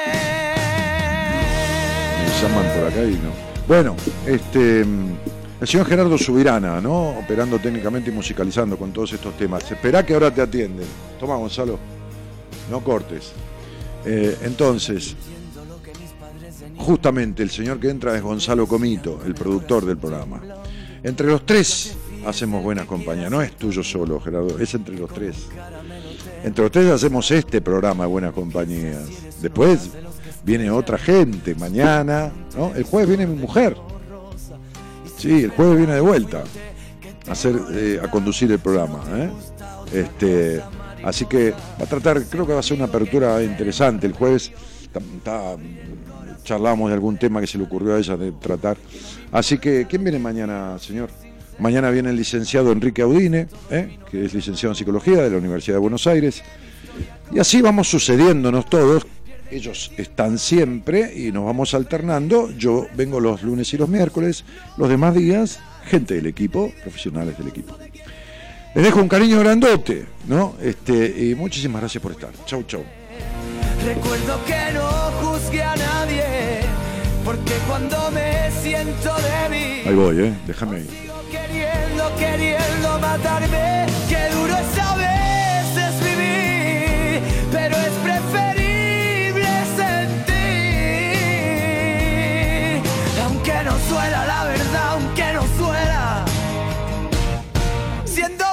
[2.24, 3.32] Me llaman por acá y no.
[3.66, 4.84] Bueno, este.
[4.84, 5.16] mm,
[5.60, 7.18] El señor Gerardo Subirana, ¿no?
[7.18, 9.68] Operando técnicamente y musicalizando con todos estos temas.
[9.68, 10.86] Esperá que ahora te atienden.
[11.18, 11.80] Toma, Gonzalo.
[12.70, 13.32] No cortes.
[14.04, 15.16] Eh, entonces,
[16.76, 20.40] justamente el señor que entra es Gonzalo Comito, el productor del programa.
[21.02, 23.28] Entre los tres hacemos buena compañía.
[23.28, 25.48] No es tuyo solo, Gerardo, es entre los tres.
[26.44, 29.02] Entre tres hacemos este programa de buenas compañías.
[29.40, 29.90] Después
[30.44, 32.74] viene otra gente mañana, ¿no?
[32.74, 33.76] El jueves viene mi mujer.
[35.16, 36.42] Sí, el jueves viene de vuelta
[37.28, 39.04] a hacer, eh, a conducir el programa.
[39.14, 39.30] ¿eh?
[39.92, 40.60] Este,
[41.04, 44.06] así que va a tratar, creo que va a ser una apertura interesante.
[44.06, 44.50] El jueves
[46.42, 48.76] charlamos de algún tema que se le ocurrió a ella de tratar.
[49.30, 51.08] Así que, ¿quién viene mañana, señor?
[51.62, 53.96] Mañana viene el licenciado Enrique Audine, ¿eh?
[54.10, 56.42] que es licenciado en psicología de la Universidad de Buenos Aires.
[57.32, 59.06] Y así vamos sucediéndonos todos.
[59.48, 62.50] Ellos están siempre y nos vamos alternando.
[62.58, 64.44] Yo vengo los lunes y los miércoles.
[64.76, 67.78] Los demás días, gente del equipo, profesionales del equipo.
[68.74, 70.56] Les dejo un cariño grandote, ¿no?
[70.60, 72.30] Este, y muchísimas gracias por estar.
[72.44, 72.82] Chau, chau.
[73.86, 74.88] Recuerdo que no
[75.22, 76.24] juzgué a nadie,
[77.24, 79.86] porque cuando me siento débil.
[79.86, 80.34] Ahí voy, ¿eh?
[80.44, 81.12] Déjame ahí
[82.18, 83.86] queriendo matarme.
[84.08, 90.42] Qué duro es a veces vivir, pero es preferible sentir.
[93.24, 96.24] Aunque no suela la verdad, aunque no suela.
[98.04, 98.51] Siendo